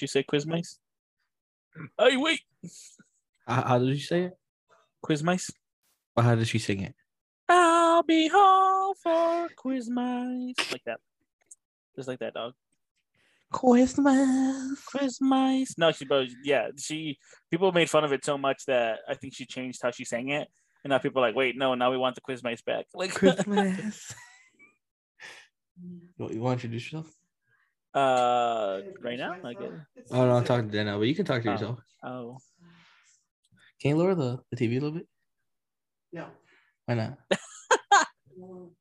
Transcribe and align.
Did 0.00 0.04
you 0.04 0.08
say 0.08 0.22
quiz 0.22 0.46
mice? 0.46 0.78
Hey, 1.98 2.16
wait. 2.16 2.40
How, 3.46 3.62
how 3.62 3.78
did 3.78 3.88
you 3.88 3.98
say 3.98 4.22
it? 4.22 4.38
Quiz 5.02 5.22
mice. 5.22 5.50
Or 6.16 6.22
how 6.22 6.34
did 6.36 6.48
she 6.48 6.58
sing 6.58 6.80
it? 6.80 6.94
I'll 7.50 8.02
be 8.02 8.26
home 8.28 8.94
for 9.02 9.48
quiz 9.54 9.90
mice. 9.90 10.54
Like 10.72 10.84
that. 10.86 11.00
Just 11.94 12.08
like 12.08 12.18
that, 12.20 12.32
dog. 12.32 12.54
Christmas. 13.52 14.82
Quiz 14.86 15.20
mice. 15.20 15.76
No, 15.76 15.92
she, 15.92 16.06
but 16.06 16.28
yeah, 16.44 16.68
she. 16.78 17.18
People 17.50 17.70
made 17.70 17.90
fun 17.90 18.04
of 18.04 18.12
it 18.14 18.24
so 18.24 18.38
much 18.38 18.64
that 18.68 19.00
I 19.06 19.12
think 19.12 19.34
she 19.34 19.44
changed 19.44 19.80
how 19.82 19.90
she 19.90 20.06
sang 20.06 20.30
it, 20.30 20.48
and 20.82 20.92
now 20.92 20.98
people 20.98 21.22
are 21.22 21.26
like, 21.26 21.36
wait, 21.36 21.58
no, 21.58 21.74
now 21.74 21.90
we 21.90 21.98
want 21.98 22.14
the 22.14 22.22
quiz 22.22 22.42
mice 22.42 22.62
back. 22.62 22.86
Like 22.94 23.12
Christmas. 23.12 24.14
you 26.18 26.30
you 26.30 26.40
want 26.40 26.58
to 26.58 26.66
introduce 26.66 26.90
yourself? 26.90 27.14
Uh, 27.94 28.80
right 29.02 29.18
now, 29.18 29.36
I 29.44 29.54
guess. 29.54 29.70
Oh 30.10 30.26
no, 30.26 30.32
I'm 30.36 30.44
talking 30.44 30.70
to 30.70 30.76
Danielle, 30.76 30.98
but 30.98 31.08
you 31.08 31.14
can 31.14 31.24
talk 31.24 31.42
to 31.42 31.48
Oh. 31.48 31.52
yourself. 31.52 31.78
Oh, 32.04 32.38
Can 33.80 33.90
you 33.90 33.96
lower 33.96 34.14
the, 34.14 34.38
the 34.50 34.56
TV 34.56 34.72
a 34.72 34.74
little 34.80 34.92
bit? 34.92 35.06
No. 36.12 36.26
Why 36.86 36.94
not? 36.94 37.18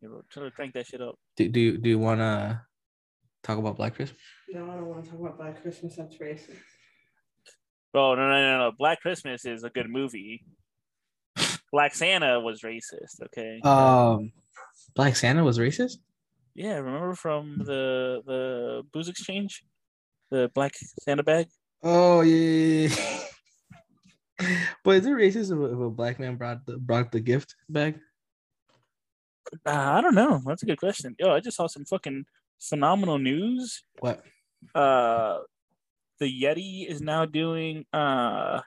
you're 0.02 0.24
trying 0.30 0.46
to 0.46 0.52
crank 0.52 0.74
that 0.74 0.88
shit 0.88 1.02
up. 1.02 1.16
Do 1.38 1.48
do 1.50 1.60
you, 1.60 1.78
do 1.78 1.90
you 1.90 2.00
want 2.00 2.20
to 2.20 2.62
talk 3.44 3.58
about 3.58 3.78
Black 3.78 3.96
Christmas? 3.96 4.20
No, 4.50 4.64
I 4.70 4.76
don't 4.76 4.86
want 4.88 5.04
to 5.06 5.12
talk 5.12 5.20
about 5.20 5.38
Black 5.38 5.62
Christmas. 5.62 5.96
That's 5.96 6.16
racist. 6.18 6.56
Oh 7.94 8.14
no, 8.16 8.28
no, 8.28 8.42
no, 8.42 8.58
no! 8.60 8.72
Black 8.78 9.02
Christmas 9.02 9.46
is 9.46 9.64
a 9.64 9.70
good 9.70 9.90
movie. 9.90 10.46
Black 11.72 11.94
Santa 11.96 12.40
was 12.40 12.62
racist. 12.62 13.22
Okay. 13.26 13.60
Um, 13.64 14.32
Black 14.96 15.16
Santa 15.16 15.44
was 15.44 15.58
racist. 15.60 15.98
Yeah, 16.60 16.76
remember 16.76 17.16
from 17.16 17.60
the 17.60 18.22
the 18.26 18.84
booze 18.92 19.08
exchange, 19.08 19.64
the 20.30 20.52
black 20.54 20.76
Santa 20.76 21.24
bag. 21.24 21.48
Oh 21.82 22.20
yeah. 22.20 22.90
but 24.84 24.98
is 24.98 25.06
it 25.06 25.14
racist 25.14 25.54
if 25.54 25.58
a, 25.58 25.74
if 25.74 25.80
a 25.80 25.90
black 25.90 26.20
man 26.20 26.36
brought 26.36 26.66
the 26.66 26.78
brought 26.78 27.14
the 27.14 27.22
gift 27.22 27.56
bag? 27.70 27.98
Uh, 29.66 29.72
I 29.72 30.02
don't 30.02 30.16
know. 30.16 30.42
That's 30.46 30.62
a 30.64 30.66
good 30.66 30.80
question. 30.80 31.16
Yo, 31.18 31.32
I 31.32 31.40
just 31.40 31.56
saw 31.56 31.68
some 31.68 31.86
fucking 31.86 32.26
phenomenal 32.60 33.20
news. 33.20 33.86
What? 34.00 34.22
Uh, 34.76 35.40
the 36.20 36.28
Yeti 36.28 36.86
is 36.86 37.00
now 37.00 37.24
doing 37.24 37.86
uh, 37.94 38.60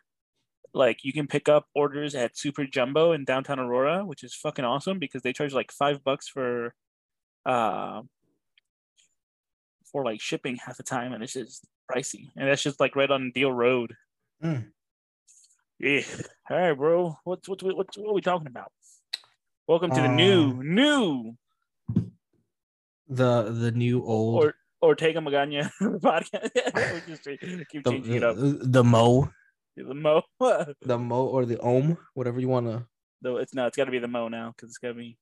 like 0.73 1.05
you 1.05 1.13
can 1.13 1.27
pick 1.27 1.47
up 1.47 1.67
orders 1.75 2.15
at 2.15 2.39
Super 2.39 2.65
Jumbo 2.65 3.13
in 3.13 3.27
downtown 3.27 3.61
Aurora, 3.61 4.07
which 4.07 4.25
is 4.25 4.35
fucking 4.35 4.65
awesome 4.65 4.99
because 4.99 5.21
they 5.21 5.35
charge 5.35 5.53
like 5.53 5.71
five 5.71 6.03
bucks 6.03 6.27
for 6.27 6.75
uh 7.47 8.03
for 9.91 10.05
like 10.05 10.21
shipping 10.21 10.57
half 10.57 10.77
the 10.77 10.83
time, 10.83 11.13
and 11.13 11.23
it's 11.23 11.35
just 11.35 11.67
pricey, 11.91 12.31
and 12.37 12.49
that's 12.49 12.63
just 12.63 12.81
like 12.81 12.97
right 12.97 13.11
on 13.11 13.33
Diehl 13.35 13.55
Road. 13.55 13.95
Mm. 14.43 14.69
Yeah. 15.79 16.03
All 16.51 16.57
right, 16.57 16.73
bro. 16.73 17.17
What's 17.25 17.49
what's 17.49 17.63
what's 17.63 17.99
what 17.99 18.11
are 18.11 18.15
we 18.15 18.21
talking 18.21 18.47
about? 18.47 18.73
Welcome 19.69 19.91
to 19.91 20.01
the 20.01 20.09
new 20.09 20.51
Uh, 20.51 20.63
new 20.63 21.37
The 23.09 23.43
the 23.53 23.71
new 23.73 24.03
old 24.05 24.45
or 24.45 24.55
Ortega 24.83 25.21
Magana 25.21 25.71
podcast. 25.81 27.07
just 27.07 27.25
keep 27.71 27.85
the, 27.85 27.91
changing 27.91 28.15
it 28.15 28.25
up. 28.25 28.37
the, 28.37 28.59
the 28.63 28.85
mo 28.85 29.31
The 29.77 29.95
Mo. 29.95 30.23
the 30.83 30.99
mo 30.99 31.27
or 31.27 31.45
the 31.47 31.59
ohm 31.61 31.97
whatever 32.15 32.41
you 32.41 32.49
want 32.49 32.67
to. 32.67 32.87
No, 33.23 33.37
it's 33.37 33.55
no, 33.55 33.67
it's 33.67 33.77
got 33.77 33.85
to 33.85 33.91
be 33.91 33.99
the 34.01 34.09
Mo 34.09 34.29
now 34.29 34.53
because 34.57 34.71
it's 34.71 34.79
got 34.79 34.89
to 34.89 34.95
be 34.95 35.17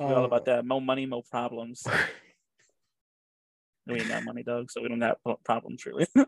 it's 0.00 0.16
all 0.16 0.24
about 0.24 0.44
that. 0.46 0.64
Mo 0.64 0.80
money, 0.80 1.06
mo 1.06 1.22
problems. 1.30 1.82
we 3.86 4.00
ain't 4.00 4.08
got 4.08 4.24
money, 4.24 4.42
dog, 4.42 4.70
so 4.70 4.82
we 4.82 4.88
don't 4.88 4.98
got 5.00 5.18
problems 5.44 5.84
really. 5.86 6.06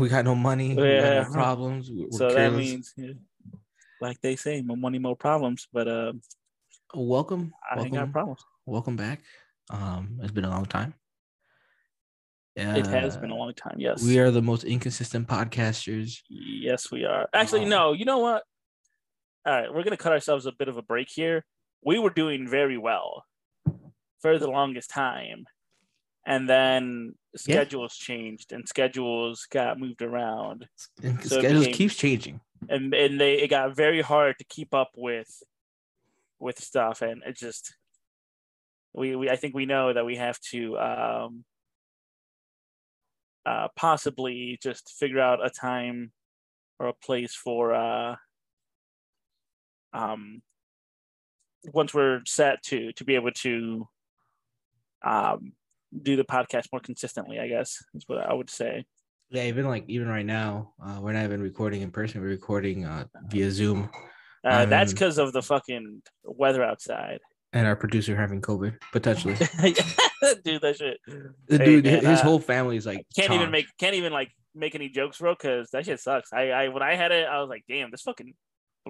We 0.00 0.08
got 0.08 0.24
no 0.24 0.34
money. 0.34 0.70
We 0.70 0.74
got 0.74 0.84
Yeah. 0.84 1.22
no 1.22 1.32
problems. 1.32 1.90
We're, 1.92 2.06
we're 2.10 2.18
so 2.18 2.34
that 2.34 2.52
means, 2.52 2.92
yeah, 2.96 3.12
like 4.00 4.20
they 4.20 4.34
say, 4.34 4.62
more 4.62 4.76
money, 4.76 4.98
more 4.98 5.14
problems. 5.14 5.68
But 5.72 5.86
uh, 5.86 6.12
welcome. 6.92 7.52
I 7.70 7.80
ain't 7.80 7.94
got 7.94 8.10
problems. 8.10 8.40
welcome 8.66 8.96
back. 8.96 9.20
Um, 9.70 10.18
it's 10.22 10.32
been 10.32 10.44
a 10.44 10.50
long 10.50 10.66
time. 10.66 10.94
Yeah, 12.56 12.74
it 12.76 12.86
has 12.88 13.16
been 13.16 13.30
a 13.30 13.36
long 13.36 13.54
time. 13.54 13.76
Yes. 13.78 14.02
We 14.02 14.18
are 14.18 14.32
the 14.32 14.42
most 14.42 14.64
inconsistent 14.64 15.28
podcasters. 15.28 16.18
Yes, 16.28 16.90
we 16.90 17.04
are. 17.04 17.28
Actually, 17.32 17.66
Uh, 17.66 17.68
no. 17.68 17.92
You 17.92 18.06
know 18.06 18.18
what? 18.18 18.42
All 19.46 19.52
right, 19.54 19.72
we're 19.72 19.84
gonna 19.84 19.96
cut 19.96 20.10
ourselves 20.12 20.46
a 20.46 20.52
bit 20.52 20.66
of 20.66 20.78
a 20.78 20.82
break 20.82 21.08
here. 21.08 21.44
We 21.82 21.98
were 21.98 22.10
doing 22.10 22.48
very 22.48 22.76
well 22.78 23.24
for 24.20 24.38
the 24.38 24.48
longest 24.50 24.90
time, 24.90 25.46
and 26.26 26.48
then 26.48 27.14
Yeah. 27.32 27.38
schedules 27.38 27.96
changed 27.96 28.52
and 28.52 28.68
schedules 28.68 29.46
got 29.46 29.78
moved 29.78 30.02
around, 30.02 30.68
And 31.02 31.22
So 31.22 31.40
schedules 31.40 31.66
became- 31.66 31.76
keeps 31.78 31.96
changing. 31.96 32.40
and 32.68 32.94
and 32.94 33.20
they 33.20 33.34
it 33.40 33.48
got 33.48 33.74
very 33.74 34.02
hard 34.02 34.38
to 34.38 34.44
keep 34.44 34.74
up 34.74 34.90
with 34.96 35.42
with 36.38 36.58
stuff, 36.62 37.02
and 37.02 37.22
it 37.24 37.36
just 37.36 37.74
we 38.92 39.16
we 39.16 39.30
I 39.30 39.36
think 39.36 39.54
we 39.54 39.66
know 39.66 39.92
that 39.92 40.04
we 40.04 40.16
have 40.16 40.38
to 40.52 40.78
um 40.78 41.44
uh 43.46 43.68
possibly 43.76 44.58
just 44.62 44.92
figure 44.98 45.20
out 45.20 45.44
a 45.44 45.48
time 45.50 46.12
or 46.78 46.88
a 46.88 46.92
place 46.92 47.34
for 47.34 47.72
uh 47.74 48.16
um 49.92 50.42
once 51.72 51.92
we're 51.92 52.20
set 52.26 52.62
to 52.62 52.92
to 52.92 53.04
be 53.04 53.14
able 53.14 53.30
to 53.32 53.86
um 55.04 55.52
do 56.02 56.16
the 56.16 56.24
podcast 56.24 56.66
more 56.72 56.80
consistently 56.80 57.38
i 57.40 57.48
guess 57.48 57.78
is 57.94 58.04
what 58.06 58.18
i 58.18 58.32
would 58.32 58.50
say. 58.50 58.84
Yeah, 59.32 59.44
even 59.44 59.68
like 59.68 59.84
even 59.86 60.08
right 60.08 60.26
now, 60.26 60.72
uh, 60.84 60.98
we're 61.00 61.12
not 61.12 61.22
even 61.22 61.40
recording 61.40 61.82
in 61.82 61.92
person. 61.92 62.20
We're 62.20 62.30
recording 62.30 62.84
uh, 62.84 63.04
via 63.28 63.52
Zoom, 63.52 63.88
uh, 64.44 64.64
that's 64.66 64.90
Um, 64.90 64.94
because 64.94 65.18
of 65.18 65.32
the 65.32 65.42
fucking 65.42 66.02
weather 66.24 66.64
outside. 66.64 67.20
And 67.52 67.66
our 67.66 67.76
producer 67.76 68.16
having 68.16 68.40
COVID 68.40 68.76
potentially. 68.92 69.34
dude 70.44 70.62
that 70.62 70.76
shit. 70.76 70.98
The 71.46 71.58
Hey, 71.58 71.64
dude, 71.64 71.84
man, 71.84 72.04
his 72.04 72.20
uh, 72.20 72.22
whole 72.24 72.40
family 72.40 72.76
is 72.76 72.86
like 72.86 73.04
can't 73.14 73.32
even 73.32 73.50
make 73.50 73.66
can't 73.78 73.94
even 73.94 74.12
like 74.12 74.30
make 74.54 74.74
any 74.74 74.88
jokes 74.88 75.18
bro 75.18 75.34
because 75.34 75.70
that 75.70 75.84
shit 75.84 76.00
sucks. 76.00 76.32
I 76.32 76.50
i 76.50 76.68
when 76.68 76.82
i 76.82 76.94
had 76.96 77.12
it 77.12 77.26
i 77.28 77.40
was 77.40 77.48
like 77.48 77.62
damn 77.68 77.90
this 77.90 78.02
fucking 78.02 78.34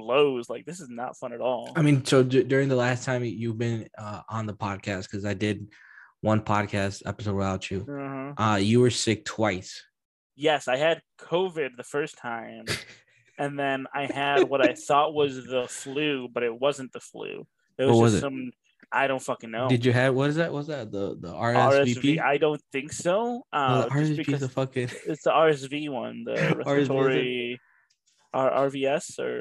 blows 0.01 0.49
like 0.51 0.65
this 0.67 0.81
is 0.81 0.89
not 0.89 1.17
fun 1.17 1.33
at 1.33 1.41
all 1.41 1.73
I 1.77 1.83
mean, 1.83 2.05
so 2.05 2.23
d- 2.23 2.43
during 2.53 2.69
the 2.69 2.77
last 2.87 3.05
time 3.05 3.23
you've 3.25 3.59
been 3.59 3.89
uh, 3.99 4.23
on 4.29 4.47
the 4.47 4.55
podcast, 4.55 5.03
because 5.11 5.25
I 5.25 5.35
did 5.35 5.69
one 6.23 6.41
podcast 6.41 7.03
episode 7.07 7.35
without 7.37 7.71
you, 7.71 7.81
Mhm. 7.85 8.35
uh, 8.39 8.57
you 8.57 8.81
were 8.81 8.91
sick 9.07 9.25
twice. 9.25 9.73
yes 10.37 10.69
i 10.69 10.77
had 10.87 10.97
covid 11.19 11.71
the 11.77 11.89
first 11.97 12.15
time 12.17 12.65
and 13.43 13.59
then 13.63 13.79
i 14.01 14.05
had 14.21 14.39
what 14.51 14.61
i 14.71 14.73
thought 14.89 15.11
was 15.21 15.33
the 15.55 15.65
flu 15.69 16.29
but 16.35 16.43
it 16.49 16.55
wasn't 16.65 16.91
the 16.97 17.01
flu 17.11 17.33
it 17.79 17.85
was 17.85 17.99
was 18.01 18.13
just 18.13 18.17
it? 18.23 18.27
some 18.27 18.39
i 19.03 19.05
don't 19.11 19.25
fucking 19.31 19.51
know 19.57 19.67
Did 19.69 19.85
you 19.87 19.93
have 20.01 20.15
what 20.19 20.29
is 20.33 20.37
that? 20.41 20.51
What's 20.55 20.69
that? 20.75 20.91
The 20.97 21.05
the 21.25 21.33
RSV. 21.33 22.21
I 22.33 22.37
don't 22.45 22.63
think 22.75 22.89
so. 22.93 23.17
No, 23.53 23.59
Uh, 23.59 23.83
the 23.85 23.91
RSVP 24.01 24.29
is 24.37 24.41
the 24.47 24.49
fucking. 24.61 24.89
it's 25.11 25.25
the 25.29 25.35
RSV 25.47 25.75
one, 26.03 26.17
the 26.29 26.35
RSV, 26.41 26.57
respiratory 26.57 27.61
R- 28.35 28.55
RVS 28.67 29.07
or 29.27 29.35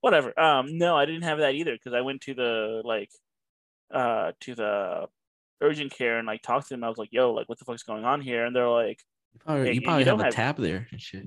whatever. 0.00 0.38
Um, 0.38 0.78
no, 0.78 0.96
I 0.96 1.04
didn't 1.06 1.22
have 1.22 1.38
that 1.38 1.54
either 1.54 1.72
because 1.72 1.94
I 1.94 2.00
went 2.02 2.20
to 2.22 2.34
the 2.34 2.82
like 2.84 3.10
uh 3.92 4.32
to 4.40 4.54
the 4.54 5.06
urgent 5.60 5.92
care 5.92 6.18
and 6.18 6.26
like 6.26 6.42
talked 6.42 6.68
to 6.68 6.74
them. 6.74 6.84
I 6.84 6.88
was 6.88 6.98
like, 6.98 7.12
"Yo, 7.12 7.32
like, 7.32 7.48
what 7.48 7.58
the 7.58 7.64
fuck's 7.64 7.82
going 7.82 8.04
on 8.04 8.20
here?" 8.20 8.44
And 8.46 8.54
they're 8.54 8.68
like, 8.68 9.00
You 9.34 9.40
probably, 9.44 9.64
Yeah, 9.66 9.68
you 9.72 9.74
you 9.74 9.80
probably 9.82 10.04
don't 10.04 10.18
have 10.18 10.20
a 10.20 10.24
have- 10.26 10.34
tab 10.34 10.56
there 10.58 10.86
and 10.90 11.00
shit. 11.00 11.26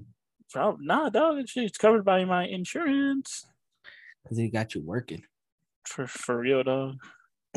"Oh, 0.55 0.77
nah, 0.79 1.09
dog, 1.09 1.37
it's, 1.39 1.55
it's 1.55 1.77
covered 1.77 2.03
by 2.05 2.23
my 2.25 2.45
insurance." 2.45 3.45
Because 4.23 4.37
they 4.37 4.49
got 4.49 4.75
you 4.75 4.81
working. 4.81 5.23
For 5.85 6.05
for 6.07 6.37
real, 6.37 6.63
dog. 6.63 6.95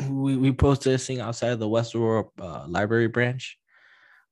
We 0.09 0.35
we 0.35 0.51
posted 0.51 0.93
this 0.93 1.05
thing 1.07 1.19
outside 1.21 1.51
of 1.51 1.59
the 1.59 1.69
West 1.69 1.93
Aurora 1.95 2.25
uh, 2.41 2.65
library 2.67 3.07
branch. 3.07 3.57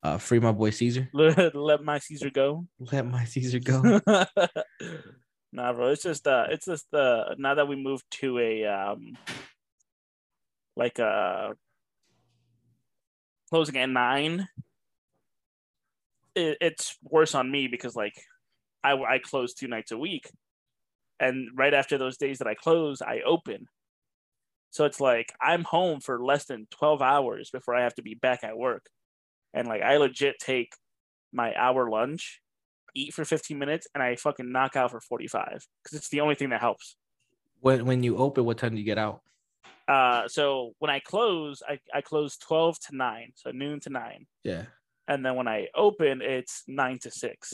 Uh, 0.01 0.17
free 0.17 0.39
my 0.39 0.51
boy 0.51 0.69
Cesar. 0.71 1.07
Let, 1.13 1.55
let 1.55 1.81
my 1.83 1.99
Cesar 1.99 2.29
go. 2.29 2.67
Let 2.91 3.05
my 3.05 3.23
Cesar 3.23 3.59
go. 3.59 4.01
nah, 5.53 5.71
bro. 5.71 5.89
It's 5.89 6.03
just 6.03 6.27
uh 6.27 6.47
it's 6.49 6.65
just 6.65 6.93
uh 6.93 7.35
now 7.37 7.55
that 7.55 7.67
we 7.67 7.75
moved 7.75 8.05
to 8.21 8.39
a 8.39 8.65
um 8.65 9.17
like 10.75 10.99
a 10.99 11.53
closing 13.49 13.77
at 13.77 13.89
nine, 13.89 14.47
it, 16.35 16.57
it's 16.59 16.97
worse 17.03 17.35
on 17.35 17.49
me 17.51 17.67
because 17.67 17.95
like 17.95 18.15
I 18.83 18.93
I 18.93 19.19
close 19.19 19.53
two 19.53 19.67
nights 19.67 19.91
a 19.91 19.97
week, 19.97 20.29
and 21.19 21.49
right 21.55 21.73
after 21.73 21.97
those 21.97 22.17
days 22.17 22.39
that 22.39 22.47
I 22.47 22.55
close, 22.55 23.01
I 23.01 23.21
open. 23.25 23.67
So 24.71 24.85
it's 24.85 24.99
like 24.99 25.31
I'm 25.39 25.63
home 25.63 25.99
for 25.99 26.23
less 26.23 26.45
than 26.45 26.67
twelve 26.71 27.01
hours 27.03 27.51
before 27.51 27.75
I 27.75 27.83
have 27.83 27.93
to 27.95 28.01
be 28.01 28.15
back 28.15 28.43
at 28.43 28.57
work, 28.57 28.87
and 29.53 29.67
like 29.67 29.83
I 29.83 29.97
legit 29.97 30.39
take 30.39 30.73
my 31.31 31.53
hour 31.55 31.89
lunch 31.89 32.41
eat 32.95 33.13
for 33.13 33.25
15 33.25 33.57
minutes 33.57 33.87
and 33.93 34.03
I 34.03 34.15
fucking 34.15 34.51
knock 34.51 34.75
out 34.75 34.91
for 34.91 34.99
45 35.01 35.65
because 35.83 35.97
it's 35.97 36.09
the 36.09 36.21
only 36.21 36.35
thing 36.35 36.49
that 36.49 36.61
helps. 36.61 36.95
when 37.61 37.85
when 37.85 38.03
you 38.03 38.17
open, 38.17 38.45
what 38.45 38.57
time 38.57 38.71
do 38.71 38.77
you 38.77 38.85
get 38.85 38.97
out? 38.97 39.21
Uh, 39.87 40.27
so 40.27 40.73
when 40.79 40.89
I 40.89 40.99
close, 40.99 41.61
I, 41.67 41.79
I 41.93 42.01
close 42.01 42.37
12 42.37 42.79
to 42.87 42.95
9, 42.95 43.33
so 43.35 43.51
noon 43.51 43.79
to 43.81 43.89
9. 43.89 44.25
Yeah. 44.43 44.63
and 45.07 45.25
then 45.25 45.35
when 45.35 45.47
I 45.47 45.67
open, 45.75 46.21
it's 46.21 46.63
nine 46.67 46.99
to 46.99 47.11
six. 47.11 47.53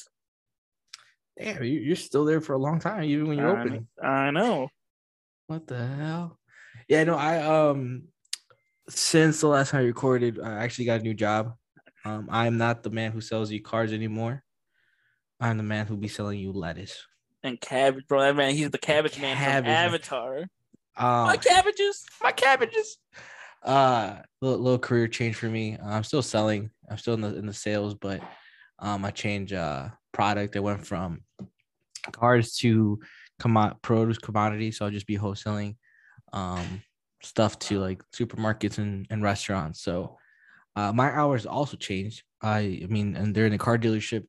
Damn, 1.40 1.64
you, 1.64 1.80
you're 1.80 1.96
still 1.96 2.26
there 2.26 2.42
for 2.42 2.54
a 2.54 2.58
long 2.58 2.80
time, 2.80 3.04
even 3.06 3.28
when 3.28 3.38
you're 3.38 3.56
I 3.56 3.62
opening. 3.62 3.88
I 4.04 4.32
know. 4.32 4.68
What 5.48 5.66
the 5.68 5.88
hell? 5.88 6.38
Yeah, 6.88 7.04
no, 7.06 7.16
I 7.16 7.42
um 7.42 8.04
since 8.90 9.42
the 9.42 9.48
last 9.48 9.72
time 9.72 9.82
I 9.82 9.86
recorded, 9.86 10.40
I 10.40 10.64
actually 10.64 10.86
got 10.86 11.00
a 11.00 11.04
new 11.04 11.14
job. 11.14 11.54
Um, 12.06 12.28
I'm 12.32 12.58
not 12.58 12.84
the 12.84 12.90
man 12.90 13.12
who 13.12 13.22
sells 13.22 13.52
you 13.52 13.62
cars 13.62 13.94
anymore. 13.94 14.44
I'm 15.40 15.58
the 15.58 15.64
man 15.64 15.86
who 15.86 15.96
be 15.98 16.08
selling 16.08 16.40
you 16.40 16.52
lettuce. 16.52 17.06
And 17.44 17.60
cabbage, 17.62 18.06
bro. 18.08 18.22
That 18.22 18.36
man, 18.36 18.54
he's 18.54 18.70
the 18.72 18.78
cabbage 18.78 19.20
man 19.20 19.36
from 19.38 19.64
man. 19.64 19.88
Avatar. 19.88 20.38
Um, 20.98 21.28
My 21.28 21.38
cabbages. 21.38 22.06
my 22.22 22.32
cabbages. 22.32 22.98
Uh, 23.64 24.18
little, 24.42 24.60
little 24.60 24.80
career 24.80 25.08
change 25.08 25.36
for 25.36 25.48
me. 25.48 25.78
I'm 25.82 26.04
still 26.04 26.22
selling. 26.22 26.70
I'm 26.90 26.98
still 26.98 27.14
in 27.14 27.22
the 27.22 27.36
in 27.38 27.46
the 27.46 27.54
sales, 27.54 27.94
but 27.96 28.22
um, 28.80 29.06
I 29.06 29.12
changed 29.12 29.54
uh 29.54 29.90
product. 30.12 30.56
I 30.56 30.60
went 30.60 30.86
from 30.86 31.22
cars 32.12 32.56
to 32.58 33.00
commo- 33.42 33.82
produce 33.82 34.18
commodities. 34.18 34.78
So 34.78 34.86
I'll 34.86 34.92
just 34.92 35.08
be 35.08 35.18
wholesaling 35.18 35.76
um 36.34 36.82
stuff 37.22 37.60
to 37.60 37.80
like 37.80 38.02
supermarkets 38.16 38.78
and, 38.78 39.08
and 39.10 39.24
restaurants. 39.24 39.82
So 39.82 40.18
uh, 40.76 40.92
my 40.94 41.10
hours 41.12 41.46
also 41.46 41.78
changed. 41.78 42.24
I 42.42 42.82
I 42.84 42.88
mean, 42.90 43.16
and 43.16 43.34
they're 43.34 43.46
in 43.48 43.54
a 43.54 43.58
car 43.58 43.78
dealership. 43.78 44.26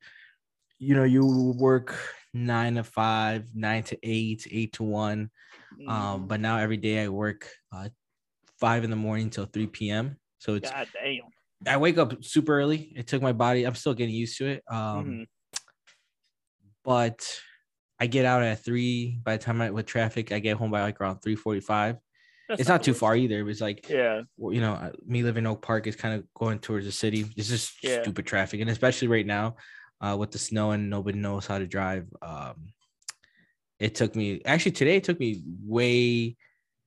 You 0.81 0.95
know, 0.95 1.05
you 1.05 1.55
work 1.59 1.95
nine 2.33 2.77
to 2.77 2.85
five, 2.85 3.55
nine 3.55 3.83
to 3.85 3.99
eight, 4.03 4.49
eight 4.51 4.73
to 4.75 4.83
one. 4.83 5.31
Mm, 5.79 5.89
Um, 5.91 6.27
but 6.27 6.41
now 6.41 6.57
every 6.57 6.79
day 6.79 7.05
I 7.05 7.09
work 7.09 7.51
uh, 7.71 7.91
five 8.59 8.83
in 8.83 8.89
the 8.91 8.97
morning 8.97 9.29
till 9.29 9.45
3 9.45 9.91
p.m. 9.91 10.19
So 10.39 10.55
it's 10.55 10.71
God 10.71 10.89
damn. 10.95 11.25
I 11.67 11.77
wake 11.77 11.99
up 11.99 12.25
super 12.25 12.59
early. 12.59 12.95
It 12.97 13.07
took 13.07 13.21
my 13.21 13.33
body. 13.35 13.65
I'm 13.65 13.75
still 13.75 13.93
getting 13.93 14.15
used 14.15 14.39
to 14.39 14.47
it. 14.47 14.65
Um, 14.71 15.07
Mhm. 15.07 15.27
but 16.83 17.41
I 17.99 18.07
get 18.07 18.25
out 18.25 18.43
at 18.43 18.65
three. 18.65 19.21
By 19.23 19.37
the 19.37 19.43
time 19.43 19.61
I 19.61 19.71
with 19.71 19.87
traffic, 19.87 20.33
I 20.33 20.39
get 20.39 20.57
home 20.57 20.71
by 20.71 20.81
like 20.81 21.01
around 21.01 21.21
3:45. 21.21 21.97
That's 22.49 22.61
It's 22.61 22.69
not 22.69 22.81
the 22.81 22.87
too 22.87 22.95
far 22.95 23.17
either. 23.17 23.39
It 23.39 23.43
was 23.45 23.61
like 23.61 23.87
Yeah. 23.89 24.23
you 24.39 24.61
know, 24.63 24.73
uh, 24.73 24.93
me 25.05 25.23
living 25.23 25.43
in 25.43 25.47
Oak 25.49 25.61
Park 25.61 25.87
is 25.87 25.97
kind 25.97 26.15
of 26.19 26.27
going 26.33 26.59
towards 26.61 26.87
the 26.87 26.93
city. 26.93 27.27
It's 27.37 27.49
just 27.49 27.85
Yeah. 27.85 28.01
stupid 28.01 28.27
traffic, 28.27 28.61
and 28.63 28.71
especially 28.71 29.09
right 29.09 29.27
now, 29.27 29.57
uh, 30.01 30.17
with 30.19 30.31
the 30.31 30.39
snow 30.39 30.71
and 30.73 30.89
nobody 30.91 31.19
knows 31.19 31.47
how 31.47 31.59
to 31.59 31.67
drive. 31.67 32.07
Um, 32.23 32.73
it 33.79 33.95
took 33.95 34.15
me 34.17 34.41
actually 34.45 34.73
today. 34.73 34.97
It 34.97 35.05
took 35.05 35.19
me 35.21 35.43
way 35.65 36.37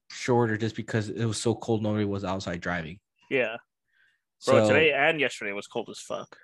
shorter 0.10 0.58
just 0.58 0.76
because 0.76 1.10
it 1.10 1.26
was 1.26 1.38
so 1.42 1.56
cold. 1.56 1.82
Nobody 1.84 2.06
was 2.06 2.24
outside 2.24 2.62
driving. 2.62 3.00
Yeah. 3.30 3.58
Bro, 4.46 4.60
So 4.60 4.68
today 4.70 4.92
and 4.94 5.20
yesterday 5.20 5.54
was 5.54 5.68
cold 5.68 5.90
as 5.90 6.00
fuck. 6.00 6.38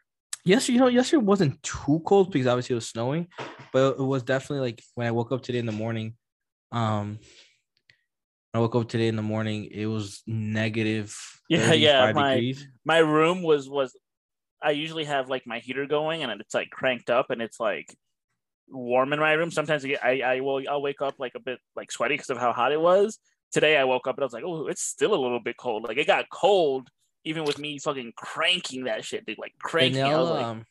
yesterday, 0.45 0.73
you 0.75 0.79
know, 0.79 0.87
yesterday 0.87 1.21
wasn't 1.23 1.61
too 1.63 2.01
cold 2.05 2.31
because 2.31 2.47
obviously 2.47 2.73
it 2.73 2.77
was 2.77 2.87
snowing, 2.87 3.27
but 3.73 3.97
it 3.99 4.03
was 4.03 4.23
definitely 4.23 4.67
like 4.71 4.83
when 4.95 5.05
I 5.07 5.11
woke 5.11 5.31
up 5.31 5.41
today 5.43 5.59
in 5.59 5.65
the 5.65 5.71
morning. 5.71 6.15
Um, 6.71 7.19
I 8.53 8.59
woke 8.59 8.75
up 8.75 8.87
today 8.89 9.07
in 9.07 9.15
the 9.15 9.21
morning. 9.21 9.65
It 9.71 9.85
was 9.85 10.21
negative. 10.25 11.15
Yeah, 11.49 11.73
yeah, 11.73 12.11
my- 12.11 12.35
degrees. 12.35 12.67
My 12.85 12.99
room 12.99 13.41
was 13.41 13.67
was 13.67 13.95
I 14.61 14.71
usually 14.71 15.05
have 15.05 15.29
like 15.29 15.47
my 15.47 15.59
heater 15.59 15.85
going 15.85 16.23
and 16.23 16.41
it's 16.41 16.53
like 16.53 16.69
cranked 16.69 17.09
up 17.09 17.29
and 17.29 17.41
it's 17.41 17.59
like 17.59 17.95
warm 18.67 19.13
in 19.13 19.19
my 19.19 19.33
room. 19.33 19.51
Sometimes 19.51 19.85
I 19.85 19.87
get, 19.89 20.03
I, 20.03 20.21
I 20.21 20.39
will 20.41 20.61
I'll 20.69 20.81
wake 20.81 21.01
up 21.01 21.15
like 21.17 21.33
a 21.35 21.39
bit 21.39 21.59
like 21.75 21.91
sweaty 21.91 22.15
because 22.15 22.29
of 22.29 22.37
how 22.37 22.51
hot 22.51 22.71
it 22.71 22.81
was. 22.81 23.19
Today 23.51 23.77
I 23.77 23.85
woke 23.85 24.07
up 24.07 24.15
and 24.17 24.23
I 24.23 24.25
was 24.25 24.33
like, 24.33 24.43
oh, 24.45 24.67
it's 24.67 24.83
still 24.83 25.13
a 25.13 25.21
little 25.21 25.39
bit 25.39 25.57
cold. 25.57 25.83
Like 25.83 25.97
it 25.97 26.07
got 26.07 26.29
cold 26.29 26.89
even 27.23 27.43
with 27.43 27.59
me 27.59 27.79
fucking 27.79 28.13
cranking 28.15 28.85
that 28.85 29.03
shit, 29.03 29.25
dude. 29.25 29.37
Like 29.37 29.53
cranking. 29.61 30.01
Danielle, 30.01 30.21
was 30.21 30.29
like, 30.29 30.45
um, 30.45 30.65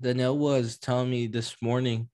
Danielle 0.00 0.38
was 0.38 0.78
telling 0.78 1.10
me 1.10 1.26
this 1.26 1.56
morning, 1.62 2.08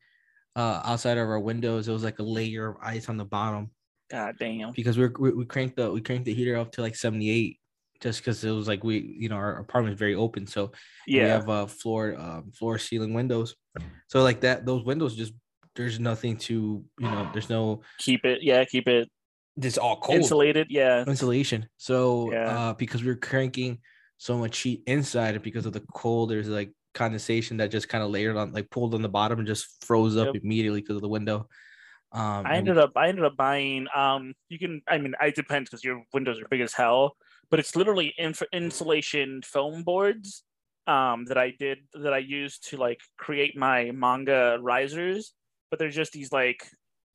uh, 0.57 0.83
outside 0.85 1.19
of 1.19 1.29
our 1.29 1.41
windows, 1.41 1.89
it 1.89 1.93
was 1.93 2.05
like 2.05 2.19
a 2.19 2.23
layer 2.23 2.69
of 2.69 2.77
ice 2.83 3.09
on 3.09 3.17
the 3.17 3.25
bottom 3.25 3.71
God 4.11 4.37
damn. 4.39 4.73
because 4.73 4.99
we 4.99 5.09
we, 5.19 5.33
we 5.33 5.45
cranked 5.45 5.77
the 5.77 5.91
we 5.91 6.01
cranked 6.01 6.25
the 6.25 6.35
heater 6.35 6.57
up 6.57 6.73
to 6.73 6.83
like 6.83 6.97
seventy 6.97 7.31
eight, 7.31 7.59
just 8.05 8.21
because 8.21 8.45
it 8.45 8.51
was 8.51 8.69
like 8.69 8.85
we 8.85 8.99
you 9.19 9.29
know 9.29 9.37
our 9.37 9.57
apartment 9.59 9.95
is 9.95 9.99
very 9.99 10.15
open, 10.15 10.47
so 10.47 10.71
we 11.09 11.17
Yeah. 11.17 11.27
have 11.29 11.49
uh 11.49 11.67
floor 11.67 12.15
um 12.19 12.53
floor 12.53 12.79
ceiling 12.79 13.15
windows, 13.15 13.57
so 14.07 14.23
like 14.23 14.43
that 14.43 14.67
those 14.67 14.85
windows 14.85 15.17
just 15.17 15.33
there's 15.75 15.99
nothing 15.99 16.37
to 16.37 16.85
you 17.01 17.09
know 17.09 17.29
there's 17.33 17.51
no 17.51 17.81
Keep 17.99 18.25
it. 18.27 18.43
Yeah, 18.43 18.63
keep 18.65 18.87
it 18.87 19.09
it's 19.57 19.79
all 19.79 20.01
cold 20.01 20.19
insulated. 20.21 20.67
Yeah. 20.71 21.05
insulation. 21.07 21.69
So 21.79 22.31
Yeah. 22.33 22.49
uh 22.51 22.75
because 22.75 23.03
we 23.03 23.11
are 23.11 23.17
cranking 23.17 23.79
so 24.19 24.37
much 24.39 24.59
heat 24.59 24.83
inside 24.87 25.35
and 25.35 25.43
because 25.43 25.65
of 25.67 25.73
the 25.73 25.81
cold, 25.95 26.31
there's 26.31 26.49
like 26.49 26.73
condensation 26.93 27.57
that 27.57 27.71
just 27.73 27.89
kind 27.89 28.05
of 28.05 28.11
layered 28.11 28.37
on 28.37 28.53
like 28.53 28.71
pulled 28.71 28.95
on 28.95 29.03
the 29.03 29.09
bottom 29.09 29.39
and 29.39 29.49
just 29.49 29.85
froze 29.85 30.17
up 30.17 30.27
Yep. 30.29 30.45
immediately 30.45 30.81
because 30.83 30.97
of 30.97 31.03
the 31.03 31.09
window. 31.09 31.49
Um 32.13 32.47
I 32.47 32.57
ended 32.59 32.79
up 32.79 32.93
I 32.97 33.09
ended 33.09 33.25
up 33.25 33.37
buying 33.37 33.87
um 33.95 34.35
you 34.49 34.59
can 34.59 34.83
I 34.87 34.99
mean 34.99 35.15
it 35.21 35.35
depends 35.35 35.71
because 35.71 35.83
your 35.83 36.03
windows 36.13 36.41
are 36.41 36.49
big 36.51 36.61
as 36.61 36.73
hell, 36.73 37.17
but 37.55 37.61
it's 37.61 37.77
literally 37.77 38.13
inf- 38.19 38.43
insulation 38.53 39.41
foam 39.45 39.85
boards 39.85 40.43
um 40.89 41.25
that 41.27 41.39
I 41.39 41.53
did 41.57 41.79
that 42.03 42.13
I 42.13 42.19
used 42.19 42.69
to 42.71 42.77
like 42.79 43.01
create 43.17 43.57
my 43.57 43.93
manga 43.93 44.59
risers, 44.61 45.35
but 45.71 45.79
they're 45.79 45.89
just 45.89 46.11
these 46.11 46.33
like 46.33 46.69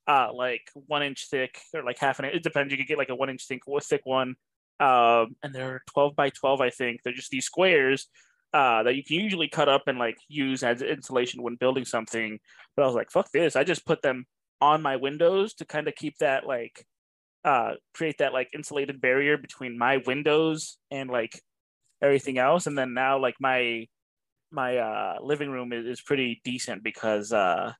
uh 0.08 0.30
like 0.34 0.62
one 0.74 1.04
inch 1.04 1.28
thick 1.30 1.60
or 1.74 1.84
like 1.84 2.00
half 2.00 2.20
an 2.20 2.26
inch. 2.26 2.36
It 2.36 2.44
depends. 2.44 2.72
You 2.72 2.78
could 2.78 2.88
get 2.88 2.98
like 2.98 3.10
a 3.10 3.16
one 3.16 3.30
inch 3.30 3.48
thick 3.48 3.64
thick 3.84 4.06
one. 4.06 4.36
Um 4.80 5.36
and 5.44 5.54
they're 5.54 5.82
12 5.92 6.16
by 6.16 6.30
12, 6.30 6.62
I 6.62 6.70
think. 6.70 7.02
They're 7.04 7.12
just 7.12 7.32
these 7.32 7.44
squares 7.44 8.08
uh 8.54 8.84
that 8.84 8.96
you 8.96 9.04
can 9.04 9.18
usually 9.18 9.50
cut 9.50 9.68
up 9.68 9.90
and 9.90 10.00
like 10.00 10.20
use 10.30 10.64
as 10.64 10.82
insulation 10.82 11.44
when 11.44 11.56
building 11.56 11.84
something. 11.84 12.40
But 12.78 12.84
I 12.84 12.86
was 12.86 12.96
like, 12.96 13.12
fuck 13.12 13.30
this. 13.34 13.58
I 13.58 13.66
just 13.66 13.86
put 13.86 14.02
them 14.02 14.26
on 14.62 14.82
my 14.82 14.96
windows 14.96 15.54
to 15.56 15.66
kind 15.66 15.90
of 15.90 15.96
keep 15.96 16.18
that 16.20 16.48
like 16.48 16.86
uh 17.46 17.74
create 17.94 18.18
that 18.20 18.34
like 18.34 18.50
insulated 18.54 19.00
barrier 19.00 19.38
between 19.38 19.78
my 19.78 19.98
windows 20.06 20.78
and 20.92 21.10
like 21.10 21.40
everything 22.02 22.38
else. 22.38 22.68
And 22.68 22.78
then 22.78 22.94
now 22.94 23.20
like 23.20 23.36
my 23.40 23.88
my 24.52 24.78
uh 24.78 25.18
living 25.22 25.50
room 25.50 25.72
is, 25.74 25.86
is 25.86 26.02
pretty 26.02 26.42
decent 26.44 26.84
because 26.84 27.32
uh 27.32 27.74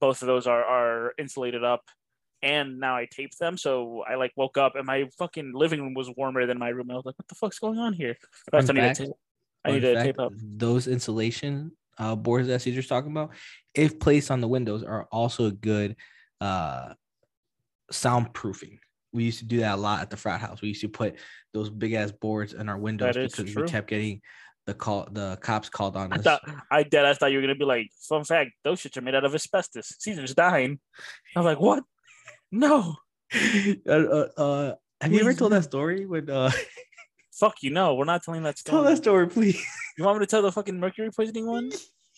both 0.00 0.22
of 0.22 0.26
those 0.26 0.46
are 0.46 0.64
are 0.64 1.14
insulated 1.18 1.64
up 1.64 1.82
and 2.42 2.78
now 2.78 2.94
I 2.96 3.06
taped 3.10 3.38
them. 3.38 3.56
So 3.56 4.04
I 4.06 4.16
like 4.16 4.32
woke 4.36 4.58
up 4.58 4.76
and 4.76 4.84
my 4.86 5.08
fucking 5.18 5.52
living 5.54 5.80
room 5.80 5.94
was 5.94 6.10
warmer 6.14 6.44
than 6.44 6.58
my 6.58 6.68
room. 6.68 6.90
I 6.90 6.94
was 6.94 7.06
like 7.06 7.18
what 7.18 7.28
the 7.28 7.34
fuck's 7.36 7.58
going 7.58 7.78
on 7.78 7.94
here? 7.94 8.16
But 8.50 8.68
I 8.68 8.72
need 8.72 8.80
fact- 8.80 8.96
to 8.98 9.04
tape 9.06 9.12
I 9.64 9.70
need 9.72 9.80
to 9.80 9.94
fact, 9.94 10.04
tape 10.04 10.18
up. 10.20 10.32
those 10.36 10.86
insulation 10.88 11.72
uh 11.96 12.16
boards 12.16 12.48
that 12.48 12.60
Cesar's 12.60 12.86
talking 12.88 13.12
about, 13.12 13.30
if 13.72 13.98
placed 13.98 14.30
on 14.30 14.42
the 14.42 14.48
windows, 14.48 14.82
are 14.82 15.08
also 15.10 15.50
good 15.50 15.96
uh 16.40 16.92
soundproofing. 17.92 18.78
We 19.12 19.24
used 19.24 19.38
to 19.38 19.44
do 19.44 19.60
that 19.60 19.74
a 19.74 19.80
lot 19.80 20.00
at 20.00 20.10
the 20.10 20.16
frat 20.16 20.40
house. 20.40 20.60
We 20.60 20.68
used 20.68 20.80
to 20.80 20.88
put 20.88 21.16
those 21.52 21.70
big 21.70 21.92
ass 21.92 22.10
boards 22.10 22.52
in 22.52 22.68
our 22.68 22.78
windows 22.78 23.14
because 23.14 23.52
true. 23.52 23.62
we 23.62 23.68
kept 23.68 23.88
getting 23.88 24.20
the 24.66 24.74
call 24.74 25.06
the 25.12 25.38
cops 25.40 25.68
called 25.68 25.96
on 25.96 26.12
I 26.12 26.16
us. 26.16 26.22
thought 26.22 26.42
I 26.70 26.82
dead. 26.82 27.04
I 27.04 27.14
thought 27.14 27.30
you 27.30 27.38
were 27.38 27.42
gonna 27.42 27.54
be 27.54 27.64
like, 27.64 27.90
fun 28.08 28.24
fact, 28.24 28.52
those 28.64 28.80
shits 28.80 28.96
are 28.96 29.02
made 29.02 29.14
out 29.14 29.24
of 29.24 29.34
asbestos. 29.34 29.94
Cesar's 29.98 30.34
dying. 30.34 30.80
I 31.36 31.40
was 31.40 31.44
like, 31.44 31.60
what? 31.60 31.84
No, 32.50 32.96
uh, 33.34 33.90
uh, 33.90 34.28
uh, 34.36 34.74
have 35.00 35.12
you 35.12 35.20
ever 35.20 35.34
told 35.34 35.52
that 35.52 35.64
story? 35.64 36.06
When 36.06 36.30
uh, 36.30 36.50
fuck 37.32 37.62
you. 37.62 37.70
No, 37.70 37.94
we're 37.94 38.04
not 38.04 38.22
telling 38.22 38.42
that 38.44 38.58
story. 38.58 38.76
tell 38.76 38.84
that 38.84 38.96
story, 38.96 39.28
please. 39.28 39.62
You 39.98 40.04
want 40.04 40.18
me 40.18 40.26
to 40.26 40.30
tell 40.30 40.42
the 40.42 40.52
fucking 40.52 40.78
mercury 40.78 41.10
poisoning 41.10 41.46
one? 41.46 41.70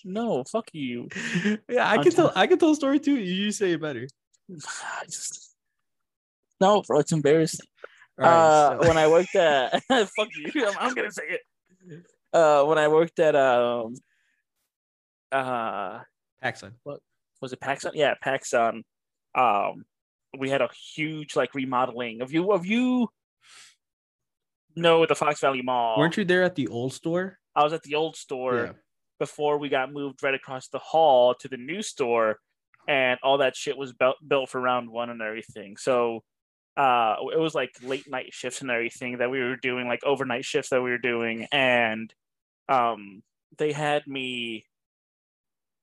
No, 0.05 0.45
fuck 0.45 0.69
you. 0.73 1.09
yeah, 1.69 1.89
I 1.89 1.97
I'm 1.97 2.03
can 2.03 2.13
tell. 2.13 2.29
tell- 2.29 2.33
I 2.37 2.47
can 2.47 2.59
tell 2.59 2.71
a 2.71 2.77
story 2.77 3.01
too. 3.01 3.17
You 3.17 3.51
say 3.51 3.73
it 3.73 3.81
better. 3.81 4.07
I 4.55 5.05
just 5.07 5.46
no, 6.61 6.83
bro. 6.83 7.01
It's 7.01 7.13
embarrassing. 7.13 7.67
Right, 8.19 8.29
uh, 8.29 8.81
so- 8.83 8.89
when 8.89 8.97
I 8.99 9.09
worked 9.09 9.35
at 9.35 9.83
fuck 9.89 10.29
you, 10.37 10.67
I'm, 10.67 10.75
I'm 10.79 10.95
gonna 10.95 11.11
say 11.13 11.25
it. 11.29 11.41
Uh, 12.33 12.65
when 12.65 12.79
I 12.79 12.89
worked 12.89 13.19
at 13.19 13.35
um, 13.37 13.95
uh, 15.33 16.01
PacSun. 16.43 16.73
What 16.83 17.01
was 17.41 17.53
it 17.53 17.61
PacSun? 17.61 17.93
Yeah, 17.95 18.15
PacSun. 18.25 18.83
Um, 19.35 19.85
we 20.39 20.51
had 20.51 20.61
a 20.63 20.69
huge 20.95 21.37
like 21.37 21.55
remodeling 21.55 22.21
of 22.23 22.33
you 22.33 22.53
of 22.53 22.67
you. 22.67 23.09
No, 24.75 25.07
the 25.07 25.15
Fox 25.15 25.41
Valley 25.41 25.63
Mall. 25.63 25.99
Weren't 25.99 26.17
you 26.17 26.25
there 26.25 26.43
at 26.43 26.55
the 26.55 26.69
old 26.69 26.93
store? 26.93 27.39
I 27.55 27.65
was 27.65 27.73
at 27.73 27.83
the 27.83 27.95
old 27.95 28.17
store 28.17 28.57
Yeah. 28.57 28.73
before 29.19 29.59
we 29.59 29.69
got 29.71 29.93
moved 29.93 30.23
right 30.23 30.35
across 30.35 30.69
the 30.69 30.79
hall 30.79 31.35
to 31.41 31.49
the 31.49 31.57
new 31.57 31.81
store, 31.81 32.39
and 32.87 33.19
all 33.23 33.39
that 33.39 33.57
shit 33.57 33.77
was 33.79 33.93
built 33.95 34.17
built 34.27 34.51
for 34.51 34.61
round 34.61 34.91
one 34.91 35.09
and 35.09 35.23
everything. 35.23 35.77
So, 35.79 36.23
uh, 36.77 37.17
it 37.33 37.39
was 37.39 37.55
like 37.55 37.71
late 37.83 38.09
night 38.09 38.33
shifts 38.33 38.61
and 38.61 38.71
everything 38.71 39.19
that 39.19 39.31
we 39.31 39.41
were 39.41 39.57
doing, 39.57 39.87
like 39.87 40.05
overnight 40.05 40.45
shifts 40.45 40.71
that 40.71 40.83
we 40.83 40.91
were 40.91 40.99
doing, 40.99 41.47
and 41.51 42.13
um, 42.69 43.23
they 43.59 43.73
had 43.73 44.07
me 44.07 44.65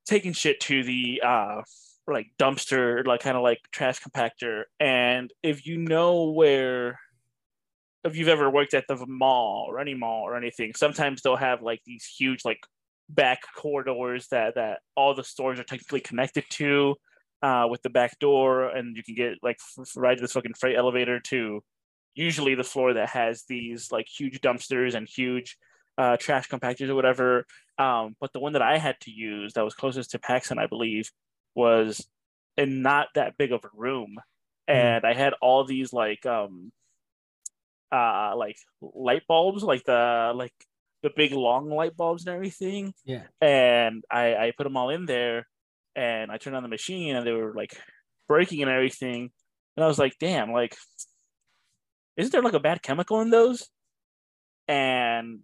taking 0.06 0.34
shit 0.34 0.60
to 0.60 0.84
the 0.84 1.22
uh 1.26 1.62
like 2.06 2.28
dumpster, 2.38 3.06
like 3.08 3.22
kind 3.22 3.38
of 3.38 3.44
like 3.44 3.60
trash 3.72 4.02
compactor, 4.02 4.64
and 4.80 5.32
if 5.42 5.66
you 5.66 5.78
know 5.78 6.32
where 6.32 7.00
if 8.04 8.18
you've 8.18 8.28
ever 8.28 8.50
worked 8.50 8.74
at 8.74 8.86
the 8.88 9.06
mall 9.08 9.66
or 9.70 9.80
any 9.80 9.94
mall 9.94 10.24
or 10.24 10.36
anything, 10.36 10.74
sometimes 10.76 11.22
they'll 11.22 11.36
have 11.38 11.62
like 11.62 11.82
these 11.86 12.06
huge 12.06 12.44
like 12.44 12.60
back 13.10 13.42
corridors 13.56 14.28
that 14.30 14.56
that 14.56 14.80
all 14.96 15.14
the 15.16 15.24
stores 15.24 15.60
are 15.60 15.64
technically 15.64 16.02
connected 16.02 16.44
to 16.50 16.96
uh, 17.44 17.68
with 17.70 17.82
the 17.82 17.90
back 17.90 18.18
door, 18.20 18.70
and 18.70 18.96
you 18.96 19.04
can 19.04 19.16
get 19.16 19.34
like 19.44 19.58
f- 19.78 19.98
ride 19.98 20.18
this 20.18 20.32
fucking 20.32 20.54
freight 20.54 20.78
elevator 20.78 21.20
to 21.20 21.62
usually 22.16 22.56
the 22.56 22.64
floor 22.64 22.94
that 22.94 23.10
has 23.10 23.44
these 23.50 23.92
like 23.92 24.08
huge 24.08 24.40
dumpsters 24.40 24.96
and 24.96 25.08
huge 25.10 25.58
uh, 25.98 26.16
trash 26.18 26.48
compactors 26.48 26.90
or 26.90 26.96
whatever. 26.96 27.46
Um, 27.78 28.16
but 28.22 28.32
the 28.32 28.40
one 28.40 28.54
that 28.54 28.62
I 28.62 28.78
had 28.78 29.00
to 29.02 29.12
use 29.12 29.54
that 29.54 29.66
was 29.66 29.74
closest 29.74 30.12
to 30.12 30.20
PacSun, 30.20 30.58
I 30.58 30.68
believe, 30.68 31.12
was 31.54 32.08
in 32.58 32.82
not 32.82 33.08
that 33.16 33.38
big 33.38 33.52
of 33.52 33.66
a 33.66 33.70
room, 33.76 34.16
and 34.68 35.06
I 35.06 35.14
had 35.14 35.34
all 35.42 35.66
these 35.66 35.92
like 35.92 36.26
um, 36.26 36.72
uh, 37.92 38.36
like 38.38 38.58
light 38.82 39.24
bulbs, 39.28 39.64
like 39.64 39.84
the 39.84 40.32
like 40.34 40.54
the 41.02 41.12
big 41.14 41.34
long 41.34 41.70
light 41.70 41.98
bulbs 41.98 42.26
and 42.26 42.34
everything. 42.34 42.94
Yeah. 43.04 43.24
And 43.42 44.04
I 44.10 44.36
I 44.36 44.54
put 44.56 44.64
them 44.64 44.78
all 44.78 44.90
in 44.90 45.06
there, 45.06 45.48
and 45.96 46.32
I 46.32 46.38
turned 46.38 46.56
on 46.56 46.64
the 46.64 46.70
machine, 46.70 47.16
and 47.16 47.26
they 47.26 47.32
were 47.32 47.54
like 47.54 47.76
breaking 48.28 48.62
and 48.62 48.72
everything, 48.72 49.32
and 49.76 49.84
I 49.84 49.88
was 49.88 50.00
like, 50.00 50.14
damn, 50.20 50.52
like, 50.52 50.76
isn't 52.18 52.32
there 52.32 52.42
like 52.42 52.54
a 52.54 52.60
bad 52.60 52.82
chemical 52.82 53.22
in 53.22 53.30
those? 53.30 53.68
And 54.68 55.40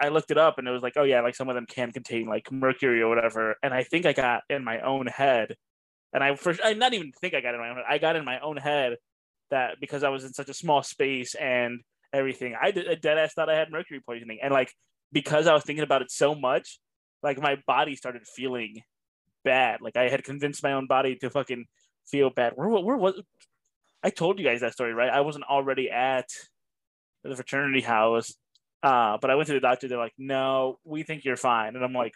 I 0.00 0.08
looked 0.08 0.30
it 0.30 0.38
up 0.38 0.58
and 0.58 0.66
it 0.66 0.70
was 0.70 0.82
like, 0.82 0.94
oh 0.96 1.04
yeah, 1.04 1.20
like 1.20 1.34
some 1.34 1.48
of 1.48 1.54
them 1.54 1.66
can 1.66 1.92
contain 1.92 2.26
like 2.26 2.50
mercury 2.50 3.02
or 3.02 3.08
whatever. 3.08 3.56
And 3.62 3.74
I 3.74 3.84
think 3.84 4.06
I 4.06 4.12
got 4.12 4.42
in 4.48 4.64
my 4.64 4.80
own 4.80 5.06
head, 5.06 5.54
and 6.12 6.24
I 6.24 6.34
first 6.36 6.60
I 6.64 6.72
not 6.74 6.94
even 6.94 7.12
think 7.20 7.34
I 7.34 7.40
got 7.40 7.54
in 7.54 7.60
my 7.60 7.68
own 7.68 7.76
head. 7.76 7.84
I 7.88 7.98
got 7.98 8.16
in 8.16 8.24
my 8.24 8.40
own 8.40 8.56
head 8.56 8.96
that 9.50 9.76
because 9.80 10.02
I 10.02 10.08
was 10.08 10.24
in 10.24 10.32
such 10.32 10.48
a 10.48 10.54
small 10.54 10.82
space 10.82 11.34
and 11.34 11.80
everything, 12.12 12.54
I 12.60 12.70
did 12.70 12.86
a 12.86 12.96
dead 12.96 13.18
ass 13.18 13.34
thought 13.34 13.50
I 13.50 13.56
had 13.56 13.70
mercury 13.70 14.00
poisoning. 14.00 14.38
And 14.42 14.52
like 14.52 14.72
because 15.12 15.46
I 15.46 15.54
was 15.54 15.64
thinking 15.64 15.84
about 15.84 16.02
it 16.02 16.10
so 16.10 16.34
much, 16.34 16.78
like 17.22 17.40
my 17.40 17.56
body 17.66 17.96
started 17.96 18.22
feeling 18.26 18.82
bad. 19.44 19.80
Like 19.80 19.96
I 19.96 20.08
had 20.08 20.24
convinced 20.24 20.62
my 20.62 20.72
own 20.72 20.86
body 20.86 21.16
to 21.16 21.30
fucking 21.30 21.66
feel 22.08 22.30
bad. 22.30 22.52
Where 22.54 22.68
where 22.68 22.96
was 22.96 23.20
I 24.02 24.10
told 24.10 24.38
you 24.38 24.44
guys 24.44 24.60
that 24.60 24.72
story, 24.72 24.94
right? 24.94 25.10
I 25.10 25.20
wasn't 25.20 25.44
already 25.44 25.90
at 25.90 26.28
the 27.24 27.34
fraternity 27.36 27.82
house 27.82 28.34
uh, 28.82 29.18
but 29.20 29.30
I 29.30 29.34
went 29.34 29.46
to 29.48 29.52
the 29.52 29.60
doctor. 29.60 29.88
They're 29.88 29.98
like, 29.98 30.14
"No, 30.16 30.78
we 30.84 31.02
think 31.02 31.24
you're 31.24 31.36
fine," 31.36 31.76
and 31.76 31.84
I'm 31.84 31.92
like, 31.92 32.14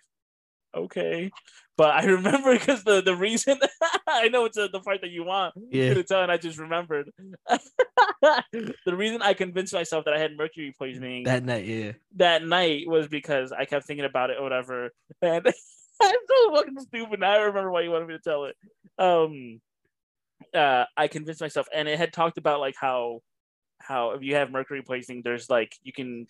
"Okay." 0.74 1.30
But 1.76 1.90
I 1.94 2.04
remember 2.18 2.54
because 2.58 2.84
the 2.84 3.02
the 3.02 3.14
reason 3.14 3.58
I 4.08 4.28
know 4.28 4.46
it's 4.46 4.56
a, 4.56 4.68
the 4.68 4.80
part 4.80 5.02
that 5.02 5.10
you 5.10 5.24
want 5.24 5.54
Yeah. 5.70 5.92
to 5.92 6.02
tell, 6.02 6.22
and 6.22 6.32
I 6.32 6.38
just 6.38 6.58
remembered 6.58 7.10
the 8.22 8.96
reason 8.96 9.20
I 9.22 9.34
convinced 9.34 9.74
myself 9.74 10.06
that 10.06 10.14
I 10.14 10.18
had 10.18 10.36
mercury 10.36 10.74
poisoning 10.78 11.24
that, 11.24 11.44
night, 11.44 11.66
yeah. 11.66 11.92
That 12.16 12.44
night 12.46 12.88
was 12.88 13.08
because 13.08 13.52
I 13.52 13.66
kept 13.66 13.86
thinking 13.86 14.06
about 14.06 14.30
it 14.30 14.38
or 14.38 14.42
whatever, 14.42 14.90
and 15.20 15.52
so 16.28 16.54
fucking 16.54 16.80
stupid. 16.80 17.22
I 17.22 17.36
remember 17.36 17.70
why 17.70 17.82
you 17.82 17.90
wanted 17.90 18.08
me 18.08 18.14
to 18.14 18.20
tell 18.20 18.44
it. 18.44 18.56
Um, 18.98 19.60
uh, 20.54 20.84
I 20.96 21.08
convinced 21.08 21.40
myself, 21.40 21.66
and 21.74 21.88
it 21.88 21.98
had 21.98 22.12
talked 22.12 22.38
about 22.38 22.60
like 22.60 22.76
how 22.78 23.20
how 23.80 24.12
if 24.12 24.22
you 24.22 24.34
have 24.36 24.50
mercury 24.50 24.82
poisoning, 24.82 25.22
there's 25.24 25.50
like 25.50 25.76
you 25.82 25.92
can 25.92 26.26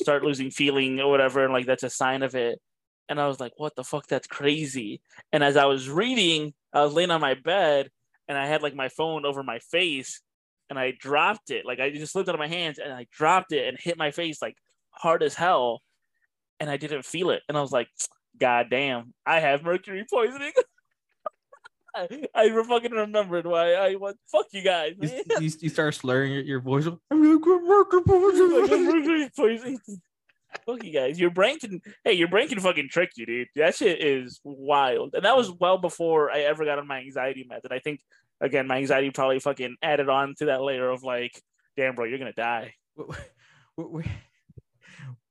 start 0.00 0.24
losing 0.24 0.50
feeling 0.50 1.00
or 1.00 1.10
whatever, 1.10 1.44
and 1.44 1.52
like 1.52 1.66
that's 1.66 1.82
a 1.82 1.90
sign 1.90 2.22
of 2.22 2.34
it. 2.34 2.60
And 3.08 3.20
I 3.20 3.28
was 3.28 3.38
like, 3.38 3.52
what 3.56 3.76
the 3.76 3.84
fuck? 3.84 4.06
That's 4.08 4.26
crazy. 4.26 5.00
And 5.32 5.44
as 5.44 5.56
I 5.56 5.66
was 5.66 5.88
reading, 5.88 6.54
I 6.72 6.82
was 6.82 6.92
laying 6.92 7.12
on 7.12 7.20
my 7.20 7.34
bed 7.34 7.88
and 8.28 8.36
I 8.36 8.46
had 8.46 8.62
like 8.62 8.74
my 8.74 8.88
phone 8.88 9.24
over 9.24 9.42
my 9.42 9.60
face 9.60 10.20
and 10.68 10.78
I 10.78 10.92
dropped 10.98 11.50
it. 11.50 11.64
Like 11.64 11.78
I 11.78 11.90
just 11.90 12.12
slipped 12.12 12.28
out 12.28 12.34
of 12.34 12.40
my 12.40 12.48
hands 12.48 12.78
and 12.78 12.92
I 12.92 13.06
dropped 13.12 13.52
it 13.52 13.68
and 13.68 13.78
hit 13.80 13.96
my 13.96 14.10
face 14.10 14.42
like 14.42 14.56
hard 14.90 15.22
as 15.22 15.34
hell. 15.34 15.82
And 16.58 16.68
I 16.68 16.76
didn't 16.76 17.04
feel 17.04 17.30
it. 17.30 17.42
And 17.48 17.56
I 17.56 17.60
was 17.60 17.70
like, 17.70 17.88
God 18.38 18.68
damn, 18.70 19.14
I 19.24 19.40
have 19.40 19.62
mercury 19.62 20.04
poisoning. 20.10 20.52
I, 21.94 22.26
I 22.34 22.62
fucking 22.68 22.92
remembered 22.92 23.46
why 23.46 23.72
I 23.72 23.94
what 23.94 24.16
fuck 24.30 24.46
you 24.52 24.62
guys, 24.62 24.92
You, 25.00 25.22
you, 25.40 25.50
you 25.60 25.68
start 25.70 25.94
slurring 25.94 26.32
your, 26.32 26.42
your 26.42 26.60
voice. 26.60 26.84
I'm 26.86 26.98
gonna 27.10 27.38
get 27.38 27.62
mercury 27.62 28.02
poisoning. 28.02 28.84
mercury 28.84 29.30
poisoning. 29.34 29.78
Fuck 30.66 30.84
you 30.84 30.92
guys. 30.92 31.18
Your 31.18 31.30
brain 31.30 31.58
can 31.58 31.80
hey, 32.04 32.12
your 32.12 32.28
brain 32.28 32.48
can 32.48 32.60
fucking 32.60 32.88
trick 32.90 33.12
you, 33.16 33.24
dude. 33.24 33.48
That 33.56 33.74
shit 33.74 34.02
is 34.02 34.40
wild. 34.44 35.14
And 35.14 35.24
that 35.24 35.36
was 35.36 35.50
well 35.50 35.78
before 35.78 36.30
I 36.30 36.40
ever 36.40 36.64
got 36.64 36.78
on 36.78 36.86
my 36.86 36.98
anxiety 36.98 37.46
method. 37.48 37.72
I 37.72 37.78
think 37.78 38.00
again, 38.40 38.66
my 38.66 38.76
anxiety 38.76 39.10
probably 39.10 39.38
fucking 39.38 39.76
added 39.82 40.08
on 40.08 40.34
to 40.38 40.46
that 40.46 40.62
layer 40.62 40.90
of 40.90 41.02
like, 41.02 41.40
damn 41.76 41.94
bro, 41.94 42.04
you're 42.04 42.18
gonna 42.18 42.32
die. 42.32 42.74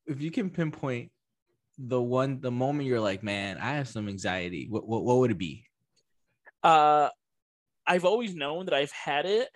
If 0.07 0.21
you 0.21 0.29
can 0.29 0.51
pinpoint 0.51 1.11
the 1.77 2.01
one, 2.01 2.39
the 2.41 2.51
moment 2.51 2.87
you're 2.87 3.01
like, 3.01 3.21
man, 3.23 3.57
I 3.57 3.73
have 3.75 3.87
some 3.87 4.07
anxiety. 4.07 4.67
What 4.69 4.87
what, 4.87 5.03
what 5.03 5.17
would 5.17 5.31
it 5.31 5.37
be? 5.37 5.65
Uh 6.63 7.09
I've 7.87 8.05
always 8.05 8.33
known 8.33 8.65
that 8.65 8.73
I've 8.73 8.91
had 8.91 9.25
it. 9.25 9.49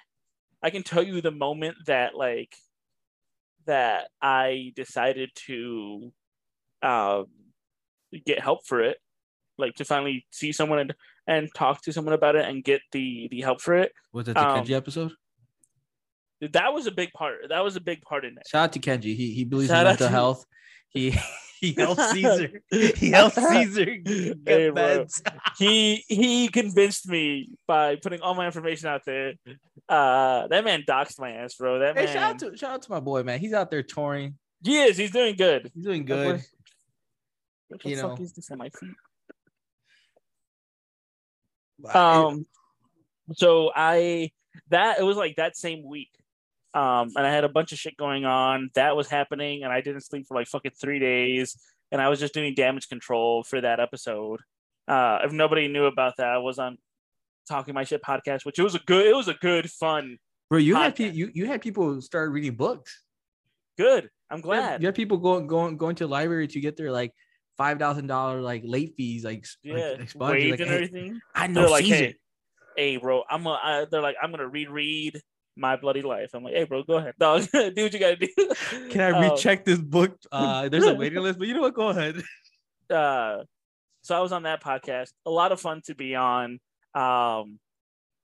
I 0.61 0.69
can 0.69 0.83
tell 0.83 1.01
you 1.01 1.21
the 1.21 1.31
moment 1.31 1.77
that 1.87 2.15
like 2.15 2.53
that 3.65 4.09
I 4.21 4.73
decided 4.75 5.29
to 5.47 6.11
um 6.83 7.25
get 8.25 8.39
help 8.41 8.65
for 8.65 8.81
it, 8.81 8.97
like 9.57 9.75
to 9.75 9.85
finally 9.85 10.25
see 10.31 10.51
someone 10.51 10.79
and, 10.79 10.93
and 11.27 11.49
talk 11.55 11.81
to 11.83 11.93
someone 11.93 12.13
about 12.13 12.35
it 12.35 12.45
and 12.45 12.63
get 12.63 12.81
the 12.91 13.27
the 13.31 13.41
help 13.41 13.61
for 13.61 13.75
it. 13.75 13.91
Was 14.13 14.25
that 14.25 14.35
the 14.35 14.47
Um, 14.47 14.63
Kenji 14.65 14.71
episode? 14.71 15.11
That 16.41 16.73
was 16.73 16.87
a 16.87 16.91
big 16.91 17.11
part. 17.13 17.35
That 17.49 17.63
was 17.63 17.75
a 17.75 17.81
big 17.81 18.01
part 18.01 18.23
in 18.25 18.31
it. 18.37 18.43
Shout 18.47 18.63
out 18.65 18.73
to 18.73 18.79
Kenji. 18.79 19.15
He 19.15 19.33
he 19.33 19.43
believes 19.45 19.69
Shout 19.71 19.81
in 19.85 19.91
mental 19.91 20.07
to- 20.07 20.11
health. 20.11 20.45
He 20.91 21.15
he 21.61 21.73
helped 21.73 22.01
Cesar. 22.01 22.61
He 22.71 23.09
helped 23.11 23.35
Cesar 23.35 23.97
Hey. 24.45 25.05
He 25.57 26.03
he 26.07 26.47
convinced 26.47 27.07
me 27.07 27.49
by 27.67 27.95
putting 27.97 28.21
all 28.21 28.35
my 28.35 28.45
information 28.45 28.87
out 28.87 29.01
there. 29.05 29.33
Uh, 29.87 30.47
that 30.47 30.63
man 30.63 30.83
doxed 30.87 31.19
my 31.19 31.31
ass, 31.31 31.55
bro. 31.55 31.79
That 31.79 31.97
Hey, 31.97 32.05
man. 32.05 32.13
shout 32.13 32.23
out 32.23 32.39
to 32.39 32.57
shout 32.57 32.71
out 32.71 32.81
to 32.83 32.91
my 32.91 32.99
boy, 32.99 33.23
man. 33.23 33.39
He's 33.39 33.53
out 33.53 33.69
there 33.71 33.83
touring. 33.83 34.37
he 34.63 34.79
is. 34.81 34.97
He's 34.97 35.11
doing 35.11 35.35
good. 35.35 35.71
He's 35.73 35.83
doing 35.83 36.05
good. 36.05 36.41
What 37.67 37.81
the 37.83 37.89
You 37.89 37.97
fuck 37.97 38.17
know. 38.17 38.23
is 38.23 38.33
this 38.33 38.49
on 38.51 38.57
my 38.57 38.69
feet? 38.69 38.89
Um, 41.93 42.45
so 43.33 43.71
I 43.75 44.31
that 44.69 44.99
it 44.99 45.03
was 45.03 45.17
like 45.17 45.35
that 45.37 45.55
same 45.55 45.83
week. 45.85 46.09
Um, 46.73 47.09
and 47.15 47.25
I 47.25 47.31
had 47.31 47.43
a 47.43 47.49
bunch 47.49 47.71
of 47.71 47.79
shit 47.79 47.97
going 47.97 48.25
on. 48.25 48.69
That 48.75 48.95
was 48.95 49.07
happening, 49.07 49.63
and 49.63 49.73
I 49.73 49.81
didn't 49.81 50.01
sleep 50.01 50.27
for 50.27 50.35
like 50.35 50.47
fucking 50.47 50.71
three 50.79 50.99
days. 50.99 51.57
And 51.91 51.99
I 52.01 52.09
was 52.09 52.19
just 52.19 52.33
doing 52.33 52.53
damage 52.53 52.87
control 52.89 53.43
for 53.43 53.59
that 53.61 53.79
episode. 53.79 54.41
Uh, 54.87 55.19
if 55.23 55.31
nobody 55.31 55.67
knew 55.67 55.85
about 55.85 56.17
that, 56.17 56.27
I 56.27 56.37
was 56.37 56.59
on 56.59 56.77
Talking 57.47 57.73
My 57.73 57.83
Shit 57.83 58.03
podcast, 58.03 58.45
which 58.45 58.59
it 58.59 58.63
was 58.63 58.75
a 58.75 58.79
good, 58.79 59.07
it 59.07 59.15
was 59.15 59.27
a 59.27 59.33
good, 59.33 59.69
fun, 59.71 60.17
bro, 60.49 60.59
you 60.59 60.75
had 60.75 60.95
pe- 60.95 61.09
you 61.11 61.31
you 61.33 61.47
had 61.47 61.61
people 61.61 61.99
start 62.01 62.31
reading 62.31 62.53
books. 62.55 63.03
good. 63.77 64.09
I'm 64.29 64.37
You 64.43 64.51
had- 64.51 64.61
glad. 64.61 64.81
You 64.83 64.87
had 64.87 64.95
people 64.95 65.17
going 65.17 65.47
going 65.47 65.77
going 65.77 65.95
to 65.95 66.03
the 66.03 66.07
library 66.09 66.47
to 66.47 66.59
get 66.59 66.77
their 66.77 66.91
like 66.91 67.11
five 67.57 67.79
thousand 67.79 68.05
dollar 68.05 68.39
like 68.41 68.61
late 68.63 68.93
fees, 68.95 69.23
like 69.25 69.39
s- 69.39 69.57
like, 69.65 69.99
expunged. 70.01 70.51
Like, 70.51 70.59
and 70.59 70.69
hey, 70.69 70.75
everything. 70.75 71.19
I 71.33 71.47
know 71.47 71.61
They're 71.61 71.69
like, 71.71 71.85
hey, 71.85 72.15
hey, 72.77 72.97
bro, 72.97 73.23
I'm 73.27 73.47
a, 73.47 73.49
I, 73.63 73.85
they're 73.89 74.01
like, 74.01 74.17
I'm 74.21 74.29
gonna 74.29 74.47
reread 74.47 75.19
my 75.59 75.75
bloody 75.75 76.01
life. 76.01 76.29
I'm 76.33 76.43
like, 76.43 76.53
hey, 76.55 76.63
bro, 76.63 76.83
go 76.83 76.95
ahead, 76.97 77.13
dog, 77.19 77.45
do 77.51 77.71
what 77.75 77.93
you 77.93 77.99
gotta 77.99 78.15
do. 78.15 78.27
Can 78.89 79.01
I 79.01 79.11
Um, 79.11 79.31
recheck 79.31 79.65
this 79.65 79.79
book? 79.79 80.17
Uh, 80.31 80.69
there's 80.69 80.85
a 80.85 80.95
waiting 80.95 81.21
list, 81.21 81.37
but 81.39 81.47
you 81.47 81.53
know 81.53 81.61
what? 81.61 81.73
Go 81.73 81.89
ahead. 81.89 82.21
uh, 82.89 83.43
so 84.01 84.15
I 84.17 84.21
was 84.21 84.31
on 84.31 84.43
that 84.43 84.63
podcast. 84.63 85.09
A 85.25 85.29
lot 85.31 85.51
of 85.51 85.59
fun 85.59 85.81
to 85.85 85.95
be 85.95 86.15
on. 86.15 86.59
Um, 86.95 87.59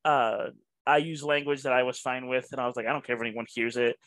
uh, 0.04 0.48
I 0.88 0.98
use 0.98 1.24
language 1.24 1.64
that 1.64 1.74
I 1.74 1.84
was 1.84 2.00
fine 2.00 2.28
with, 2.28 2.48
and 2.52 2.62
I 2.62 2.66
was 2.68 2.76
like, 2.76 2.86
I 2.86 2.92
don't 2.94 3.04
care 3.06 3.16
if 3.16 3.22
anyone 3.22 3.46
hears 3.54 3.76
it. 3.76 3.98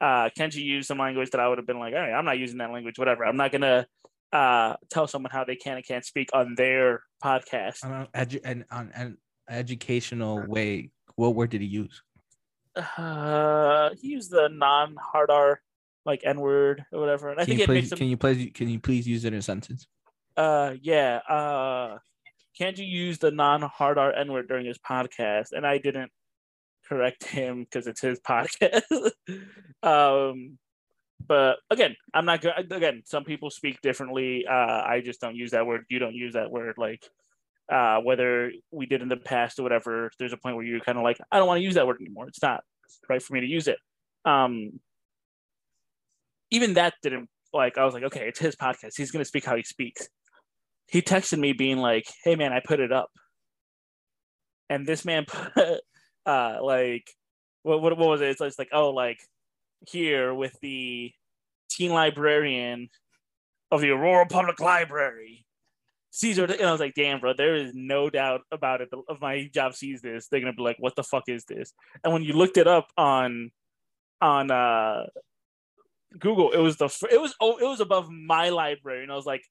Uh, 0.00 0.30
Kenji 0.38 0.62
used 0.64 0.86
some 0.88 0.98
language 0.98 1.30
that 1.30 1.40
I 1.40 1.48
would 1.48 1.58
have 1.58 1.66
been 1.66 1.78
like, 1.80 1.92
all 1.94 2.00
right, 2.00 2.12
I'm 2.12 2.24
not 2.24 2.38
using 2.38 2.58
that 2.58 2.70
language, 2.72 2.98
whatever. 2.98 3.24
I'm 3.24 3.36
not 3.36 3.52
gonna 3.52 3.86
uh 4.32 4.74
tell 4.90 5.06
someone 5.06 5.30
how 5.32 5.42
they 5.44 5.56
can 5.56 5.76
and 5.76 5.84
can't 5.86 6.04
speak 6.04 6.28
on 6.32 6.54
their 6.56 7.02
podcast. 7.22 7.84
On 7.84 7.92
an, 7.92 8.06
edu- 8.14 8.40
and 8.44 8.64
on 8.70 8.92
an 8.94 9.16
educational 9.48 10.46
way, 10.46 10.90
what 11.16 11.34
word 11.34 11.50
did 11.50 11.60
he 11.62 11.66
use? 11.66 12.02
Uh, 12.76 13.90
he 14.00 14.08
used 14.08 14.30
the 14.30 14.48
non-hard 14.48 15.30
R, 15.30 15.60
like 16.04 16.22
N 16.24 16.40
word 16.40 16.84
or 16.92 17.00
whatever, 17.00 17.30
and 17.30 17.40
I 17.40 17.44
Can 17.44 17.56
think 17.56 17.58
you 17.58 17.64
it 17.64 17.68
makes 17.76 17.88
please 17.88 17.92
him. 17.92 17.98
can 17.98 18.08
you 18.08 18.16
please 18.16 18.50
can 18.54 18.68
you 18.68 18.80
please 18.80 19.06
use 19.06 19.24
it 19.24 19.32
in 19.32 19.38
a 19.38 19.42
sentence? 19.42 19.86
Uh, 20.36 20.74
yeah. 20.82 21.16
Uh, 21.28 21.98
can't 22.56 22.78
you 22.78 22.84
use 22.86 23.18
the 23.18 23.30
non-hard 23.30 23.98
R 23.98 24.12
N 24.12 24.32
word 24.32 24.48
during 24.48 24.66
his 24.66 24.78
podcast? 24.78 25.52
And 25.52 25.66
I 25.66 25.78
didn't 25.78 26.10
correct 26.88 27.24
him 27.24 27.64
because 27.64 27.86
it's 27.86 28.00
his 28.00 28.20
podcast. 28.28 28.82
um, 29.82 30.58
but 31.26 31.58
again, 31.70 31.96
I'm 32.14 32.24
not 32.24 32.40
good. 32.40 32.52
Again, 32.72 33.02
some 33.04 33.24
people 33.24 33.50
speak 33.50 33.80
differently. 33.82 34.46
Uh, 34.46 34.52
I 34.86 35.02
just 35.04 35.20
don't 35.20 35.36
use 35.36 35.50
that 35.50 35.66
word. 35.66 35.84
You 35.88 35.98
don't 35.98 36.14
use 36.14 36.34
that 36.34 36.50
word. 36.50 36.76
Like, 36.78 37.04
uh, 37.70 37.98
whether 38.00 38.50
we 38.70 38.86
did 38.86 39.02
in 39.02 39.08
the 39.08 39.16
past 39.16 39.58
or 39.58 39.62
whatever, 39.62 40.10
there's 40.18 40.32
a 40.32 40.36
point 40.36 40.56
where 40.56 40.64
you're 40.64 40.80
kind 40.80 40.98
of 40.98 41.04
like, 41.04 41.18
I 41.30 41.38
don't 41.38 41.46
want 41.46 41.58
to 41.58 41.64
use 41.64 41.74
that 41.74 41.86
word 41.86 42.00
anymore. 42.00 42.28
It's 42.28 42.42
not 42.42 42.62
right 43.08 43.22
for 43.22 43.34
me 43.34 43.40
to 43.40 43.46
use 43.46 43.68
it. 43.68 43.78
Um, 44.24 44.80
even 46.50 46.74
that 46.74 46.94
didn't 47.02 47.28
like. 47.52 47.78
I 47.78 47.84
was 47.84 47.94
like, 47.94 48.04
okay, 48.04 48.26
it's 48.28 48.38
his 48.38 48.56
podcast. 48.56 48.94
He's 48.96 49.10
gonna 49.10 49.24
speak 49.24 49.44
how 49.44 49.56
he 49.56 49.62
speaks. 49.62 50.08
He 50.86 51.02
texted 51.02 51.38
me 51.38 51.52
being 51.52 51.78
like, 51.78 52.06
"Hey 52.24 52.36
man, 52.36 52.52
I 52.52 52.60
put 52.60 52.80
it 52.80 52.92
up," 52.92 53.10
and 54.70 54.86
this 54.86 55.04
man 55.04 55.24
put 55.28 55.80
uh 56.26 56.58
like 56.62 57.04
what 57.62 57.82
what, 57.82 57.96
what 57.98 58.08
was 58.08 58.20
it? 58.20 58.30
It's, 58.30 58.40
it's 58.40 58.58
like 58.58 58.70
oh 58.72 58.90
like 58.90 59.18
here 59.86 60.34
with 60.34 60.56
the 60.60 61.12
teen 61.70 61.92
librarian 61.92 62.88
of 63.70 63.80
the 63.80 63.90
Aurora 63.90 64.26
Public 64.26 64.60
Library. 64.60 65.44
Cesar, 66.18 66.46
and 66.46 66.62
I 66.62 66.72
was 66.72 66.80
like, 66.80 66.94
damn, 66.94 67.20
bro, 67.20 67.32
there 67.32 67.54
is 67.54 67.70
no 67.74 68.10
doubt 68.10 68.40
about 68.50 68.80
it. 68.80 68.88
If 69.08 69.20
my 69.20 69.48
job 69.54 69.74
sees 69.74 70.02
this, 70.02 70.26
they're 70.26 70.40
gonna 70.40 70.52
be 70.52 70.62
like, 70.62 70.76
what 70.80 70.96
the 70.96 71.04
fuck 71.04 71.24
is 71.28 71.44
this? 71.44 71.72
And 72.02 72.12
when 72.12 72.24
you 72.24 72.32
looked 72.32 72.56
it 72.56 72.66
up 72.66 72.88
on 72.96 73.52
on 74.20 74.50
uh 74.50 75.06
Google, 76.18 76.50
it 76.50 76.58
was 76.58 76.76
the 76.76 76.86
it 77.12 77.20
was 77.20 77.36
oh 77.40 77.58
it 77.58 77.64
was 77.64 77.78
above 77.78 78.10
my 78.10 78.48
library, 78.48 79.04
and 79.04 79.12
I 79.12 79.14
was 79.14 79.26
like, 79.26 79.44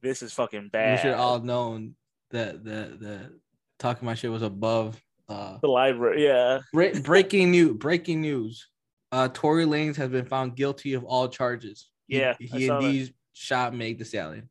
this 0.00 0.22
is 0.22 0.32
fucking 0.32 0.70
bad. 0.72 0.98
You 0.98 1.10
should 1.10 1.18
all 1.18 1.40
known 1.40 1.96
that 2.30 2.64
the 2.64 2.96
the 2.98 3.40
talking 3.78 4.06
my 4.06 4.14
shit 4.14 4.30
was 4.30 4.42
above. 4.42 4.98
Uh, 5.28 5.58
the 5.60 5.68
library, 5.68 6.24
yeah. 6.24 6.60
break, 6.72 7.02
breaking 7.02 7.50
news! 7.50 7.76
Breaking 7.76 8.22
news! 8.22 8.68
Uh, 9.12 9.28
Tory 9.28 9.66
Lanez 9.66 9.96
has 9.96 10.08
been 10.08 10.24
found 10.24 10.56
guilty 10.56 10.94
of 10.94 11.04
all 11.04 11.28
charges. 11.28 11.90
Yeah, 12.08 12.36
he, 12.38 12.68
that. 12.68 12.80
indeed 12.80 13.12
shot 13.34 13.74
Meg 13.74 13.98
Thee 13.98 14.04
Stallion. 14.04 14.48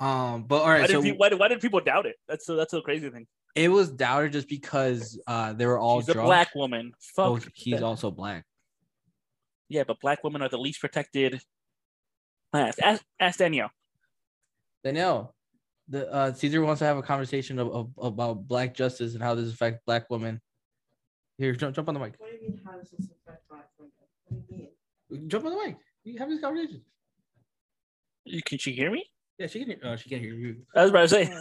Um, 0.00 0.44
but 0.44 0.62
all 0.62 0.68
right, 0.70 0.80
Why 0.80 0.86
so 0.86 1.02
did, 1.02 1.18
why, 1.18 1.28
did, 1.28 1.38
why 1.38 1.48
did 1.48 1.60
people 1.60 1.80
doubt 1.80 2.06
it? 2.06 2.16
That's 2.26 2.46
the, 2.46 2.54
that's 2.54 2.72
the 2.72 2.80
crazy 2.80 3.10
thing. 3.10 3.26
it 3.54 3.68
was 3.68 3.90
doubted 3.90 4.32
just 4.32 4.48
because 4.48 5.20
uh 5.26 5.52
they 5.52 5.66
were 5.66 5.78
all 5.78 6.00
She's 6.00 6.08
a 6.08 6.14
black 6.14 6.54
woman. 6.54 6.92
Fuck. 6.98 7.26
Oh, 7.26 7.38
he's 7.54 7.74
that. 7.80 7.82
also 7.82 8.10
black. 8.10 8.44
Yeah, 9.68 9.84
but 9.86 10.00
black 10.00 10.24
women 10.24 10.40
are 10.42 10.48
the 10.48 10.58
least 10.58 10.80
protected 10.80 11.40
class. 12.52 12.78
Ask, 12.78 13.04
ask 13.20 13.38
Danielle. 13.38 13.70
Danielle, 14.82 15.34
the 15.88 16.10
uh, 16.10 16.32
Cesar 16.32 16.62
wants 16.62 16.78
to 16.78 16.86
have 16.86 16.96
a 16.96 17.02
conversation 17.02 17.58
of, 17.58 17.68
of 17.70 17.90
about 17.98 18.48
black 18.48 18.74
justice 18.74 19.12
and 19.14 19.22
how 19.22 19.34
this 19.34 19.52
affects 19.52 19.80
black 19.86 20.08
women. 20.08 20.40
Here, 21.36 21.52
jump, 21.52 21.76
jump 21.76 21.88
on 21.88 21.94
the 21.94 22.00
mic. 22.00 22.14
What 22.18 22.30
do 22.30 22.36
you 22.36 22.42
mean? 22.52 22.60
How 22.64 22.72
does 22.78 22.90
this 22.90 23.06
affect 23.10 23.48
black 23.48 23.68
women? 23.78 23.92
What 24.28 24.48
do 24.48 24.54
you 24.54 24.68
mean? 25.20 25.28
Jump 25.28 25.44
on 25.44 25.52
the 25.52 25.58
mic. 25.66 25.76
You 26.04 26.18
have 26.18 26.30
this 26.30 26.40
conversation. 26.40 26.82
You- 28.24 28.42
Can 28.42 28.58
she 28.58 28.72
hear 28.72 28.90
me? 28.90 29.04
Yeah, 29.40 29.46
she 29.46 29.60
can. 29.60 29.68
Hear, 29.68 29.78
uh, 29.82 29.96
she 29.96 30.10
can't 30.10 30.20
hear 30.20 30.34
you. 30.34 30.56
I 30.76 30.82
was 30.82 30.90
about 30.90 31.00
to 31.00 31.08
say. 31.08 31.32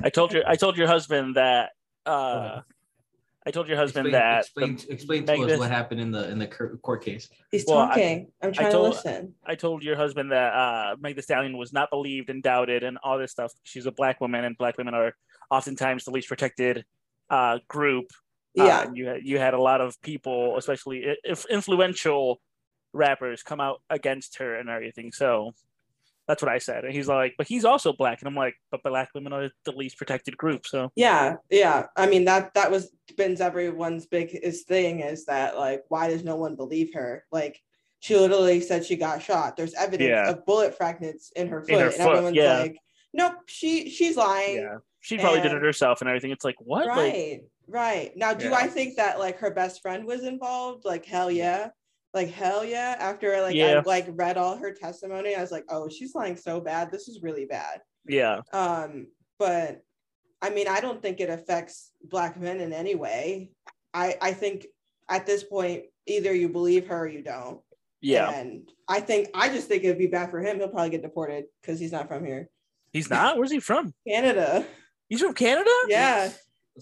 I 0.00 0.10
told 0.10 0.32
your 0.32 0.48
I 0.48 0.54
told 0.54 0.76
your 0.78 0.86
husband 0.86 1.34
that 1.34 1.70
uh 2.06 2.60
I 3.44 3.50
told 3.50 3.66
your 3.66 3.76
husband 3.76 4.06
explain, 4.06 4.22
that 4.22 4.38
explain, 4.42 4.76
the- 4.76 4.92
explain 4.92 5.26
to 5.26 5.54
us 5.54 5.58
what 5.58 5.72
happened 5.72 6.00
in 6.00 6.12
the 6.12 6.30
in 6.30 6.38
the 6.38 6.46
court 6.46 7.04
case. 7.04 7.28
He's 7.50 7.64
Well, 7.66 7.88
talking. 7.88 8.30
I, 8.40 8.46
am 8.46 8.52
trying 8.52 8.70
told- 8.70 8.92
to 8.92 8.96
listen. 8.98 9.34
I 9.44 9.56
told 9.56 9.82
your 9.82 9.96
husband 9.96 10.30
that 10.30 10.54
uh 10.54 10.96
Meg 11.00 11.16
Thee 11.16 11.22
Stallion 11.22 11.56
was 11.58 11.72
not 11.72 11.90
believed 11.90 12.30
and 12.30 12.44
doubted 12.44 12.84
and 12.84 12.96
all 13.02 13.18
this 13.18 13.32
stuff. 13.32 13.52
She's 13.64 13.86
a 13.86 13.92
black 13.92 14.20
woman 14.20 14.44
and 14.44 14.56
black 14.56 14.78
women 14.78 14.94
are 14.94 15.14
oftentimes 15.50 16.04
the 16.04 16.12
least 16.12 16.28
protected 16.28 16.84
uh 17.28 17.58
group. 17.66 18.06
Uh, 18.56 18.64
Yeah. 18.66 18.82
and 18.84 18.96
you 18.96 19.06
had 19.08 19.20
you 19.24 19.38
had 19.40 19.54
a 19.54 19.60
lot 19.60 19.80
of 19.80 20.00
people, 20.00 20.56
especially 20.56 21.04
if 21.24 21.44
influential 21.46 22.40
rappers, 22.92 23.42
come 23.42 23.60
out 23.60 23.80
against 23.90 24.38
her 24.38 24.54
and 24.56 24.68
everything. 24.68 25.12
So 25.12 25.52
that's 26.28 26.42
what 26.42 26.50
I 26.52 26.58
said. 26.58 26.84
And 26.84 26.94
he's 26.94 27.08
like, 27.08 27.34
but 27.36 27.48
he's 27.48 27.64
also 27.64 27.92
black, 27.92 28.20
and 28.20 28.28
I'm 28.28 28.34
like, 28.36 28.54
but 28.70 28.82
black 28.82 29.10
women 29.14 29.32
are 29.32 29.50
the 29.64 29.72
least 29.72 29.98
protected 29.98 30.36
group. 30.36 30.66
So 30.66 30.90
Yeah, 30.94 31.36
yeah. 31.50 31.86
I 31.96 32.06
mean 32.06 32.24
that 32.26 32.54
that 32.54 32.70
was 32.70 32.90
been 33.16 33.40
everyone's 33.42 34.06
biggest 34.06 34.66
thing 34.68 35.00
is 35.00 35.26
that 35.26 35.58
like 35.58 35.82
why 35.88 36.08
does 36.08 36.24
no 36.24 36.36
one 36.36 36.54
believe 36.56 36.94
her? 36.94 37.24
Like 37.32 37.60
she 38.00 38.16
literally 38.16 38.60
said 38.60 38.84
she 38.84 38.96
got 38.96 39.22
shot. 39.22 39.56
There's 39.56 39.74
evidence 39.74 40.08
Yeah. 40.08 40.30
of 40.30 40.46
bullet 40.46 40.76
fragments 40.76 41.30
in 41.36 41.48
her 41.48 41.60
foot, 41.62 41.70
In 41.70 41.78
her 41.80 41.86
and 41.86 41.94
foot, 41.94 42.08
everyone's 42.12 42.36
yeah. 42.36 42.58
like, 42.60 42.76
nope, 43.12 43.34
she 43.46 43.90
she's 43.90 44.16
lying. 44.16 44.56
yeah, 44.56 44.76
she 45.00 45.18
probably 45.18 45.40
did 45.40 45.52
it 45.52 45.62
herself 45.62 46.00
and 46.00 46.08
everything. 46.08 46.30
It's 46.30 46.44
like 46.44 46.56
what? 46.60 46.86
Like, 46.86 46.96
Right, 46.96 47.40
right. 47.68 48.12
Now, 48.16 48.32
do 48.32 48.48
Yeah. 48.48 48.54
I 48.54 48.66
think 48.68 48.96
that 48.96 49.18
like 49.18 49.38
her 49.40 49.50
best 49.50 49.82
friend 49.82 50.04
was 50.06 50.22
involved? 50.24 50.84
Like 50.84 51.04
hell 51.04 51.30
yeah. 51.30 51.70
Like 52.14 52.30
hell 52.30 52.64
yeah. 52.64 52.96
After 52.98 53.40
like 53.40 53.54
Yeah. 53.54 53.78
I 53.78 53.88
like 53.88 54.06
read 54.10 54.36
all 54.36 54.56
her 54.56 54.72
testimony, 54.72 55.34
I 55.34 55.40
was 55.40 55.50
like, 55.52 55.64
oh, 55.68 55.88
she's 55.88 56.14
lying 56.14 56.36
so 56.36 56.60
bad. 56.60 56.90
This 56.90 57.08
is 57.08 57.22
really 57.22 57.46
bad. 57.46 57.80
yeah, 58.06 58.40
Um, 58.52 59.06
but 59.38 59.82
I 60.42 60.50
mean, 60.50 60.66
I 60.68 60.80
don't 60.80 61.00
think 61.00 61.20
it 61.20 61.30
affects 61.30 61.92
black 62.02 62.38
men 62.38 62.60
in 62.60 62.72
any 62.72 62.94
way. 62.94 63.50
I 63.94 64.16
I 64.20 64.32
think 64.32 64.66
at 65.08 65.24
this 65.26 65.44
point, 65.44 65.84
either 66.06 66.34
you 66.34 66.48
believe 66.48 66.86
her 66.88 67.00
or 67.04 67.08
you 67.08 67.22
don't. 67.22 67.60
yeah. 68.00 68.30
And 68.32 68.68
I 68.88 69.00
think 69.00 69.28
I 69.34 69.48
just 69.48 69.68
think 69.68 69.84
it'd 69.84 69.98
be 69.98 70.06
bad 70.08 70.30
for 70.30 70.40
him. 70.40 70.58
He'll 70.58 70.68
probably 70.68 70.90
get 70.90 71.02
deported 71.02 71.44
because 71.60 71.78
he's 71.80 71.92
not 71.92 72.08
from 72.08 72.24
here. 72.24 72.48
He's 72.92 73.08
not. 73.08 73.38
Where's 73.38 73.52
he 73.52 73.60
from? 73.60 73.94
Canada. 74.08 74.66
He's 75.08 75.20
from 75.20 75.34
Canada. 75.34 75.70
Yeah. 75.88 76.30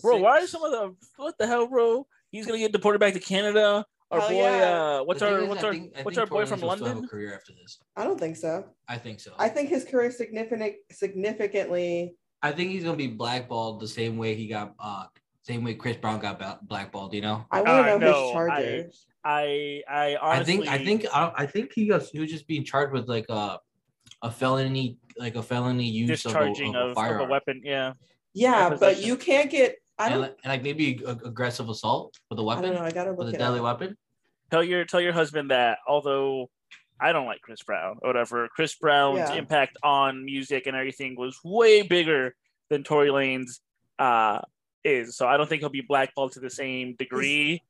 bro. 0.03 0.17
Why 0.19 0.41
are 0.43 0.47
some 0.47 0.65
of 0.65 0.73
the 0.73 0.95
what 1.17 1.37
the 1.39 1.47
hell, 1.47 1.69
bro? 1.69 2.07
He's 2.33 2.47
gonna 2.47 2.59
get 2.59 2.73
deported 2.73 2.99
back 2.99 3.13
to 3.15 3.21
Canada. 3.21 3.85
Our 4.11 4.21
Hell 4.21 4.29
boy, 4.31 4.35
yeah. 4.35 4.99
uh, 4.99 5.03
what's 5.05 5.23
our 5.23 5.45
what's 5.47 5.63
I 5.63 5.67
our 5.69 5.73
think- 5.73 5.97
what's 6.03 6.19
our 6.19 6.27
boy 6.27 6.45
from 6.45 6.59
Lanez 6.61 6.63
will 6.63 6.75
still 6.77 6.87
have 6.87 6.95
London? 6.97 7.09
career 7.09 7.33
after 7.35 7.53
this. 7.53 7.79
I 7.97 8.05
don't 8.05 8.19
think 8.19 8.37
so. 8.37 8.65
I 8.89 8.99
think 8.99 9.21
so. 9.21 9.33
I 9.39 9.49
think 9.49 9.69
his 9.69 9.85
career 9.85 10.11
significant 10.11 10.75
significantly 10.91 12.17
I 12.43 12.53
think 12.53 12.71
he's 12.71 12.85
gonna 12.85 12.97
be 12.97 13.07
blackballed 13.07 13.81
the 13.81 13.89
same 13.89 14.17
way 14.17 14.35
he 14.35 14.49
got 14.49 14.75
uh 14.81 15.05
same 15.43 15.63
way 15.65 15.75
Chris 15.75 15.97
Brown 15.97 16.21
got 16.21 16.67
blackballed. 16.67 17.15
You 17.15 17.21
know. 17.23 17.45
I 17.51 17.59
want 17.63 17.69
Uh, 17.69 17.85
to 17.93 17.99
know 17.99 18.11
no, 18.11 18.23
his 18.25 18.33
charges. 18.33 19.07
I 19.25 19.83
I 19.89 20.17
I 20.17 20.17
honestly 20.17 20.57
think 20.57 20.69
I 20.69 20.79
think 20.85 21.07
I, 21.13 21.33
I 21.37 21.47
think 21.47 21.73
he 21.73 21.87
got 21.87 22.03
he 22.03 22.19
was 22.19 22.31
just 22.31 22.47
being 22.49 22.65
charged 22.65 22.93
with 22.93 23.09
like 23.09 23.27
a 23.29 23.59
a 24.23 24.31
felony 24.31 24.99
like 25.19 25.37
a 25.37 25.43
felony 25.43 25.89
use 25.89 26.25
of 26.25 26.33
a, 26.33 26.35
discharging 26.35 26.75
of 26.75 26.97
a 26.97 27.01
of, 27.01 27.11
of 27.21 27.21
a 27.21 27.31
weapon. 27.31 27.61
Yeah, 27.65 27.93
yeah, 28.35 28.75
but 28.81 29.01
you 29.05 29.17
can't 29.17 29.51
get 29.51 29.77
I 30.01 30.05
and, 30.07 30.13
don't 30.15 30.23
like, 30.23 30.37
and 30.45 30.51
like 30.51 30.63
maybe 30.63 31.03
aggressive 31.07 31.69
assault 31.69 32.19
with 32.31 32.39
a 32.39 32.43
I 32.43 32.55
don't 32.55 32.63
weapon 32.63 32.75
know. 32.75 32.81
I 32.83 32.91
gotta 32.91 33.13
with 33.13 33.29
a 33.29 33.35
it 33.35 33.39
deadly 33.39 33.59
up. 33.59 33.65
weapon. 33.65 33.97
tell 34.51 34.65
your 34.65 34.85
tell 34.85 35.01
your 35.01 35.13
husband 35.13 35.51
that 35.51 35.79
although 35.87 36.49
I 37.01 37.13
don't 37.13 37.27
like 37.27 37.41
Chris 37.43 37.63
Brown 37.63 37.99
or 38.03 38.09
whatever, 38.09 38.49
Chris 38.49 38.75
Brown's 38.75 39.19
Yeah. 39.19 39.35
impact 39.35 39.77
on 39.83 40.25
music 40.25 40.67
and 40.67 40.77
everything 40.77 41.17
was 41.17 41.39
way 41.45 41.83
bigger 41.83 42.35
than 42.71 42.83
Tory 42.83 43.11
Lanez's 43.11 43.61
uh, 43.99 44.41
is. 44.85 45.17
So 45.17 45.27
I 45.29 45.37
don't 45.37 45.49
think 45.49 45.61
he'll 45.61 45.69
be 45.69 45.83
blackballed 45.87 46.33
to 46.33 46.41
the 46.41 46.51
same 46.51 46.95
degree. 46.99 47.63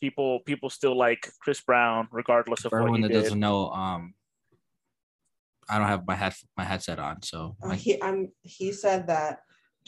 People 0.00 0.40
people 0.40 0.68
still 0.70 0.96
like 0.96 1.30
Chris 1.40 1.60
Brown 1.60 2.08
regardless 2.10 2.64
of 2.64 2.70
For 2.70 2.80
what 2.80 2.86
everyone 2.88 3.02
he 3.02 3.08
that 3.08 3.14
did. 3.14 3.22
doesn't 3.22 3.40
know, 3.40 3.70
um, 3.70 4.14
I 5.68 5.78
don't 5.78 5.88
have 5.88 6.06
my 6.06 6.14
head 6.14 6.34
my 6.56 6.64
headset 6.64 6.98
on, 6.98 7.22
so 7.22 7.56
Uh, 7.62 7.68
like, 7.68 7.78
he 7.78 8.00
I'm 8.02 8.30
he 8.42 8.72
said 8.72 9.06
that 9.08 9.40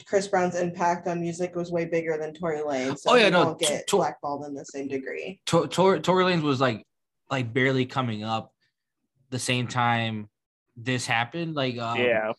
Chris 0.05 0.27
Brown's 0.27 0.55
impact 0.55 1.07
on 1.07 1.19
music 1.21 1.55
was 1.55 1.71
way 1.71 1.85
bigger 1.85 2.17
than 2.17 2.33
Tory 2.33 2.59
Lanez. 2.59 2.99
So 2.99 3.11
Oh, 3.11 3.15
yeah, 3.15 3.25
he 3.25 3.31
no, 3.31 3.45
won't 3.45 3.59
get 3.59 3.87
to- 3.87 3.95
blackballed 3.97 4.45
in 4.45 4.53
the 4.53 4.65
same 4.65 4.87
degree. 4.87 5.39
Tor- 5.45 5.67
Tor- 5.67 5.99
Tory 5.99 6.23
Lanez 6.25 6.41
was 6.41 6.59
like 6.61 6.85
like 7.29 7.53
barely 7.53 7.85
coming 7.85 8.23
up 8.23 8.51
the 9.29 9.37
same 9.39 9.67
time 9.67 10.29
this 10.75 11.05
happened. 11.05 11.53
Like, 11.55 11.77
um, 11.77 11.99
yeah, 11.99 12.31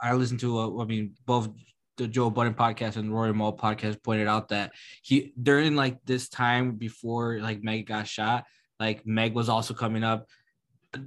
I 0.00 0.12
listened 0.14 0.40
to, 0.40 0.58
uh, 0.58 0.82
I 0.82 0.84
mean, 0.84 1.14
both 1.26 1.48
the 1.96 2.06
Joe 2.06 2.28
Budden 2.30 2.54
podcast 2.54 2.96
and 2.96 3.12
Rory 3.12 3.32
Moore 3.32 3.56
podcast 3.56 4.02
pointed 4.02 4.26
out 4.28 4.48
that 4.50 4.72
he 5.02 5.32
during 5.42 5.74
like 5.76 6.04
this 6.04 6.28
time 6.28 6.72
before 6.76 7.38
like 7.40 7.62
Meg 7.62 7.86
got 7.86 8.06
shot, 8.06 8.44
like 8.78 9.06
Meg 9.06 9.34
was 9.34 9.48
also 9.48 9.74
coming 9.74 10.04
up, 10.04 10.28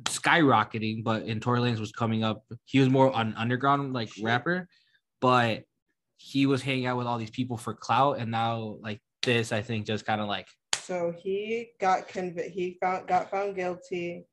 skyrocketing, 0.06 1.04
but 1.04 1.24
in 1.24 1.40
Tory 1.40 1.60
Lanez 1.60 1.80
was 1.80 1.92
coming 1.92 2.24
up. 2.24 2.44
He 2.66 2.80
was 2.80 2.90
more 2.90 3.12
an 3.16 3.34
underground 3.38 3.94
like 3.94 4.10
rapper, 4.22 4.68
but 5.22 5.64
he 6.18 6.46
was 6.46 6.62
hanging 6.62 6.88
out 6.88 6.98
with 6.98 7.08
all 7.08 7.18
these 7.18 7.30
people 7.30 7.58
for 7.58 7.74
clout, 7.74 8.20
and 8.20 8.32
now 8.32 8.78
like 8.82 9.02
this, 9.24 9.52
I 9.52 9.62
think, 9.62 9.86
just 9.86 10.06
kind 10.06 10.20
of 10.22 10.28
like 10.28 10.48
So 10.76 11.14
he 11.18 11.70
got 11.80 12.08
convicted. 12.08 12.52
He 12.52 12.78
found 12.82 13.08
got 13.08 13.32
found 13.32 13.56
guilty 13.56 14.26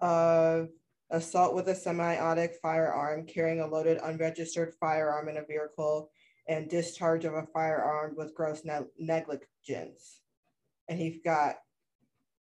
of 0.00 0.68
assault 1.10 1.54
with 1.54 1.68
a 1.68 1.74
semi-automatic 1.74 2.56
firearm, 2.62 3.26
carrying 3.26 3.60
a 3.60 3.66
loaded 3.66 3.98
unregistered 4.02 4.74
firearm 4.80 5.28
in 5.28 5.36
a 5.36 5.44
vehicle, 5.44 6.10
and 6.48 6.68
discharge 6.68 7.24
of 7.24 7.34
a 7.34 7.46
firearm 7.52 8.14
with 8.16 8.34
gross 8.34 8.64
ne- 8.64 8.86
negligence. 8.98 10.20
And 10.88 10.98
he 10.98 11.20
got 11.24 11.56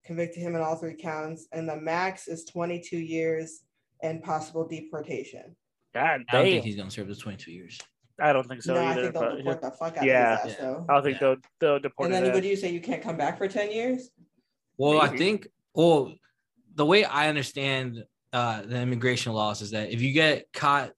convicted 0.05 0.41
him 0.41 0.55
in 0.55 0.61
all 0.61 0.75
three 0.75 0.95
counts, 0.95 1.47
and 1.51 1.69
the 1.69 1.75
max 1.75 2.27
is 2.27 2.45
22 2.45 2.97
years 2.97 3.61
and 4.01 4.23
possible 4.23 4.67
deportation. 4.67 5.55
God 5.93 6.23
I 6.29 6.33
don't 6.33 6.45
think 6.45 6.63
he's 6.63 6.75
gonna 6.75 6.89
serve 6.89 7.07
the 7.07 7.15
22 7.15 7.51
years. 7.51 7.79
I 8.21 8.33
don't 8.33 8.47
think 8.47 8.61
so 8.61 8.73
no, 8.75 8.81
I 8.81 8.91
either. 8.91 9.01
think 9.03 9.13
they'll 9.13 9.21
but- 9.23 9.37
deport 9.37 9.61
the 9.61 9.71
fuck 9.71 9.97
out 9.97 10.05
Yeah. 10.05 10.35
of 10.35 10.43
his 10.43 10.53
ass, 10.53 10.57
Yeah. 10.59 10.65
though. 10.65 10.85
I 10.89 10.93
don't 10.93 11.03
think 11.03 11.15
Yeah. 11.15 11.19
they'll 11.27 11.35
they'll 11.59 11.79
deport 11.79 12.05
And 12.07 12.13
his 12.15 12.21
then 12.21 12.29
ass. 12.31 12.35
would 12.35 12.45
you 12.45 12.55
say 12.55 12.71
you 12.71 12.81
can't 12.81 13.01
come 13.01 13.17
back 13.17 13.37
for 13.37 13.47
10 13.47 13.71
years? 13.71 14.09
Well, 14.77 15.01
I 15.01 15.07
think 15.15 15.47
well, 15.73 16.13
the 16.75 16.85
way 16.85 17.03
I 17.03 17.27
understand 17.29 18.03
uh, 18.33 18.61
the 18.61 18.77
immigration 18.79 19.33
laws 19.33 19.61
is 19.61 19.71
that 19.71 19.91
if 19.91 20.01
you 20.01 20.13
get 20.13 20.51
caught, 20.53 20.91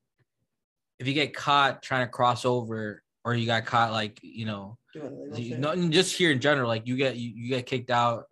if 1.00 1.08
you 1.08 1.14
get 1.14 1.34
caught 1.34 1.82
trying 1.82 2.06
to 2.06 2.12
cross 2.12 2.46
over 2.46 3.02
or 3.26 3.34
you 3.34 3.46
got 3.48 3.66
caught 3.66 3.92
like 3.92 4.20
you 4.22 4.46
know, 4.46 4.78
Doing 4.94 5.08
illegal 5.32 5.40
you, 5.40 5.58
no, 5.58 5.90
just 5.90 6.16
here 6.16 6.32
in 6.32 6.40
general, 6.40 6.68
like 6.68 6.86
you 6.88 6.96
get 6.96 7.16
you, 7.18 7.32
you 7.36 7.50
get 7.50 7.66
kicked 7.66 7.90
out. 7.90 8.26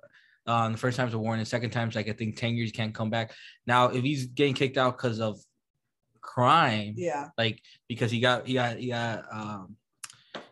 Um, 0.48 0.72
the 0.74 0.78
first 0.78 0.98
time's 0.98 1.14
a 1.14 1.20
warning. 1.20 1.46
Second 1.46 1.72
time's 1.72 1.96
like 1.96 2.10
I 2.10 2.14
think 2.14 2.36
ten 2.36 2.56
years 2.56 2.68
you 2.70 2.74
can't 2.74 2.94
come 2.94 3.10
back. 3.10 3.32
Now, 3.66 3.88
if 3.88 4.04
he's 4.04 4.26
getting 4.28 4.54
kicked 4.54 4.78
out 4.78 4.98
because 4.98 5.20
of 5.20 5.40
crime, 6.22 6.94
Yeah, 6.98 7.30
like 7.38 7.62
because 7.88 8.12
he 8.12 8.20
got 8.20 8.48
he 8.48 8.54
got 8.54 8.78
he 8.78 8.88
got 8.88 9.24
um 9.32 9.76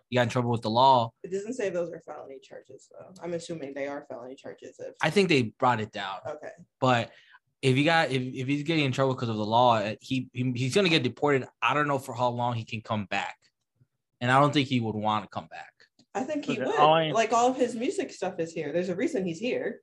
he 0.09 0.15
got 0.15 0.23
in 0.23 0.29
trouble 0.29 0.49
with 0.49 0.61
the 0.63 0.69
law. 0.69 1.11
it 1.23 1.31
doesn't 1.31 1.53
say 1.53 1.69
those 1.69 1.91
are 1.91 2.01
felony 2.05 2.39
charges 2.41 2.89
though. 2.91 3.13
I'm 3.23 3.33
assuming 3.33 3.73
they 3.73 3.87
are 3.87 4.05
felony 4.09 4.35
charges. 4.35 4.75
If 4.79 4.95
I 5.01 5.09
think 5.09 5.29
they 5.29 5.43
brought 5.59 5.79
it 5.79 5.91
down. 5.91 6.17
okay, 6.27 6.49
But 6.79 7.11
if 7.61 7.75
he 7.75 7.83
got 7.83 8.09
if, 8.11 8.21
if 8.21 8.47
he's 8.47 8.63
getting 8.63 8.85
in 8.85 8.91
trouble 8.91 9.13
because 9.13 9.29
of 9.29 9.35
the 9.37 9.45
law, 9.45 9.75
uh, 9.75 9.95
he, 10.01 10.29
he 10.33 10.51
he's 10.55 10.73
gonna 10.73 10.89
get 10.89 11.03
deported. 11.03 11.47
I 11.61 11.73
don't 11.73 11.87
know 11.87 11.99
for 11.99 12.13
how 12.15 12.29
long 12.29 12.55
he 12.55 12.63
can 12.65 12.81
come 12.81 13.05
back, 13.05 13.37
and 14.21 14.31
I 14.31 14.39
don't 14.39 14.53
think 14.53 14.67
he 14.67 14.79
would 14.79 14.95
want 14.95 15.25
to 15.25 15.29
come 15.29 15.47
back. 15.47 15.71
I 16.15 16.23
think 16.23 16.45
he 16.45 16.53
Okay, 16.53 16.63
would. 16.65 16.75
all 16.79 16.93
I- 16.95 17.11
Like 17.11 17.31
all 17.33 17.49
of 17.51 17.57
his 17.57 17.75
music 17.75 18.11
stuff 18.11 18.39
is 18.39 18.51
here. 18.51 18.71
There's 18.73 18.89
a 18.89 18.95
reason 18.95 19.25
he's 19.25 19.39
here. 19.39 19.81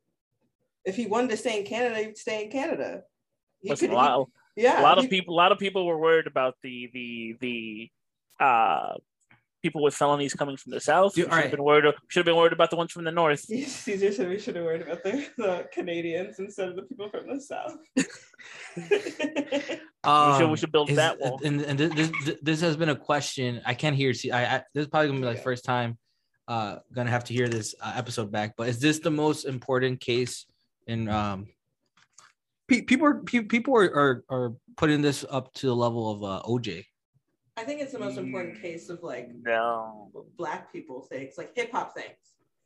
If 0.85 0.97
he 0.97 1.07
wanted 1.07 1.31
to 1.31 1.37
stay 1.37 1.61
in 1.61 1.67
Canada, 1.67 2.03
he'd 2.03 2.17
stay 2.17 2.45
in 2.45 2.51
Canada. 2.51 3.03
He 3.61 3.71
Listen, 3.71 3.89
could- 3.89 3.95
a 3.95 3.97
lot, 3.97 4.19
he- 4.27 4.33
yeah, 4.57 4.81
a 4.81 4.83
lot 4.83 4.99
of 4.99 5.09
people, 5.11 5.35
a 5.35 5.39
lot 5.39 5.53
of 5.53 5.59
people 5.59 5.87
were 5.87 5.99
worried 5.99 6.27
about 6.27 6.55
the 6.63 6.91
the 6.93 7.37
the 7.41 7.91
uh 8.45 8.95
people 9.63 9.83
with 9.83 9.95
felonies 9.95 10.33
coming 10.35 10.57
from 10.57 10.71
the 10.73 10.81
south. 10.81 11.15
Dude, 11.15 11.25
should 11.25 11.33
all 11.33 11.41
have 11.43 11.51
been 11.51 11.63
worried. 11.63 11.85
Should 12.09 12.21
have 12.21 12.27
been 12.27 12.37
worried 12.37 12.53
about 12.53 12.71
the 12.71 12.77
ones 12.77 12.93
from 12.93 13.05
the 13.05 13.11
north. 13.11 13.41
Cesar 13.87 14.13
said 14.13 14.29
we 14.29 14.39
should 14.39 14.55
have 14.57 14.65
worried 14.65 14.83
about 14.83 15.03
the, 15.03 15.27
the 15.37 15.69
Canadians 15.73 16.39
instead 16.39 16.69
of 16.69 16.77
the 16.77 16.83
people 16.83 17.09
from 17.11 17.27
the 17.29 17.41
south. 17.41 17.77
we, 18.77 18.99
should, 19.01 19.81
Um, 20.05 20.51
we 20.51 20.57
should 20.57 20.73
build 20.73 20.91
is- 20.91 20.97
that 20.97 21.19
wall. 21.19 21.41
And, 21.45 21.61
and 21.63 21.79
this, 21.79 22.11
this 22.25 22.37
this 22.43 22.61
has 22.61 22.77
been 22.77 22.91
a 22.91 22.97
question. 22.97 23.61
I 23.65 23.75
can't 23.75 23.97
hear. 23.97 24.13
See, 24.15 24.31
I, 24.31 24.57
I 24.57 24.63
this 24.75 24.83
is 24.83 24.89
probably 24.89 25.09
gonna 25.09 25.21
be 25.21 25.27
like 25.27 25.39
Yeah. 25.39 25.43
first 25.43 25.65
time. 25.65 25.99
Uh, 26.47 26.79
gonna 26.95 27.11
have 27.11 27.25
to 27.25 27.33
hear 27.35 27.49
this 27.49 27.75
uh, 27.81 27.93
episode 27.97 28.31
back. 28.31 28.55
But 28.57 28.69
is 28.69 28.79
this 28.79 29.01
the 29.01 29.11
most 29.11 29.45
important 29.47 30.01
case 30.01 30.47
in 30.87 31.09
um? 31.09 31.49
Pe- 32.69 32.83
people 32.83 33.07
are 33.07 33.15
pe- 33.21 33.43
people 33.43 33.77
are, 33.77 33.85
are 33.95 34.25
are 34.29 34.53
putting 34.77 35.01
this 35.03 35.25
up 35.31 35.53
to 35.55 35.67
the 35.67 35.75
level 35.77 36.11
of 36.11 36.25
uh, 36.25 36.43
OJ. 36.49 36.85
I 37.57 37.63
think 37.65 37.81
it's 37.81 37.93
the 37.93 37.99
most 37.99 38.19
important 38.19 38.61
case 38.61 38.89
of 38.91 39.03
like 39.03 39.31
No. 39.43 40.11
black 40.37 40.71
people 40.73 41.03
things, 41.03 41.35
like 41.39 41.53
hip 41.57 41.71
hop 41.73 41.95
things. 41.95 42.17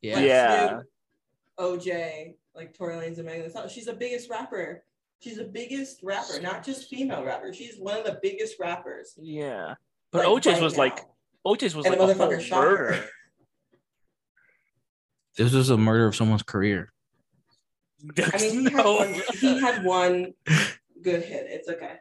Yeah. 0.02 0.16
Like 0.16 0.24
Yeah. 0.26 0.68
Snoop, 0.68 0.86
OJ, 1.58 2.34
like 2.54 2.74
Tory 2.74 2.94
Lanez 2.94 3.18
and 3.18 3.26
Megan 3.26 3.42
Thee 3.44 3.50
Stallion. 3.50 3.70
She's 3.70 3.84
the 3.86 3.92
biggest 3.92 4.28
rapper. 4.30 4.82
She's 5.20 5.36
the 5.36 5.44
biggest 5.44 6.00
rapper, 6.02 6.40
not 6.40 6.64
just 6.64 6.88
female 6.88 7.22
rapper. 7.22 7.52
She's 7.52 7.76
one 7.78 7.98
of 7.98 8.04
the 8.04 8.18
biggest 8.22 8.58
rappers. 8.58 9.14
Yeah. 9.20 9.74
But 10.10 10.24
like, 10.24 10.42
OJ's 10.42 10.46
right 10.54 10.62
was 10.62 10.78
like. 10.78 11.00
OJ's 11.46 11.76
was 11.76 11.86
And 11.86 11.96
like 11.96 12.00
a 12.00 12.14
whole 12.14 12.14
motherfucker 12.28 12.50
murder. 12.50 13.04
This 15.36 15.52
was 15.52 15.70
a 15.70 15.76
murder 15.76 16.06
of 16.06 16.16
someone's 16.16 16.42
career. 16.42 16.92
I 18.32 18.38
mean, 18.38 18.52
he, 18.68 18.74
No. 18.74 18.98
had 18.98 19.06
one, 19.14 19.22
he 19.40 19.60
had 19.60 19.84
one 19.84 20.34
good 21.02 21.22
hit. 21.22 21.46
It's 21.48 21.68
okay. 21.68 21.94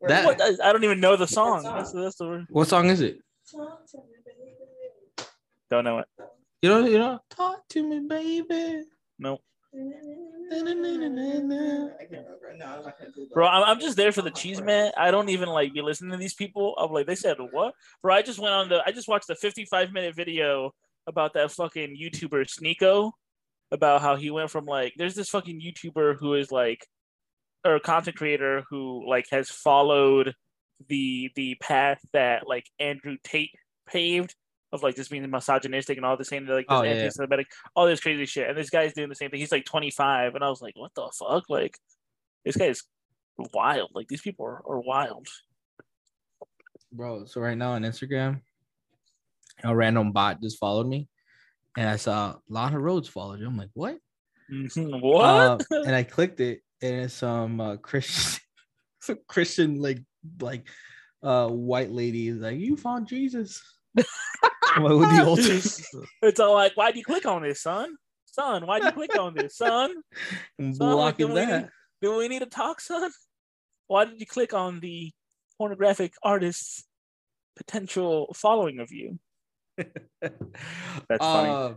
We're 0.00 0.08
That- 0.08 0.24
What? 0.24 0.40
I, 0.40 0.68
I 0.68 0.72
don't 0.72 0.84
even 0.84 1.00
know 1.00 1.16
the 1.16 1.26
song. 1.26 1.62
song? 1.62 1.76
That's, 1.76 1.92
that's 1.92 2.16
the 2.16 2.46
What 2.50 2.68
song 2.68 2.90
is 2.90 3.00
it? 3.00 3.18
don't 5.70 5.84
know 5.84 5.98
it. 5.98 6.06
You 6.62 6.70
know, 6.70 6.86
you 6.86 6.98
know, 6.98 7.20
talk 7.30 7.66
to 7.70 7.82
me, 7.82 8.00
baby. 8.00 8.82
No, 9.18 9.40
I 9.74 9.76
can't 9.76 10.64
remember. 10.64 12.54
No, 12.56 12.66
I'm 12.66 12.82
not 12.84 12.98
gonna 12.98 13.10
bro. 13.34 13.46
I'm, 13.46 13.64
I'm 13.64 13.80
just 13.80 13.96
there 13.96 14.12
for 14.12 14.22
the 14.22 14.30
cheese 14.30 14.60
man. 14.60 14.90
I 14.96 15.10
don't 15.10 15.28
even 15.28 15.48
like 15.48 15.74
be 15.74 15.82
listening 15.82 16.12
to 16.12 16.16
these 16.16 16.34
people. 16.34 16.74
I'm 16.78 16.92
like, 16.92 17.06
they 17.06 17.14
said 17.14 17.36
what, 17.50 17.74
bro? 18.02 18.14
I 18.14 18.22
just 18.22 18.38
went 18.38 18.54
on 18.54 18.68
the. 18.68 18.82
I 18.86 18.92
just 18.92 19.08
watched 19.08 19.26
the 19.26 19.34
55 19.34 19.92
minute 19.92 20.14
video 20.14 20.72
about 21.06 21.34
that 21.34 21.50
fucking 21.52 21.96
YouTuber 22.00 22.46
Sneako, 22.48 23.12
about 23.72 24.00
how 24.00 24.16
he 24.16 24.30
went 24.30 24.50
from 24.50 24.64
like, 24.64 24.94
there's 24.96 25.14
this 25.14 25.30
fucking 25.30 25.60
YouTuber 25.60 26.18
who 26.18 26.34
is 26.34 26.52
like, 26.52 26.86
or 27.64 27.80
content 27.80 28.16
creator 28.16 28.62
who 28.70 29.08
like 29.08 29.26
has 29.30 29.50
followed 29.50 30.34
the 30.88 31.30
the 31.34 31.56
path 31.60 31.98
that 32.12 32.46
like 32.46 32.66
Andrew 32.78 33.16
Tate 33.24 33.50
paved 33.88 34.34
of 34.72 34.82
like 34.82 34.94
just 34.96 35.10
being 35.10 35.28
misogynistic 35.30 35.96
and 35.96 36.04
all 36.04 36.16
the 36.16 36.24
same 36.24 36.46
like 36.46 36.66
this 36.66 36.76
Oh, 36.76 36.82
yeah, 36.82 36.90
yeah. 36.92 36.96
anti-Semitic, 37.02 37.46
all 37.74 37.86
this 37.86 38.00
crazy 38.00 38.26
shit. 38.26 38.48
And 38.48 38.58
this 38.58 38.70
guy's 38.70 38.92
doing 38.92 39.08
the 39.08 39.14
same 39.14 39.30
thing. 39.30 39.40
He's 39.40 39.52
like 39.52 39.64
25, 39.64 40.34
and 40.34 40.44
I 40.44 40.48
was 40.48 40.60
like, 40.60 40.74
what 40.76 40.94
the 40.94 41.10
fuck? 41.18 41.48
Like, 41.48 41.78
this 42.44 42.56
guy 42.56 42.66
is 42.66 42.82
wild. 43.54 43.90
Like 43.94 44.08
these 44.08 44.20
people 44.20 44.46
are, 44.46 44.62
are 44.66 44.80
wild. 44.80 45.28
Bro, 46.92 47.26
so 47.26 47.40
right 47.40 47.56
now 47.56 47.72
on 47.72 47.82
Instagram, 47.82 48.40
a 49.64 49.74
random 49.74 50.12
bot 50.12 50.40
just 50.40 50.58
followed 50.58 50.86
me, 50.86 51.08
and 51.76 51.88
I 51.88 51.96
saw 51.96 52.36
Lana 52.48 52.76
Rhoades 52.78 53.08
followed 53.08 53.40
you. 53.40 53.46
I'm 53.46 53.56
like, 53.56 53.70
what? 53.74 53.98
What? 54.76 55.24
Uh, 55.24 55.58
and 55.84 55.94
I 55.94 56.02
clicked 56.04 56.40
it, 56.40 56.60
and 56.82 56.94
it's 57.02 57.14
some 57.14 57.60
uh, 57.60 57.76
Christian, 57.76 58.40
some 59.00 59.18
Christian 59.28 59.80
like 59.82 59.98
like 60.40 60.66
uh 61.22 61.48
white 61.48 61.90
lady 61.90 62.28
is 62.28 62.38
like, 62.40 62.58
you 62.58 62.76
found 62.76 63.08
Jesus. 63.08 63.62
I'm 64.74 64.84
like, 64.84 65.16
the 65.16 65.24
altar. 65.26 65.42
it's 66.22 66.38
all 66.40 66.54
like, 66.54 66.74
why'd 66.76 66.96
you 66.96 67.02
click 67.04 67.26
on 67.26 67.42
this, 67.42 67.62
son? 67.62 67.96
Son, 68.26 68.66
why'd 68.66 68.84
you 68.84 68.92
click 68.92 69.18
on 69.18 69.34
this, 69.34 69.56
son? 69.56 69.94
Son, 70.60 70.70
like, 70.78 70.78
blocking 70.78 71.26
do 71.28 71.32
we 71.34 71.40
that. 71.40 71.62
need- 71.62 71.70
Do 72.02 72.16
we 72.18 72.28
need 72.28 72.40
to 72.40 72.46
talk, 72.46 72.80
son? 72.80 73.10
Why 73.86 74.04
did 74.04 74.20
you 74.20 74.26
click 74.26 74.52
on 74.52 74.80
the 74.80 75.10
pornographic 75.58 76.12
artist's 76.22 76.84
potential 77.56 78.34
following 78.34 78.78
of 78.80 78.92
you? 78.92 79.18
That's 79.78 81.20
funny. 81.20 81.50
Uh, 81.50 81.74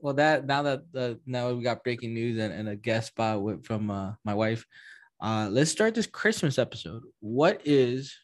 well, 0.00 0.14
that 0.14 0.46
now 0.46 0.62
that 0.62 0.92
the 0.92 1.20
now 1.26 1.52
we 1.52 1.62
got 1.62 1.84
breaking 1.84 2.14
news 2.14 2.38
and, 2.38 2.52
and 2.52 2.68
a 2.68 2.76
guest 2.76 3.08
spot 3.08 3.40
with, 3.42 3.64
from 3.64 3.90
uh, 3.90 4.12
my 4.24 4.34
wife. 4.34 4.66
Uh, 5.20 5.48
let's 5.50 5.70
start 5.70 5.94
this 5.94 6.06
Christmas 6.06 6.58
episode. 6.58 7.02
What 7.20 7.62
is 7.64 8.14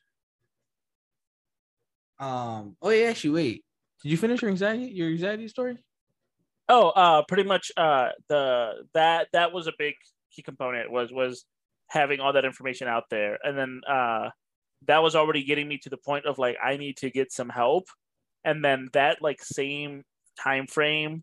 um? 2.18 2.76
Oh 2.82 2.90
yeah, 2.90 3.06
actually, 3.10 3.30
wait. 3.30 3.64
Did 4.02 4.10
you 4.10 4.16
finish 4.16 4.42
your 4.42 4.50
anxiety 4.50 4.86
your 4.86 5.08
anxiety 5.08 5.46
story? 5.48 5.76
Oh, 6.68 6.88
uh, 6.90 7.22
pretty 7.28 7.44
much. 7.44 7.70
Uh, 7.76 8.10
the 8.28 8.84
that 8.94 9.28
that 9.32 9.52
was 9.52 9.68
a 9.68 9.72
big 9.78 9.94
key 10.32 10.42
component 10.42 10.90
was 10.90 11.12
was 11.12 11.44
having 11.88 12.20
all 12.20 12.32
that 12.32 12.44
information 12.44 12.88
out 12.88 13.04
there, 13.10 13.38
and 13.42 13.56
then 13.56 13.80
uh, 13.88 14.30
that 14.86 15.02
was 15.02 15.14
already 15.14 15.44
getting 15.44 15.68
me 15.68 15.78
to 15.78 15.90
the 15.90 15.96
point 15.96 16.26
of 16.26 16.38
like 16.38 16.56
I 16.62 16.76
need 16.76 16.96
to 16.98 17.10
get 17.10 17.32
some 17.32 17.48
help, 17.48 17.84
and 18.48 18.64
then 18.64 18.88
that 18.94 19.20
like 19.20 19.42
same 19.42 20.04
time 20.40 20.66
frame, 20.66 21.22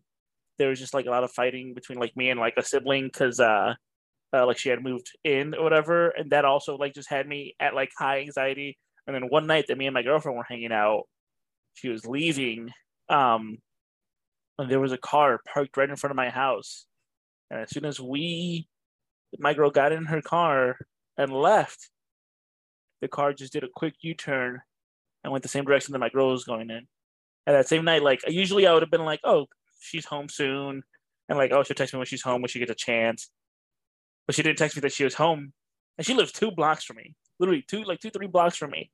there 0.58 0.68
was 0.68 0.78
just 0.78 0.94
like 0.94 1.06
a 1.06 1.10
lot 1.10 1.24
of 1.24 1.32
fighting 1.32 1.74
between 1.74 1.98
like 1.98 2.16
me 2.16 2.30
and 2.30 2.38
like 2.38 2.54
a 2.56 2.62
sibling 2.62 3.06
because 3.06 3.40
uh, 3.40 3.74
uh, 4.32 4.46
like 4.46 4.58
she 4.58 4.68
had 4.68 4.80
moved 4.82 5.10
in 5.24 5.52
or 5.52 5.64
whatever, 5.64 6.10
and 6.10 6.30
that 6.30 6.44
also 6.44 6.76
like 6.76 6.94
just 6.94 7.10
had 7.10 7.26
me 7.26 7.56
at 7.58 7.74
like 7.74 7.90
high 7.98 8.20
anxiety. 8.20 8.78
And 9.06 9.14
then 9.14 9.24
one 9.28 9.48
night 9.48 9.64
that 9.66 9.76
me 9.76 9.86
and 9.86 9.94
my 9.94 10.02
girlfriend 10.02 10.38
were 10.38 10.46
hanging 10.48 10.72
out, 10.72 11.02
she 11.74 11.88
was 11.88 12.06
leaving. 12.06 12.70
Um, 13.08 13.58
and 14.58 14.70
there 14.70 14.80
was 14.80 14.92
a 14.92 14.98
car 14.98 15.40
parked 15.52 15.76
right 15.76 15.90
in 15.90 15.96
front 15.96 16.12
of 16.12 16.16
my 16.16 16.30
house. 16.30 16.86
And 17.50 17.60
as 17.60 17.70
soon 17.70 17.84
as 17.84 18.00
we, 18.00 18.68
my 19.38 19.52
girl 19.52 19.70
got 19.70 19.92
in 19.92 20.06
her 20.06 20.22
car 20.22 20.76
and 21.18 21.32
left, 21.32 21.90
the 23.00 23.08
car 23.08 23.32
just 23.32 23.52
did 23.52 23.64
a 23.64 23.68
quick 23.74 23.94
U 24.00 24.14
turn 24.14 24.60
and 25.24 25.32
went 25.32 25.42
the 25.42 25.48
same 25.48 25.64
direction 25.64 25.92
that 25.92 25.98
my 25.98 26.08
girl 26.08 26.30
was 26.30 26.44
going 26.44 26.70
in. 26.70 26.86
And 27.46 27.54
that 27.54 27.68
same 27.68 27.84
night, 27.84 28.02
like 28.02 28.20
usually 28.28 28.66
I 28.66 28.72
would 28.72 28.82
have 28.82 28.90
been 28.90 29.04
like, 29.04 29.20
oh, 29.24 29.46
she's 29.80 30.04
home 30.04 30.28
soon. 30.28 30.82
And 31.28 31.38
like, 31.38 31.52
oh, 31.52 31.62
she'll 31.62 31.74
text 31.74 31.94
me 31.94 31.98
when 31.98 32.06
she's 32.06 32.22
home 32.22 32.42
when 32.42 32.48
she 32.48 32.58
gets 32.58 32.70
a 32.70 32.74
chance. 32.74 33.30
But 34.26 34.34
she 34.34 34.42
didn't 34.42 34.58
text 34.58 34.76
me 34.76 34.80
that 34.80 34.92
she 34.92 35.04
was 35.04 35.14
home. 35.14 35.52
And 35.98 36.06
she 36.06 36.14
lives 36.14 36.32
two 36.32 36.50
blocks 36.50 36.84
from 36.84 36.96
me, 36.96 37.14
literally 37.38 37.64
two, 37.66 37.84
like 37.84 38.00
two, 38.00 38.10
three 38.10 38.26
blocks 38.26 38.56
from 38.56 38.70
me. 38.70 38.90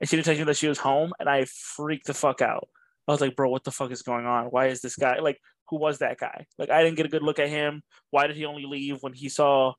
And 0.00 0.08
she 0.08 0.16
didn't 0.16 0.26
text 0.26 0.38
me 0.38 0.44
that 0.44 0.56
she 0.56 0.68
was 0.68 0.78
home. 0.78 1.12
And 1.18 1.28
I 1.28 1.46
freaked 1.46 2.06
the 2.06 2.14
fuck 2.14 2.42
out. 2.42 2.68
I 3.06 3.12
was 3.12 3.20
like, 3.20 3.36
bro, 3.36 3.50
what 3.50 3.64
the 3.64 3.70
fuck 3.70 3.90
is 3.90 4.02
going 4.02 4.26
on? 4.26 4.46
Why 4.46 4.66
is 4.66 4.80
this 4.80 4.96
guy 4.96 5.18
like 5.18 5.38
who 5.68 5.78
was 5.78 5.98
that 5.98 6.18
guy? 6.18 6.46
Like 6.58 6.70
I 6.70 6.82
didn't 6.82 6.96
get 6.96 7.06
a 7.06 7.10
good 7.10 7.22
look 7.22 7.38
at 7.38 7.48
him. 7.48 7.82
Why 8.10 8.26
did 8.26 8.36
he 8.36 8.44
only 8.44 8.64
leave 8.66 8.98
when 9.00 9.12
he 9.12 9.28
saw 9.28 9.74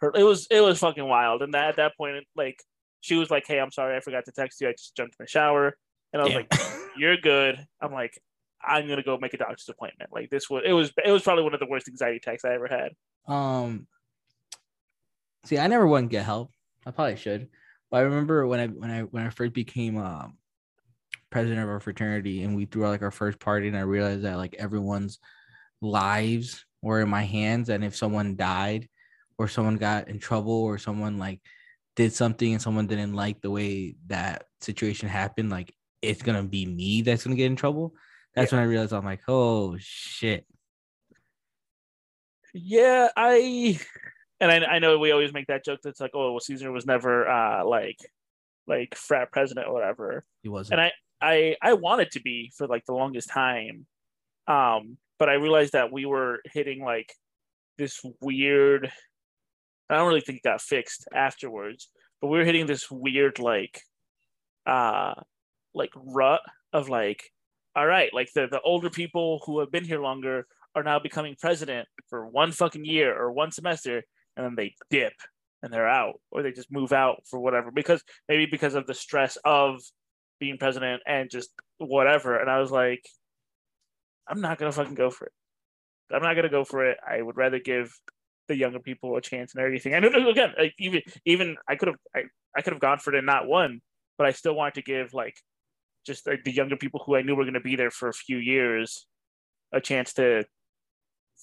her? 0.00 0.12
It 0.14 0.22
was 0.22 0.46
it 0.50 0.60
was 0.60 0.78
fucking 0.78 1.06
wild. 1.06 1.42
And 1.42 1.54
that, 1.54 1.70
at 1.70 1.76
that 1.76 1.96
point, 1.96 2.24
like 2.36 2.62
she 3.00 3.16
was 3.16 3.30
like, 3.30 3.46
Hey, 3.46 3.58
I'm 3.58 3.70
sorry, 3.70 3.96
I 3.96 4.00
forgot 4.00 4.24
to 4.26 4.32
text 4.32 4.60
you. 4.60 4.68
I 4.68 4.72
just 4.72 4.96
jumped 4.96 5.16
in 5.18 5.24
the 5.24 5.28
shower. 5.28 5.76
And 6.12 6.22
I 6.22 6.24
was 6.24 6.34
Damn. 6.34 6.46
like, 6.50 6.77
You're 6.98 7.16
good. 7.16 7.64
I'm 7.80 7.92
like, 7.92 8.18
I'm 8.62 8.88
gonna 8.88 9.02
go 9.02 9.18
make 9.18 9.34
a 9.34 9.38
doctor's 9.38 9.68
appointment. 9.68 10.10
Like 10.12 10.30
this 10.30 10.50
was 10.50 10.62
it 10.64 10.72
was 10.72 10.92
it 11.04 11.10
was 11.10 11.22
probably 11.22 11.44
one 11.44 11.54
of 11.54 11.60
the 11.60 11.66
worst 11.66 11.88
anxiety 11.88 12.16
attacks 12.16 12.44
I 12.44 12.54
ever 12.54 12.66
had. 12.66 12.92
Um, 13.32 13.86
see, 15.44 15.58
I 15.58 15.66
never 15.66 15.86
went 15.86 16.04
and 16.04 16.10
get 16.10 16.24
help. 16.24 16.52
I 16.86 16.90
probably 16.90 17.16
should, 17.16 17.48
but 17.90 17.98
I 17.98 18.00
remember 18.00 18.46
when 18.46 18.60
I 18.60 18.66
when 18.66 18.90
I 18.90 19.02
when 19.02 19.26
I 19.26 19.30
first 19.30 19.52
became 19.52 19.96
um 19.98 20.36
president 21.30 21.60
of 21.60 21.68
our 21.68 21.80
fraternity 21.80 22.42
and 22.42 22.56
we 22.56 22.64
threw 22.64 22.86
out 22.86 22.90
like 22.90 23.02
our 23.02 23.10
first 23.10 23.38
party, 23.38 23.68
and 23.68 23.76
I 23.76 23.82
realized 23.82 24.22
that 24.22 24.38
like 24.38 24.56
everyone's 24.58 25.18
lives 25.80 26.64
were 26.82 27.00
in 27.00 27.08
my 27.08 27.22
hands, 27.22 27.68
and 27.68 27.84
if 27.84 27.96
someone 27.96 28.36
died, 28.36 28.88
or 29.38 29.46
someone 29.48 29.76
got 29.76 30.08
in 30.08 30.18
trouble, 30.18 30.52
or 30.52 30.78
someone 30.78 31.18
like 31.18 31.40
did 31.94 32.12
something 32.12 32.52
and 32.52 32.62
someone 32.62 32.86
didn't 32.86 33.14
like 33.14 33.40
the 33.40 33.50
way 33.50 33.96
that 34.06 34.44
situation 34.60 35.08
happened, 35.08 35.50
like 35.50 35.74
it's 36.02 36.22
gonna 36.22 36.42
be 36.42 36.66
me 36.66 37.02
that's 37.02 37.24
gonna 37.24 37.36
get 37.36 37.46
in 37.46 37.56
trouble. 37.56 37.94
That's 38.34 38.52
when 38.52 38.60
I 38.60 38.64
realized 38.64 38.92
I'm 38.92 39.04
like, 39.04 39.22
oh 39.28 39.76
shit. 39.78 40.46
Yeah, 42.54 43.08
I 43.16 43.78
and 44.40 44.50
I, 44.50 44.64
I 44.64 44.78
know 44.78 44.98
we 44.98 45.10
always 45.10 45.32
make 45.32 45.48
that 45.48 45.64
joke 45.64 45.80
that's 45.82 46.00
like, 46.00 46.12
oh, 46.14 46.32
well, 46.32 46.40
Cesar 46.40 46.70
was 46.70 46.86
never 46.86 47.28
uh 47.28 47.64
like 47.64 47.98
like 48.66 48.94
frat 48.94 49.32
president 49.32 49.66
or 49.66 49.72
whatever. 49.72 50.24
He 50.42 50.48
wasn't. 50.48 50.80
And 50.80 50.90
I 51.20 51.56
I 51.62 51.70
I 51.70 51.72
wanted 51.74 52.12
to 52.12 52.20
be 52.20 52.52
for 52.56 52.66
like 52.66 52.84
the 52.86 52.94
longest 52.94 53.28
time. 53.30 53.86
Um, 54.46 54.96
but 55.18 55.28
I 55.28 55.34
realized 55.34 55.72
that 55.72 55.92
we 55.92 56.06
were 56.06 56.40
hitting 56.44 56.82
like 56.82 57.12
this 57.76 58.00
weird 58.20 58.90
I 59.90 59.96
don't 59.96 60.08
really 60.08 60.20
think 60.20 60.38
it 60.38 60.44
got 60.44 60.60
fixed 60.60 61.08
afterwards, 61.14 61.90
but 62.20 62.28
we 62.28 62.38
were 62.38 62.44
hitting 62.44 62.66
this 62.66 62.90
weird 62.90 63.38
like 63.38 63.80
uh 64.66 65.14
like 65.78 65.92
rut 65.96 66.42
of 66.72 66.88
like 66.88 67.30
all 67.78 67.86
right, 67.86 68.12
like 68.12 68.32
the 68.34 68.48
the 68.50 68.60
older 68.62 68.90
people 68.90 69.40
who 69.46 69.60
have 69.60 69.70
been 69.70 69.84
here 69.84 70.00
longer 70.00 70.46
are 70.74 70.82
now 70.82 70.98
becoming 70.98 71.36
president 71.40 71.86
for 72.08 72.26
one 72.26 72.52
fucking 72.52 72.84
year 72.84 73.16
or 73.16 73.32
one 73.32 73.52
semester 73.52 74.02
and 74.36 74.44
then 74.44 74.54
they 74.56 74.74
dip 74.90 75.12
and 75.62 75.72
they're 75.72 75.88
out 75.88 76.20
or 76.30 76.42
they 76.42 76.52
just 76.52 76.72
move 76.72 76.92
out 76.92 77.22
for 77.28 77.38
whatever 77.38 77.70
because 77.70 78.02
maybe 78.28 78.46
because 78.46 78.74
of 78.74 78.86
the 78.86 78.94
stress 78.94 79.36
of 79.44 79.80
being 80.40 80.58
president 80.58 81.02
and 81.06 81.30
just 81.30 81.50
whatever. 81.78 82.38
And 82.38 82.50
i 82.50 82.58
was 82.60 82.70
like 82.70 83.04
i'm 84.28 84.40
not 84.40 84.58
gonna 84.58 84.72
fucking 84.72 84.94
go 84.94 85.10
for 85.10 85.26
it. 85.26 85.32
I'm 86.12 86.22
not 86.22 86.34
gonna 86.34 86.48
go 86.48 86.64
for 86.64 86.84
it. 86.84 86.98
I 87.06 87.20
would 87.20 87.36
rather 87.36 87.58
give 87.58 87.92
the 88.46 88.56
younger 88.56 88.78
people 88.80 89.16
a 89.16 89.20
chance 89.20 89.54
and 89.54 89.62
everything. 89.62 89.94
And 89.94 90.04
again 90.04 90.52
like 90.58 90.74
even 90.78 91.02
even 91.24 91.56
i 91.68 91.76
could 91.76 91.88
have 91.88 91.98
I, 92.14 92.22
I 92.56 92.62
could 92.62 92.72
have 92.72 92.80
gone 92.80 92.98
for 92.98 93.14
it 93.14 93.18
and 93.18 93.26
not 93.26 93.46
won 93.46 93.80
but 94.16 94.26
i 94.26 94.32
still 94.32 94.54
wanted 94.54 94.74
to 94.74 94.82
give 94.82 95.14
like 95.14 95.36
just 96.08 96.26
like 96.26 96.42
the 96.42 96.52
younger 96.52 96.76
people 96.76 97.00
who 97.06 97.14
i 97.14 97.22
knew 97.22 97.36
were 97.36 97.44
going 97.44 97.54
to 97.54 97.60
be 97.60 97.76
there 97.76 97.90
for 97.90 98.08
a 98.08 98.12
few 98.12 98.38
years 98.38 99.06
a 99.72 99.80
chance 99.80 100.12
to 100.14 100.44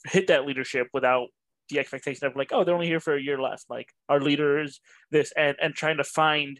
hit 0.08 0.28
that 0.28 0.45
leadership 0.45 0.88
without 0.93 1.28
the 1.69 1.80
expectation 1.80 2.28
of 2.28 2.36
like, 2.36 2.51
oh, 2.51 2.63
they're 2.63 2.75
only 2.75 2.88
here 2.88 2.99
for 2.99 3.15
a 3.15 3.21
year 3.21 3.39
left. 3.39 3.65
Like 3.69 3.89
our 4.10 4.19
leaders, 4.19 4.80
this 5.12 5.32
and 5.36 5.56
and 5.62 5.73
trying 5.73 5.97
to 5.97 6.04
find 6.04 6.60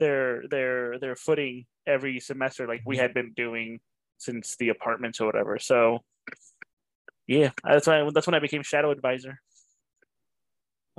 their 0.00 0.42
their 0.48 0.98
their 0.98 1.16
footing 1.16 1.66
every 1.86 2.20
semester, 2.20 2.66
like 2.66 2.82
we 2.84 2.96
mm-hmm. 2.96 3.02
had 3.02 3.14
been 3.14 3.32
doing 3.34 3.80
since 4.18 4.56
the 4.56 4.68
apartments 4.68 5.20
or 5.20 5.26
whatever. 5.26 5.58
So 5.58 6.00
yeah, 7.26 7.50
that's 7.64 7.86
why 7.86 8.08
that's 8.12 8.26
when 8.26 8.34
I 8.34 8.40
became 8.40 8.62
shadow 8.62 8.90
advisor. 8.90 9.40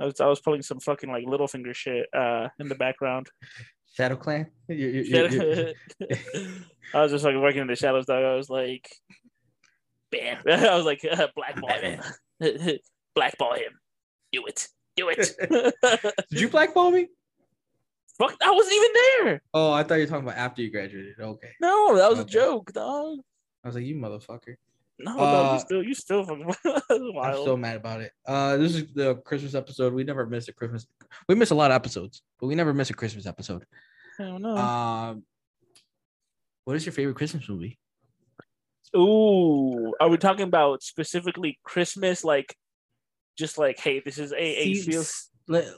I 0.00 0.04
was 0.06 0.20
I 0.20 0.26
was 0.26 0.40
pulling 0.40 0.62
some 0.62 0.80
fucking 0.80 1.10
like 1.10 1.24
Littlefinger 1.26 1.74
shit 1.74 2.06
uh 2.14 2.48
in 2.58 2.68
the 2.68 2.74
background. 2.74 3.28
Shadow 3.94 4.16
Clan. 4.16 4.46
You- 4.68 4.76
you- 4.76 4.88
you- 4.88 5.04
Shadow- 5.04 5.72
you- 6.00 6.14
I 6.94 7.02
was 7.02 7.10
just 7.12 7.24
like 7.24 7.34
working 7.36 7.60
in 7.62 7.66
the 7.66 7.76
shadows, 7.76 8.06
dog. 8.06 8.24
I 8.24 8.34
was 8.34 8.48
like, 8.48 8.88
bam. 10.10 10.38
I 10.48 10.76
was 10.76 10.84
like, 10.86 11.04
uh, 11.04 11.28
blackball 11.36 11.78
him. 11.80 12.00
blackball 13.14 13.54
him. 13.54 13.78
Do 14.32 14.46
it. 14.46 14.68
Do 14.96 15.08
it. 15.10 15.30
Did 16.30 16.40
you 16.40 16.48
blackball 16.48 16.90
me? 16.90 17.08
Fuck, 18.18 18.36
I 18.42 18.50
wasn't 18.50 18.74
even 18.74 18.90
there. 18.94 19.42
Oh, 19.54 19.72
I 19.72 19.82
thought 19.82 19.94
you 19.94 20.02
were 20.02 20.06
talking 20.06 20.24
about 20.28 20.36
after 20.38 20.62
you 20.62 20.70
graduated. 20.70 21.14
Okay. 21.20 21.48
No, 21.60 21.96
that 21.96 22.10
was 22.10 22.18
a 22.20 22.24
joke, 22.24 22.72
dog. 22.72 23.18
I 23.64 23.68
was 23.68 23.74
like, 23.76 23.84
you 23.84 23.94
motherfucker. 23.96 24.56
No, 25.02 25.18
Uh, 25.18 25.54
you 25.54 25.60
still, 25.60 25.82
you 25.82 25.94
still 25.94 26.24
fucking 26.24 26.46
That's 26.64 26.84
I'm 26.90 27.14
wild. 27.14 27.44
so 27.46 27.56
mad 27.56 27.76
about 27.76 28.00
it. 28.02 28.12
Uh, 28.26 28.56
this 28.58 28.74
is 28.76 28.92
the 28.92 29.16
Christmas 29.16 29.54
episode. 29.54 29.94
We 29.94 30.04
never 30.04 30.26
miss 30.26 30.48
a 30.48 30.52
Christmas. 30.52 30.86
We 31.28 31.34
miss 31.34 31.50
a 31.50 31.54
lot 31.54 31.70
of 31.70 31.74
episodes, 31.76 32.22
but 32.38 32.46
we 32.48 32.54
never 32.54 32.74
miss 32.74 32.90
a 32.90 32.94
Christmas 32.94 33.26
episode. 33.26 33.64
I 34.18 34.24
don't 34.24 34.42
know. 34.42 34.56
Um, 34.56 35.22
what 36.64 36.76
is 36.76 36.84
your 36.84 36.92
favorite 36.92 37.16
Christmas 37.16 37.48
movie? 37.48 37.78
Ooh, 38.96 39.94
are 40.00 40.08
we 40.08 40.16
talking 40.18 40.42
about 40.46 40.82
specifically 40.82 41.58
Christmas? 41.64 42.24
Like, 42.24 42.54
just 43.38 43.56
like, 43.56 43.78
hey, 43.78 44.00
this 44.04 44.18
is 44.18 44.32
a 44.32 44.36
a 44.36 44.74
See, 44.74 44.90
feel. 44.90 45.00
s- 45.00 45.30
let- 45.48 45.68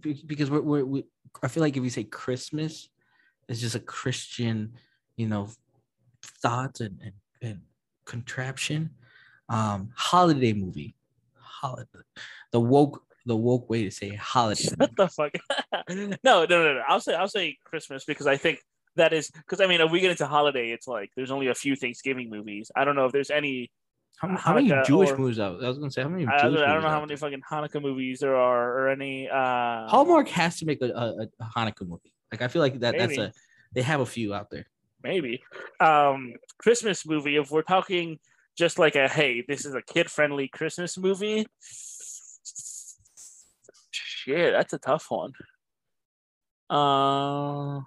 be- 0.00 0.22
because 0.26 0.50
we're, 0.50 0.60
we're 0.60 0.84
we 0.84 1.04
I 1.42 1.48
feel 1.48 1.62
like 1.62 1.76
if 1.76 1.82
you 1.84 1.90
say 1.90 2.04
Christmas, 2.04 2.88
it's 3.48 3.60
just 3.60 3.74
a 3.76 3.80
Christian, 3.80 4.72
you 5.16 5.28
know, 5.28 5.48
thought 6.42 6.80
and 6.80 7.00
and, 7.02 7.12
and 7.40 7.60
contraption. 8.04 8.90
Um, 9.48 9.90
holiday 9.94 10.54
movie, 10.54 10.94
holiday, 11.36 11.88
the 12.50 12.60
woke 12.60 13.04
the 13.26 13.36
woke 13.36 13.68
way 13.70 13.84
to 13.84 13.90
say 13.90 14.14
holiday. 14.14 14.62
Shut 14.62 14.78
movie. 14.78 14.92
the 14.96 15.08
fuck. 15.08 15.32
no, 16.24 16.44
no, 16.44 16.46
no, 16.46 16.74
no. 16.74 16.82
I'll 16.88 17.00
say 17.00 17.14
I'll 17.14 17.28
say 17.28 17.58
Christmas 17.64 18.04
because 18.04 18.26
I 18.26 18.36
think 18.36 18.60
that 18.96 19.12
is 19.12 19.30
because 19.30 19.60
I 19.60 19.66
mean 19.66 19.80
if 19.80 19.90
we 19.90 20.00
get 20.00 20.10
into 20.10 20.26
holiday, 20.26 20.70
it's 20.70 20.88
like 20.88 21.10
there's 21.16 21.30
only 21.30 21.48
a 21.48 21.54
few 21.54 21.76
Thanksgiving 21.76 22.30
movies. 22.30 22.70
I 22.74 22.84
don't 22.84 22.96
know 22.96 23.06
if 23.06 23.12
there's 23.12 23.30
any. 23.30 23.70
How, 24.16 24.28
how 24.36 24.54
many 24.54 24.72
Jewish 24.86 25.10
or- 25.10 25.18
movies 25.18 25.40
out? 25.40 25.62
I 25.62 25.68
was 25.68 25.78
gonna 25.78 25.90
say 25.90 26.02
how 26.02 26.08
many. 26.08 26.26
I, 26.26 26.36
I 26.36 26.42
don't 26.42 26.54
know 26.54 26.88
how 26.88 27.00
many 27.00 27.08
there? 27.08 27.16
fucking 27.16 27.42
Hanukkah 27.50 27.82
movies 27.82 28.20
there 28.20 28.36
are 28.36 28.78
or 28.78 28.88
any. 28.88 29.28
uh 29.28 29.88
Hallmark 29.88 30.28
has 30.28 30.58
to 30.58 30.66
make 30.66 30.80
a, 30.82 30.86
a, 30.86 31.26
a 31.40 31.44
Hanukkah 31.44 31.86
movie. 31.86 32.12
Like 32.30 32.40
I 32.40 32.48
feel 32.48 32.62
like 32.62 32.78
that 32.80 32.96
that's 32.96 33.18
a 33.18 33.32
they 33.74 33.82
have 33.82 34.00
a 34.00 34.06
few 34.06 34.32
out 34.32 34.50
there. 34.50 34.66
Maybe 35.04 35.42
um 35.80 36.32
christmas 36.58 37.06
movie 37.06 37.36
if 37.36 37.50
we're 37.50 37.62
talking 37.62 38.18
just 38.58 38.78
like 38.78 38.96
a 38.96 39.06
hey 39.06 39.44
this 39.46 39.64
is 39.64 39.74
a 39.74 39.82
kid 39.82 40.10
friendly 40.10 40.48
christmas 40.48 40.98
movie 40.98 41.46
shit 43.92 44.52
that's 44.52 44.72
a 44.72 44.78
tough 44.78 45.06
one 45.10 45.32
uh 46.70 47.78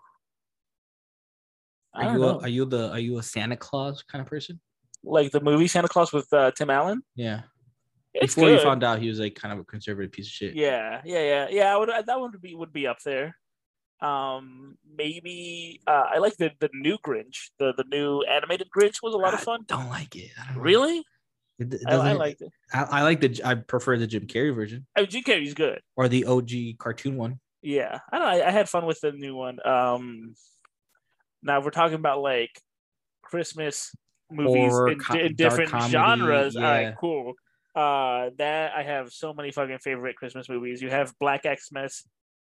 Are 1.94 2.16
you 2.16 2.24
a, 2.24 2.38
are 2.42 2.48
you 2.48 2.66
the 2.66 2.92
are 2.92 3.00
you 3.00 3.18
a 3.18 3.24
Santa 3.24 3.58
Claus 3.58 4.04
kind 4.04 4.22
of 4.22 4.28
person? 4.28 4.62
like 5.04 5.32
the 5.32 5.42
movie 5.42 5.68
Santa 5.68 5.88
Claus 5.88 6.12
with 6.14 6.32
uh, 6.34 6.52
Tim 6.52 6.70
Allen. 6.70 7.02
Yeah. 7.16 7.42
It's 8.14 8.36
Before 8.36 8.50
you 8.50 8.60
found 8.60 8.84
out 8.84 9.00
he 9.00 9.10
was 9.10 9.20
like 9.20 9.36
kind 9.36 9.54
of 9.54 9.60
a 9.60 9.64
conservative 9.64 10.12
piece 10.12 10.26
of 10.26 10.32
shit. 10.32 10.56
Yeah, 10.56 11.02
yeah, 11.06 11.20
yeah, 11.20 11.48
yeah. 11.50 11.74
I 11.74 11.78
would 11.78 11.90
that 11.90 12.20
one 12.20 12.32
would 12.32 12.42
be 12.42 12.56
would 12.56 12.74
be 12.74 12.88
up 12.88 12.98
there. 13.06 13.38
Um, 14.02 14.78
maybe 14.96 15.82
uh, 15.88 16.04
I 16.14 16.20
like 16.20 16.38
the 16.38 16.52
the 16.60 16.70
new 16.74 16.98
Grinch. 17.00 17.50
The 17.60 17.74
the 17.76 17.86
new 17.90 18.22
animated 18.24 18.70
Grinch 18.76 18.98
was 19.02 19.14
a 19.14 19.18
lot 19.18 19.34
of 19.34 19.40
I 19.40 19.44
fun. 19.44 19.62
Don't 19.68 19.90
like 19.90 20.16
it. 20.16 20.32
I 20.40 20.54
don't. 20.54 20.62
Really, 20.62 21.04
It, 21.60 21.74
it 21.74 21.82
I, 21.88 22.10
I 22.10 22.14
liked 22.14 22.42
it. 22.42 22.52
I, 22.74 22.84
I 22.84 23.02
like 23.04 23.22
the 23.22 23.42
I 23.44 23.56
prefer 23.56 23.98
the 23.98 24.08
Jim 24.08 24.28
Carrey 24.28 24.54
version 24.54 24.86
I 24.96 25.02
mean, 25.02 25.10
Jim 25.10 25.24
Carrey's 25.24 25.54
good. 25.54 25.82
or 25.96 26.08
the 26.08 26.26
OG 26.26 26.78
cartoon 26.78 27.18
one. 27.18 27.40
Yeah, 27.64 28.00
I 28.12 28.20
don't 28.20 28.28
know. 28.28 28.44
I, 28.46 28.48
I 28.48 28.52
had 28.52 28.70
fun 28.70 28.86
with 28.86 29.00
the 29.02 29.12
new 29.12 29.36
one. 29.36 29.58
Um, 29.66 30.36
now 31.42 31.60
we're 31.62 31.72
talking 31.72 31.96
about 31.96 32.22
like 32.22 32.52
Christmas 33.24 33.92
movies 34.30 34.72
Horror, 34.72 34.92
in, 34.92 35.00
co- 35.00 35.18
in 35.18 35.36
different 35.36 35.72
comedy, 35.72 35.92
genres. 35.92 36.56
Yeah. 36.56 36.70
right, 36.70 36.96
cool. 37.00 37.34
Uh, 37.76 38.32
that 38.38 38.74
I 38.76 38.84
have 38.84 39.12
so 39.12 39.34
many 39.34 39.52
fucking 39.52 39.80
favorite 39.80 40.16
Christmas 40.16 40.50
movies. 40.50 40.82
You 40.82 40.90
have 40.90 41.14
Black 41.20 41.44
Xmas, 41.44 42.04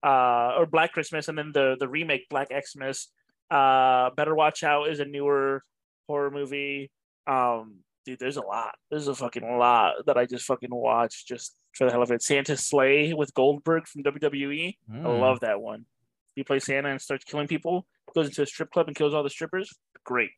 uh, 0.03 0.55
or 0.57 0.67
Black 0.67 0.93
Christmas, 0.93 1.29
and 1.29 1.37
then 1.39 1.53
the 1.53 1.77
the 1.79 1.89
remake 1.89 2.29
Black 2.29 2.49
Xmas. 2.53 3.09
Uh, 3.51 4.11
Better 4.17 4.35
Watch 4.35 4.65
Out 4.65 4.89
is 4.89 4.99
a 5.01 5.05
newer 5.05 5.63
horror 6.09 6.31
movie. 6.31 6.91
Um, 7.29 7.79
dude, 8.05 8.19
there's 8.19 8.37
a 8.37 8.43
lot. 8.43 8.75
There's 8.91 9.09
a 9.09 9.15
fucking 9.15 9.59
lot 9.59 10.07
that 10.07 10.17
I 10.19 10.27
just 10.27 10.45
fucking 10.47 10.71
watched 10.75 11.29
just 11.29 11.57
for 11.73 11.85
the 11.87 11.93
hell 11.93 12.03
of 12.03 12.11
it. 12.11 12.23
Santa's 12.23 12.65
Slay 12.65 13.13
with 13.13 13.33
Goldberg 13.35 13.87
from 13.87 14.03
WWE. 14.03 14.77
I 14.91 14.93
Mm. 14.95 15.21
love 15.21 15.41
that 15.41 15.61
one. 15.61 15.87
He 16.35 16.43
plays 16.45 16.65
Santa 16.65 16.89
and 16.91 17.01
starts 17.01 17.25
killing 17.25 17.47
people. 17.49 17.87
Goes 18.15 18.27
into 18.29 18.43
a 18.43 18.47
strip 18.47 18.71
club 18.71 18.89
and 18.89 18.97
kills 18.97 19.15
all 19.15 19.23
the 19.23 19.31
strippers. 19.31 19.73
Great, 20.05 20.31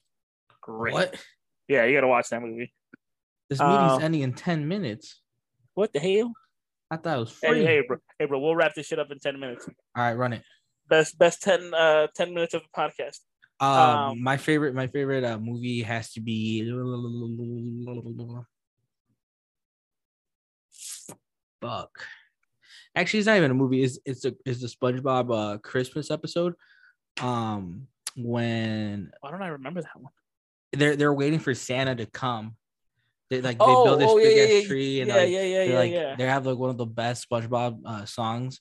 great. 0.61 0.93
What? 0.95 1.15
Yeah, 1.69 1.85
you 1.85 1.95
gotta 1.95 2.09
watch 2.09 2.29
that 2.31 2.43
movie. 2.43 2.73
This 3.49 3.61
meeting's 3.61 3.93
Uh, 3.93 3.99
ending 3.99 4.21
in 4.23 4.33
ten 4.35 4.67
minutes. 4.69 5.21
What 5.75 5.93
the 5.93 6.01
hell? 6.01 6.33
I 6.91 6.97
thought 6.97 7.17
it 7.17 7.21
was 7.21 7.39
Hey, 7.43 7.49
free. 7.51 7.65
hey, 7.65 7.83
bro, 7.87 7.99
hey, 8.19 8.25
bro, 8.27 8.39
we'll 8.39 8.57
wrap 8.57 8.75
this 8.75 8.87
shit 8.87 8.99
up 8.99 9.11
in 9.11 9.19
ten 9.19 9.39
minutes. 9.39 9.67
All 9.69 10.03
right, 10.05 10.15
run 10.15 10.33
it. 10.33 10.43
Best, 10.89 11.19
best 11.19 11.43
10, 11.43 11.75
uh, 11.75 12.07
10 12.17 12.33
minutes 12.33 12.55
of 12.55 12.63
a 12.63 12.81
podcast. 12.81 13.19
Um, 13.61 13.69
Um, 14.13 14.23
my 14.23 14.37
favorite, 14.39 14.75
my 14.75 14.87
favorite 14.87 15.23
uh, 15.25 15.39
movie 15.39 15.83
has 15.83 16.13
to 16.13 16.21
be. 16.21 16.63
Fuck. 21.61 21.91
Actually, 22.95 23.19
it's 23.21 23.27
not 23.27 23.37
even 23.37 23.51
a 23.51 23.55
movie. 23.55 23.83
It's 23.83 23.99
it's 24.05 24.25
a 24.25 24.35
it's 24.45 24.61
the 24.61 24.69
SpongeBob 24.69 25.55
uh, 25.55 25.59
Christmas 25.59 26.11
episode. 26.11 26.55
Um, 27.21 27.87
when 28.17 29.11
Why 29.21 29.31
don't 29.31 29.43
I 29.43 29.49
remember 29.49 29.83
that 29.83 29.91
one? 30.01 30.13
they're 30.73 30.97
they're 30.97 31.13
waiting 31.15 31.39
for 31.39 31.55
Santa 31.55 31.95
to 31.97 32.07
come. 32.07 32.57
They 33.31 33.41
like 33.43 33.59
they 33.59 33.65
Oh, 33.65 33.85
build 33.85 34.01
this 34.01 34.11
oh, 34.11 34.17
big 34.17 34.37
yeah, 34.37 34.43
ass 34.43 34.63
yeah, 34.63 34.69
tree 34.69 35.01
and 35.01 35.09
yeah, 35.09 35.17
like 35.17 35.31
yeah, 35.31 35.43
yeah, 35.43 35.59
they 35.59 35.71
yeah, 35.71 35.79
like 35.79 35.93
yeah. 35.93 36.17
they 36.17 36.25
have 36.25 36.47
like 36.47 36.59
one 36.59 36.71
of 36.71 36.79
the 36.79 36.87
best 36.87 37.29
SpongeBob 37.29 37.81
uh, 37.85 38.05
songs, 38.07 38.61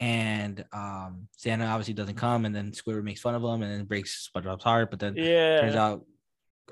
and 0.00 0.64
um 0.72 1.28
Santa 1.36 1.66
obviously 1.66 1.94
doesn't 1.94 2.16
come, 2.16 2.44
and 2.44 2.54
then 2.54 2.72
Squidward 2.72 3.04
makes 3.04 3.20
fun 3.20 3.34
of 3.34 3.42
him, 3.42 3.62
and 3.62 3.70
then 3.70 3.84
breaks 3.84 4.30
SpongeBob's 4.34 4.64
heart. 4.64 4.90
But 4.90 5.00
then 5.00 5.16
it 5.18 5.60
turns 5.60 5.74
out 5.76 6.06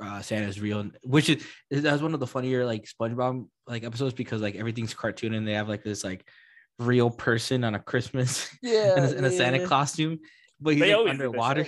uh, 0.01 0.20
Santa's 0.22 0.61
real, 0.61 0.90
which 1.03 1.29
is 1.29 1.42
that's 1.70 2.03
one 2.03 2.14
of 2.14 2.20
the 2.20 2.27
funnier 2.27 2.64
like 2.64 2.87
SpongeBob 2.87 3.46
like 3.66 3.85
episodes 3.85 4.14
because 4.14 4.40
like 4.40 4.57
everything's 4.57 4.94
cartoon 4.94 5.35
and 5.35 5.46
they 5.46 5.55
have 5.55 5.68
like 5.68 5.85
this 5.85 6.05
like 6.05 6.27
real 6.79 7.11
person 7.11 7.64
on 7.64 7.75
a 7.75 7.79
Christmas 7.79 8.49
yeah, 8.62 8.96
in 8.96 9.05
a, 9.05 9.11
in 9.12 9.25
a 9.25 9.31
yeah, 9.31 9.37
Santa 9.37 9.59
yeah. 9.59 9.66
costume, 9.66 10.20
but 10.61 10.75
he's 10.75 10.81
They 10.81 10.88
like, 10.88 10.96
always 10.99 11.12
do 11.12 11.18
this 11.18 11.27
underwater. 11.27 11.66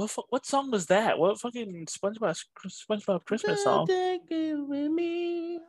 What 0.00 0.24
what 0.30 0.46
song 0.46 0.70
was 0.70 0.86
that? 0.86 1.18
What 1.18 1.38
fucking 1.38 1.84
SpongeBob 1.86 2.34
SpongeBob 2.66 3.24
Christmas 3.26 3.62
song? 3.62 3.86
me. 3.86 5.60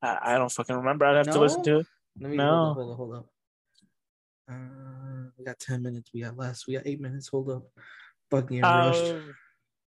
I, 0.00 0.18
I 0.22 0.38
don't 0.38 0.50
fucking 0.50 0.76
remember. 0.76 1.04
I'd 1.04 1.16
have 1.16 1.34
to 1.34 1.38
listen 1.38 1.62
to 1.64 1.80
it. 1.80 1.86
Let 2.18 2.30
me 2.30 2.36
No. 2.38 2.46
hold 2.46 2.70
up, 2.70 2.76
hold 2.76 2.90
up, 2.90 2.96
hold 2.96 3.14
up. 3.14 3.26
Uh, 4.50 5.30
we 5.36 5.44
got 5.44 5.58
10 5.58 5.82
minutes. 5.82 6.10
We 6.14 6.22
got 6.22 6.38
less. 6.38 6.66
We 6.66 6.74
got 6.74 6.86
eight 6.86 7.00
minutes. 7.00 7.28
Hold 7.28 7.50
up. 7.50 7.64
Fucking 8.30 8.62
rushed. 8.62 9.12
Um, 9.12 9.34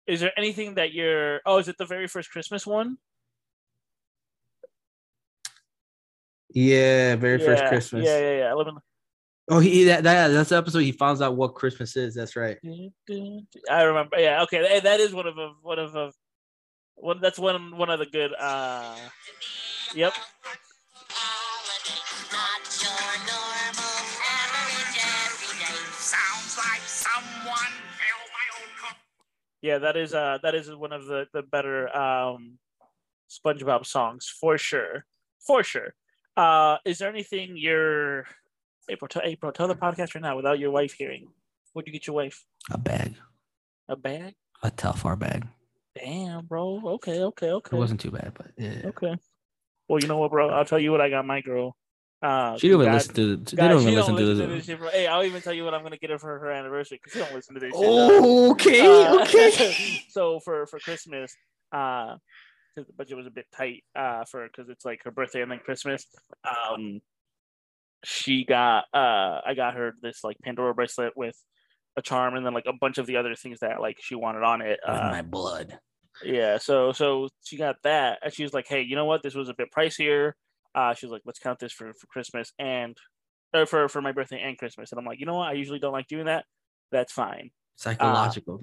is 0.07 0.21
there 0.21 0.33
anything 0.37 0.75
that 0.75 0.93
you're? 0.93 1.41
Oh, 1.47 1.57
is 1.57 1.69
it 1.69 1.79
the 1.79 1.87
very 1.87 2.07
first 2.07 2.31
Christmas 2.31 2.67
one? 2.67 2.99
Yeah, 6.53 7.17
very 7.17 7.39
first 7.39 7.65
Christmas. 7.65 8.05
Yeah, 8.05 8.19
yeah, 8.19 8.39
yeah. 8.39 8.53
Oh, 9.49 9.59
he 9.59 9.85
that, 9.85 10.05
that 10.05 10.29
that's 10.29 10.51
the 10.51 10.57
episode 10.57 10.81
he 10.81 10.93
finds 10.93 11.21
out 11.21 11.35
what 11.35 11.55
Christmas 11.55 11.97
is. 11.97 12.15
That's 12.15 12.37
right. 12.37 12.57
I 13.69 13.83
remember. 13.83 14.17
Yeah. 14.19 14.43
Okay. 14.43 14.63
That, 14.63 14.83
that 14.85 15.01
is 15.01 15.13
one 15.13 15.27
of 15.27 15.39
a 15.39 15.53
one 15.63 15.79
of 15.79 15.95
a 15.97 16.13
one. 16.95 17.21
That's 17.21 17.39
one 17.39 17.77
one 17.77 17.91
of 17.91 17.99
the 17.99 18.07
good. 18.07 18.33
uh 18.39 18.95
Yep. 19.95 20.13
Yeah. 29.63 29.79
That 29.79 29.97
is. 29.97 30.15
Uh. 30.15 30.39
That 30.45 30.55
is 30.55 30.73
one 30.73 30.93
of 30.93 31.07
the 31.07 31.27
the 31.33 31.43
better 31.43 31.95
um 31.97 32.59
SpongeBob 33.29 33.85
songs 33.85 34.33
for 34.41 34.59
sure. 34.59 35.07
For 35.45 35.65
sure. 35.65 35.95
Uh. 36.37 36.77
Is 36.85 36.99
there 36.99 37.09
anything 37.09 37.57
you're 37.57 38.27
April? 38.91 39.09
Tell, 39.09 39.23
April. 39.25 39.53
Tell 39.53 39.69
the 39.69 39.75
podcast 39.75 40.15
right 40.15 40.23
now 40.23 40.37
without 40.37 40.59
your 40.59 40.71
wife 40.71 40.93
hearing. 40.95 41.29
What'd 41.73 41.87
you 41.87 41.93
get 41.93 42.07
your 42.07 42.17
wife? 42.17 42.45
A 42.71 42.79
bag, 42.79 43.15
A 43.89 43.97
bag? 43.97 44.35
a 44.63 44.71
Telfar 44.71 45.19
bag. 45.19 45.47
Damn, 45.97 46.47
bro. 46.47 46.81
Okay. 46.95 47.21
Okay. 47.23 47.51
Okay. 47.51 47.77
It 47.77 47.79
wasn't 47.79 48.01
too 48.01 48.11
bad, 48.11 48.33
but 48.37 48.49
yeah. 48.57 48.83
Okay. 48.87 49.15
Well, 49.89 49.99
you 50.01 50.07
know 50.09 50.19
what, 50.19 50.31
bro? 50.31 50.51
I'll 50.51 50.65
tell 50.65 50.79
you 50.79 50.93
what 50.93 51.01
I 51.01 51.11
got 51.11 51.27
my 51.27 51.41
girl. 51.41 51.77
Uh, 52.23 52.57
She 52.59 52.69
don't 52.69 52.81
even 52.83 52.87
God- 52.93 52.95
listen 52.95 53.15
to. 53.15 53.37
They 53.37 53.57
God, 53.57 53.69
don't 53.69 53.81
even 53.83 53.95
listen 53.95 54.17
to 54.17 54.25
this. 54.47 54.67
shit, 54.67 54.79
bro. 54.79 54.89
Hey, 54.91 55.07
I'll 55.07 55.25
even 55.25 55.41
tell 55.41 55.55
you 55.55 55.65
what 55.65 55.73
I'm 55.75 55.83
gonna 55.83 55.97
get 55.97 56.11
her 56.11 56.19
for 56.19 56.39
her 56.39 56.51
anniversary 56.51 56.99
because 57.03 57.13
she 57.15 57.19
don't 57.19 57.35
listen 57.35 57.55
to 57.55 57.61
this. 57.61 57.73
shit. 57.75 57.89
Okay, 57.89 58.81
Uh, 59.07 59.23
okay. 59.23 60.03
so 60.11 60.39
for 60.41 60.67
for 60.67 60.79
Christmas, 60.81 61.35
uh, 61.73 62.17
the 62.77 62.85
budget 62.97 63.17
was 63.17 63.27
a 63.27 63.31
bit 63.31 63.47
tight, 63.53 63.85
uh, 63.97 64.25
for 64.27 64.47
because 64.47 64.69
it's 64.69 64.85
like 64.85 65.03
her 65.05 65.11
birthday 65.11 65.41
and 65.43 65.51
then 65.51 65.61
Christmas. 65.65 66.07
Um, 66.45 67.01
she 68.05 68.45
got 68.45 68.85
uh, 68.95 69.41
I 69.45 69.55
got 69.55 69.75
her 69.75 69.95
this 70.03 70.25
like 70.25 70.37
Pandora 70.43 70.75
bracelet 70.75 71.13
with 71.17 71.37
a 71.97 72.03
charm 72.03 72.35
and 72.37 72.47
then 72.47 72.55
like 72.55 72.67
a 72.67 72.73
bunch 72.73 72.99
of 72.99 73.07
the 73.07 73.17
other 73.17 73.35
things 73.35 73.59
that 73.61 73.81
like 73.81 73.99
she 74.01 74.15
wanted 74.15 74.43
on 74.43 74.61
it. 74.63 74.79
With 74.87 74.97
Uh, 74.97 75.11
my 75.11 75.23
blood. 75.23 75.79
yeah, 76.25 76.59
so 76.59 76.93
so 76.93 77.29
she 77.45 77.57
got 77.57 77.77
that, 77.85 78.19
and 78.23 78.33
she 78.33 78.43
was 78.43 78.53
like, 78.55 78.67
"Hey, 78.69 78.83
you 78.83 78.97
know 78.97 79.05
what? 79.07 79.23
This 79.23 79.35
was 79.35 79.49
a 79.49 79.55
bit 79.55 79.69
pricier." 79.77 80.33
Uh, 80.75 80.95
she 80.95 81.07
was 81.07 81.13
like, 81.13 81.23
"Let's 81.25 81.39
count 81.41 81.59
this 81.59 81.73
for 81.73 81.93
for 81.95 82.07
Christmas 82.07 82.53
and 82.59 82.97
or 83.53 83.67
for 83.67 83.89
for 83.89 84.01
my 84.01 84.13
birthday 84.13 84.41
and 84.41 84.57
Christmas." 84.57 84.93
And 84.93 84.99
I'm 84.99 85.05
like, 85.05 85.19
"You 85.21 85.27
know 85.27 85.35
what? 85.37 85.49
I 85.49 85.53
usually 85.55 85.79
don't 85.81 85.93
like 85.93 86.07
doing 86.09 86.27
that. 86.27 86.45
That's 86.93 87.13
fine." 87.13 87.51
Psychological. 87.77 88.61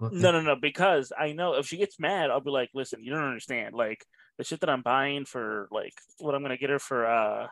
No, 0.00 0.30
no, 0.30 0.40
no, 0.40 0.56
because 0.56 1.12
I 1.18 1.32
know 1.32 1.54
if 1.54 1.66
she 1.66 1.76
gets 1.76 1.98
mad, 1.98 2.30
I'll 2.30 2.40
be 2.40 2.50
like, 2.50 2.70
"Listen, 2.74 3.02
you 3.02 3.12
don't 3.12 3.24
understand. 3.24 3.74
Like 3.74 4.04
the 4.38 4.44
shit 4.44 4.60
that 4.60 4.70
I'm 4.70 4.82
buying 4.82 5.24
for 5.24 5.68
like 5.70 5.92
what 6.18 6.34
I'm 6.34 6.42
gonna 6.42 6.56
get 6.56 6.70
her 6.70 6.78
for 6.78 7.06
uh 7.06 7.48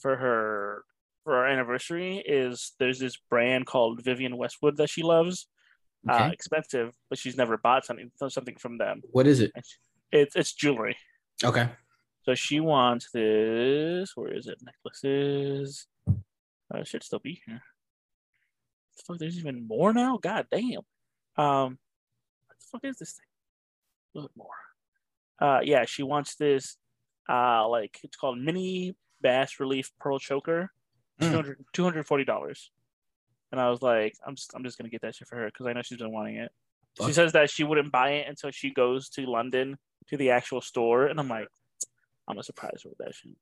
for 0.00 0.16
her 0.16 0.84
for 1.24 1.36
our 1.36 1.46
anniversary 1.46 2.22
is 2.26 2.72
there's 2.78 2.98
this 2.98 3.16
brand 3.28 3.66
called 3.66 4.02
Vivienne 4.02 4.36
Westwood 4.36 4.76
that 4.78 4.88
she 4.90 5.02
loves. 5.02 5.46
Uh, 6.08 6.14
Okay. 6.14 6.32
expensive, 6.32 6.94
but 7.10 7.18
she's 7.18 7.36
never 7.36 7.56
bought 7.58 7.84
something 7.84 8.10
something 8.28 8.56
from 8.56 8.78
them. 8.78 9.02
What 9.10 9.26
is 9.26 9.40
it? 9.40 9.50
It's 10.12 10.36
it's 10.36 10.52
jewelry. 10.54 10.96
Okay. 11.42 11.68
So 12.22 12.34
she 12.34 12.60
wants 12.60 13.10
this. 13.12 14.12
Where 14.14 14.32
is 14.32 14.46
it? 14.46 14.58
Necklaces. 14.62 15.86
Uh, 16.72 16.84
should 16.84 17.02
still 17.02 17.18
be 17.18 17.42
here. 17.46 17.62
Fuck, 19.06 19.18
there's 19.18 19.38
even 19.38 19.66
more 19.66 19.92
now. 19.92 20.18
God 20.18 20.46
damn. 20.50 20.80
Um, 21.36 21.78
what 22.46 22.56
the 22.58 22.66
fuck 22.70 22.84
is 22.84 22.96
this 22.98 23.12
thing? 23.12 23.26
A 24.14 24.18
little 24.18 24.28
bit 24.28 24.36
more. 24.36 24.58
Uh, 25.40 25.60
yeah, 25.62 25.84
she 25.84 26.02
wants 26.02 26.36
this. 26.36 26.76
Uh, 27.28 27.66
like 27.68 27.98
it's 28.02 28.16
called 28.16 28.38
mini 28.38 28.94
bas 29.20 29.60
relief 29.60 29.90
pearl 29.98 30.18
choker. 30.18 30.70
Mm. 31.20 31.56
240 31.72 32.24
dollars. 32.24 32.70
And 33.50 33.60
I 33.60 33.70
was 33.70 33.82
like, 33.82 34.14
I'm 34.26 34.36
just, 34.36 34.52
I'm 34.54 34.62
just 34.62 34.78
gonna 34.78 34.90
get 34.90 35.02
that 35.02 35.14
shit 35.14 35.28
for 35.28 35.36
her 35.36 35.46
because 35.46 35.66
I 35.66 35.72
know 35.72 35.82
she's 35.82 35.98
been 35.98 36.12
wanting 36.12 36.36
it. 36.36 36.52
She 37.06 37.12
says 37.12 37.32
that 37.32 37.50
she 37.50 37.64
wouldn't 37.64 37.92
buy 37.92 38.10
it 38.10 38.28
until 38.28 38.50
she 38.50 38.70
goes 38.70 39.08
to 39.10 39.22
London 39.22 39.78
to 40.08 40.16
the 40.16 40.30
actual 40.30 40.60
store, 40.60 41.06
and 41.06 41.20
I'm 41.20 41.28
like, 41.28 41.46
I'm 42.26 42.34
gonna 42.34 42.42
surprise 42.42 42.80
her 42.82 42.90
with 42.90 42.98
that 42.98 43.14
shit. 43.14 43.32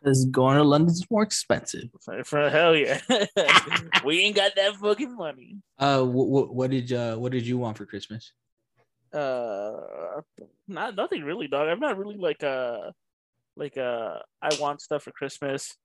Because 0.00 0.24
going 0.26 0.56
to 0.56 0.62
London 0.62 0.90
is 0.90 1.04
more 1.10 1.22
expensive. 1.22 1.84
For, 2.00 2.22
for 2.24 2.48
hell 2.48 2.76
yeah, 2.76 3.00
we 4.04 4.20
ain't 4.20 4.36
got 4.36 4.54
that 4.56 4.76
fucking 4.76 5.16
money. 5.16 5.56
Uh, 5.78 6.04
what, 6.04 6.54
what 6.54 6.70
did 6.70 6.92
uh 6.92 7.16
what 7.16 7.32
did 7.32 7.46
you 7.46 7.58
want 7.58 7.76
for 7.76 7.86
Christmas? 7.86 8.32
Uh, 9.12 10.20
not 10.68 10.94
nothing 10.94 11.24
really, 11.24 11.48
dog. 11.48 11.68
I'm 11.68 11.80
not 11.80 11.98
really 11.98 12.16
like 12.16 12.42
uh 12.44 12.92
like 13.56 13.76
uh 13.76 14.18
I 14.42 14.50
want 14.60 14.80
stuff 14.80 15.02
for 15.04 15.12
Christmas 15.12 15.76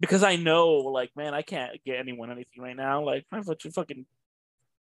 because 0.00 0.22
I 0.22 0.36
know 0.36 0.70
like 0.72 1.10
man 1.16 1.34
I 1.34 1.42
can't 1.42 1.72
get 1.84 1.98
anyone 1.98 2.30
anything 2.30 2.62
right 2.62 2.76
now. 2.76 3.02
Like 3.02 3.24
I 3.32 3.40
fucking 3.42 3.72
fucking 3.72 4.06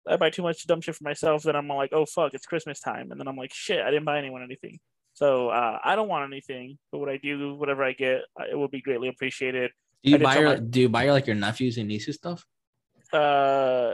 I 0.09 0.17
buy 0.17 0.31
too 0.31 0.43
much 0.43 0.67
dumb 0.67 0.81
shit 0.81 0.97
for 0.97 1.05
myself. 1.05 1.43
Then 1.43 1.57
I'm 1.57 1.69
like 1.69 1.93
oh 1.93 2.07
fuck 2.07 2.35
it's 2.35 2.47
Christmas 2.47 2.81
time, 2.81 3.11
and 3.11 3.21
then 3.21 3.29
I'm 3.29 3.37
like 3.37 3.53
shit 3.53 3.81
I 3.81 3.91
didn't 3.91 4.05
buy 4.07 4.19
anyone 4.19 4.43
anything. 4.43 4.79
So 5.15 5.49
uh, 5.49 5.79
I 5.85 5.97
don't 5.97 6.09
want 6.09 6.33
anything, 6.33 6.79
but 6.91 6.99
what 6.99 7.09
I 7.09 7.19
do, 7.19 7.55
whatever 7.55 7.85
I 7.85 7.93
get, 7.93 8.23
it 8.51 8.55
will 8.57 8.69
be 8.69 8.81
greatly 8.81 9.09
appreciated. 9.09 9.71
Do 10.03 10.13
you 10.13 10.19
buy 10.19 10.39
your 10.39 10.49
my- 10.49 10.57
do 10.61 10.81
you 10.81 10.89
buy 10.89 11.05
your 11.05 11.13
like 11.13 11.27
your 11.27 11.37
nephews 11.37 11.77
and 11.79 11.89
nieces 11.89 12.17
stuff? 12.17 12.47
Uh, 13.13 13.93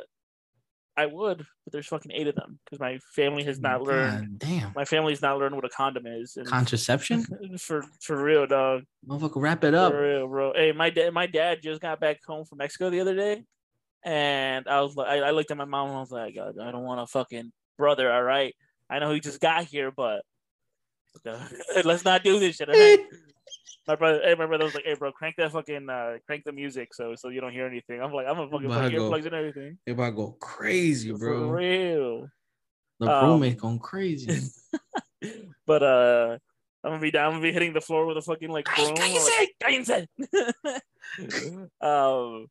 I 0.97 1.07
would, 1.07 1.39
but 1.39 1.73
there's 1.73 1.87
fucking 1.87 2.13
eight 2.13 2.27
of 2.27 2.35
them 2.37 2.59
because 2.65 2.81
my 2.81 2.99
family 3.15 3.45
has 3.45 3.61
not 3.61 3.83
learned. 3.83 4.39
God 4.41 4.49
damn. 4.49 4.73
My 4.75 4.87
family's 4.87 5.21
not 5.21 5.39
learned 5.39 5.55
what 5.55 5.65
a 5.65 5.69
condom 5.69 6.07
is. 6.07 6.37
And 6.37 6.47
Contraception? 6.47 7.27
for 7.59 7.85
for 8.01 8.23
real, 8.23 8.47
dog. 8.47 8.85
Motherfucker, 9.07 9.43
wrap 9.43 9.63
it 9.65 9.75
up. 9.75 9.93
For 9.93 10.03
real, 10.03 10.29
bro. 10.29 10.53
Hey, 10.55 10.73
my 10.73 10.89
dad, 10.89 11.13
my 11.13 11.27
dad 11.27 11.59
just 11.63 11.83
got 11.83 12.01
back 12.01 12.21
home 12.27 12.47
from 12.47 12.59
Mexico 12.59 12.89
the 12.89 13.01
other 13.01 13.15
day, 13.15 13.45
and 14.05 14.67
I 14.67 14.81
was 14.81 14.97
like, 14.97 15.09
I, 15.09 15.19
I 15.19 15.31
looked 15.33 15.51
at 15.51 15.59
my 15.59 15.67
mom 15.67 15.89
and 15.89 15.97
I 15.99 16.01
was 16.01 16.11
like, 16.11 16.39
I, 16.39 16.49
I 16.49 16.71
don't 16.71 16.85
want 16.85 17.01
a 17.01 17.07
fucking 17.07 17.53
brother. 17.77 18.11
All 18.11 18.23
right, 18.23 18.55
I 18.89 18.99
know 18.99 19.13
he 19.13 19.21
just 19.21 19.41
got 19.41 19.65
here, 19.65 19.91
but 19.91 20.23
let's 21.85 22.05
not 22.05 22.25
do 22.25 22.39
this 22.39 22.57
shit. 22.57 22.69
my 23.89 23.97
brother, 23.97 24.21
hey, 24.25 24.35
my 24.35 24.47
brother 24.47 24.65
was 24.65 24.75
like, 24.75 24.85
hey, 24.85 24.95
bro, 24.95 25.13
crank 25.13 25.37
that 25.37 25.53
fucking, 25.53 25.89
uh, 25.89 26.19
crank 26.27 26.45
the 26.45 26.53
music 26.53 26.93
so 26.95 27.15
so 27.17 27.29
you 27.29 27.41
don't 27.41 27.53
hear 27.53 27.67
anything. 27.67 28.01
I'm 28.03 28.13
like, 28.13 28.27
I'm 28.27 28.35
gonna 28.37 28.51
fucking 28.51 28.69
put 28.69 28.93
earplugs 28.93 29.27
and 29.27 29.35
everything. 29.35 29.79
About 29.87 30.07
to 30.11 30.13
go 30.17 30.37
crazy, 30.41 31.13
bro, 31.13 31.49
For 31.49 31.57
real. 31.57 32.29
The 33.01 33.11
Um, 33.11 33.27
roommate 33.31 33.59
going 33.59 33.79
crazy. 33.79 34.49
but 35.67 35.83
uh 35.83 36.39
I'm 36.85 36.93
gonna 36.93 37.01
be 37.03 37.11
down, 37.11 37.27
I'm 37.27 37.33
gonna 37.33 37.43
be 37.43 37.53
hitting 37.53 37.73
the 37.73 37.81
floor 37.81 38.07
with 38.07 38.17
a 38.17 38.23
fucking 38.23 38.51
like 38.51 38.67
broom. 38.77 38.91
or, 38.91 38.95
like, 38.95 39.55
"Cállense!" 39.61 40.07
um, 41.81 42.47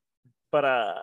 but 0.52 0.66
uh, 0.66 0.96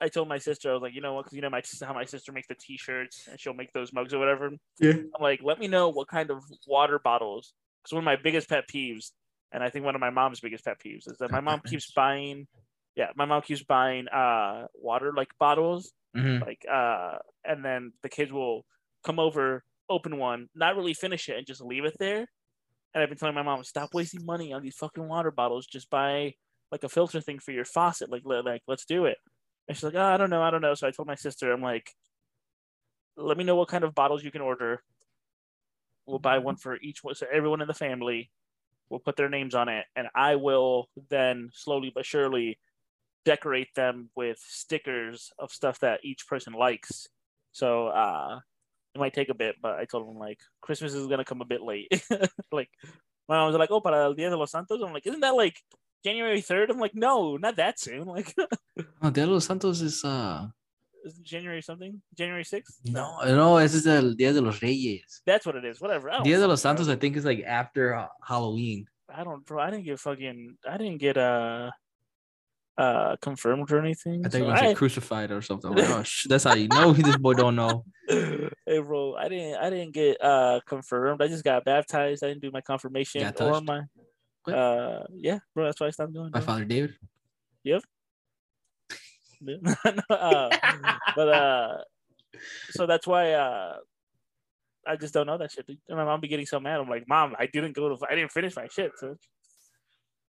I 0.00 0.08
told 0.08 0.28
my 0.28 0.38
sister 0.38 0.70
I 0.70 0.74
was 0.74 0.82
like, 0.82 0.94
you 0.94 1.00
know 1.00 1.14
what? 1.14 1.24
Because 1.24 1.36
you 1.36 1.42
know 1.42 1.50
my 1.50 1.62
how 1.82 1.94
my 1.94 2.04
sister 2.04 2.30
makes 2.32 2.48
the 2.48 2.54
t-shirts 2.54 3.26
and 3.30 3.40
she'll 3.40 3.54
make 3.54 3.72
those 3.72 3.92
mugs 3.92 4.12
or 4.12 4.18
whatever. 4.18 4.50
Yeah. 4.80 4.92
I'm 4.92 5.22
like, 5.22 5.40
let 5.42 5.58
me 5.60 5.68
know 5.68 5.88
what 5.88 6.08
kind 6.08 6.30
of 6.30 6.42
water 6.66 6.98
bottles. 6.98 7.54
Because 7.82 7.94
one 7.94 8.02
of 8.02 8.04
my 8.04 8.16
biggest 8.16 8.48
pet 8.48 8.64
peeves, 8.68 9.12
and 9.52 9.62
I 9.62 9.70
think 9.70 9.84
one 9.84 9.94
of 9.94 10.00
my 10.00 10.10
mom's 10.10 10.40
biggest 10.40 10.64
pet 10.64 10.78
peeves, 10.84 11.08
is 11.10 11.18
that 11.18 11.30
my 11.30 11.40
mom 11.40 11.60
keeps 11.64 11.90
buying. 11.92 12.46
Yeah, 12.96 13.08
my 13.16 13.24
mom 13.24 13.42
keeps 13.42 13.62
buying 13.62 14.08
uh 14.08 14.66
water 14.74 15.12
like 15.16 15.30
bottles 15.38 15.92
Mhm. 16.16 16.46
like 16.46 16.64
uh 16.70 17.18
and 17.44 17.64
then 17.64 17.92
the 18.02 18.08
kids 18.10 18.32
will 18.32 18.66
come 19.04 19.18
over 19.18 19.64
open 19.88 20.18
one 20.18 20.48
not 20.54 20.76
really 20.76 20.94
finish 20.94 21.28
it 21.28 21.38
and 21.38 21.46
just 21.46 21.62
leave 21.62 21.84
it 21.84 21.94
there. 21.98 22.26
And 22.94 23.02
i've 23.02 23.08
been 23.08 23.18
telling 23.18 23.34
my 23.34 23.42
mom 23.42 23.64
stop 23.64 23.94
wasting 23.94 24.26
money 24.26 24.52
on 24.52 24.62
these 24.62 24.76
fucking 24.76 25.08
water 25.08 25.30
bottles. 25.30 25.66
Just 25.66 25.90
buy 25.90 26.34
like 26.70 26.84
a 26.84 26.88
filter 26.88 27.20
thing 27.20 27.38
for 27.38 27.52
your 27.52 27.64
faucet. 27.64 28.10
Like 28.10 28.22
like 28.24 28.62
let's 28.68 28.84
do 28.84 29.06
it. 29.06 29.18
And 29.68 29.76
she's 29.76 29.84
like 29.84 29.94
oh, 29.94 30.02
i 30.02 30.16
don't 30.16 30.30
know 30.30 30.42
i 30.42 30.50
don't 30.50 30.62
know. 30.62 30.74
So 30.74 30.86
i 30.86 30.90
told 30.90 31.08
my 31.08 31.14
sister 31.16 31.52
i'm 31.52 31.62
like 31.62 31.94
let 33.16 33.36
me 33.38 33.44
know 33.44 33.56
what 33.56 33.68
kind 33.68 33.84
of 33.84 33.94
bottles 33.94 34.24
you 34.24 34.30
can 34.30 34.40
order. 34.40 34.82
We'll 36.06 36.18
buy 36.18 36.38
one 36.38 36.56
for 36.56 36.76
each 36.80 37.02
one 37.04 37.14
so 37.14 37.26
everyone 37.32 37.60
in 37.62 37.68
the 37.68 37.74
family 37.74 38.30
will 38.92 39.00
put 39.00 39.16
their 39.16 39.28
names 39.28 39.54
on 39.54 39.68
it 39.68 39.86
and 39.96 40.06
i 40.14 40.36
will 40.36 40.86
then 41.10 41.50
slowly 41.52 41.90
but 41.92 42.06
surely 42.06 42.58
decorate 43.24 43.74
them 43.74 44.10
with 44.16 44.38
stickers 44.38 45.30
of 45.38 45.52
stuff 45.52 45.78
that 45.80 46.00
each 46.02 46.26
person 46.26 46.52
likes. 46.52 47.08
So 47.52 47.88
uh 47.88 48.40
it 48.94 48.98
might 48.98 49.14
take 49.14 49.30
a 49.30 49.34
bit, 49.34 49.56
but 49.62 49.78
I 49.78 49.84
told 49.84 50.08
them 50.08 50.18
like 50.18 50.40
Christmas 50.60 50.94
is 50.94 51.06
gonna 51.06 51.24
come 51.24 51.40
a 51.40 51.46
bit 51.46 51.62
late. 51.62 51.88
like 52.52 52.70
my 53.28 53.36
mom 53.36 53.46
was 53.46 53.56
like, 53.56 53.70
Oh, 53.70 53.80
para 53.80 54.04
el 54.04 54.14
Dia 54.14 54.30
de 54.30 54.36
los 54.36 54.50
Santos. 54.50 54.80
I'm 54.82 54.92
like, 54.92 55.06
isn't 55.06 55.20
that 55.20 55.36
like 55.36 55.56
January 56.04 56.42
3rd? 56.42 56.70
I'm 56.70 56.80
like, 56.80 56.94
no, 56.94 57.36
not 57.36 57.56
that 57.56 57.78
soon. 57.78 58.06
Like 58.06 58.34
Oh, 59.02 59.10
Dia 59.10 59.26
de 59.26 59.32
los 59.32 59.46
Santos 59.46 59.80
is 59.80 60.04
uh 60.04 60.48
Is 61.04 61.18
it 61.18 61.24
January 61.24 61.62
something? 61.62 62.00
January 62.16 62.44
sixth? 62.44 62.78
No, 62.84 63.18
no, 63.24 63.58
This 63.58 63.74
is 63.74 63.84
the 63.84 64.14
Día 64.18 64.32
de 64.32 64.40
los 64.40 64.62
Reyes. 64.62 65.22
That's 65.26 65.44
what 65.44 65.56
it 65.56 65.64
is. 65.64 65.80
Whatever. 65.80 66.10
Dia 66.22 66.38
de 66.38 66.46
los. 66.46 66.62
Santos, 66.62 66.88
I 66.88 66.96
think, 66.96 67.16
is 67.16 67.24
like 67.24 67.42
after 67.44 67.94
uh, 67.94 68.06
Halloween. 68.22 68.86
I 69.14 69.24
don't, 69.24 69.44
bro. 69.44 69.62
I 69.62 69.70
didn't 69.70 69.84
get 69.84 69.98
fucking. 69.98 70.56
I 70.68 70.76
didn't 70.78 70.98
get 70.98 71.16
uh, 71.16 71.70
uh, 72.78 73.16
confirmed 73.20 73.70
or 73.72 73.78
anything. 73.80 74.24
I 74.24 74.28
think 74.28 74.44
so 74.44 74.48
it 74.48 74.52
was 74.52 74.60
I- 74.60 74.66
like 74.68 74.76
crucified 74.76 75.30
or 75.32 75.42
something. 75.42 75.72
Like, 75.72 75.90
oh, 75.90 76.02
sh- 76.02 76.26
that's 76.28 76.44
how 76.44 76.54
you 76.54 76.68
know 76.68 76.92
this 76.92 77.16
boy 77.16 77.34
don't 77.34 77.56
know. 77.56 77.84
hey, 78.08 78.78
bro. 78.78 79.14
I 79.14 79.28
didn't. 79.28 79.56
I 79.56 79.70
didn't 79.70 79.92
get 79.92 80.22
uh 80.22 80.60
confirmed. 80.66 81.20
I 81.20 81.28
just 81.28 81.44
got 81.44 81.64
baptized. 81.64 82.24
I 82.24 82.28
didn't 82.28 82.42
do 82.42 82.50
my 82.52 82.60
confirmation 82.60 83.32
or 83.40 83.60
my. 83.60 83.82
What? 84.44 84.56
Uh, 84.56 85.02
yeah, 85.14 85.38
bro. 85.54 85.66
That's 85.66 85.80
why 85.80 85.88
I 85.88 85.90
stopped 85.90 86.14
going. 86.14 86.30
My 86.32 86.38
bro. 86.38 86.46
father 86.46 86.64
David. 86.64 86.94
uh, 90.10 90.48
but 91.16 91.28
uh, 91.28 91.78
so 92.70 92.86
that's 92.86 93.06
why 93.06 93.32
uh, 93.32 93.76
I 94.86 94.96
just 94.96 95.14
don't 95.14 95.26
know 95.26 95.38
that 95.38 95.52
shit. 95.52 95.66
dude. 95.66 95.78
And 95.88 95.98
my 95.98 96.04
mom 96.04 96.20
be 96.20 96.28
getting 96.28 96.46
so 96.46 96.60
mad. 96.60 96.80
I'm 96.80 96.88
like, 96.88 97.08
mom, 97.08 97.34
I 97.38 97.46
didn't 97.46 97.74
go 97.74 97.94
to, 97.94 98.06
I 98.10 98.14
didn't 98.14 98.32
finish 98.32 98.56
my 98.56 98.68
shit. 98.68 98.92
So. 98.96 99.16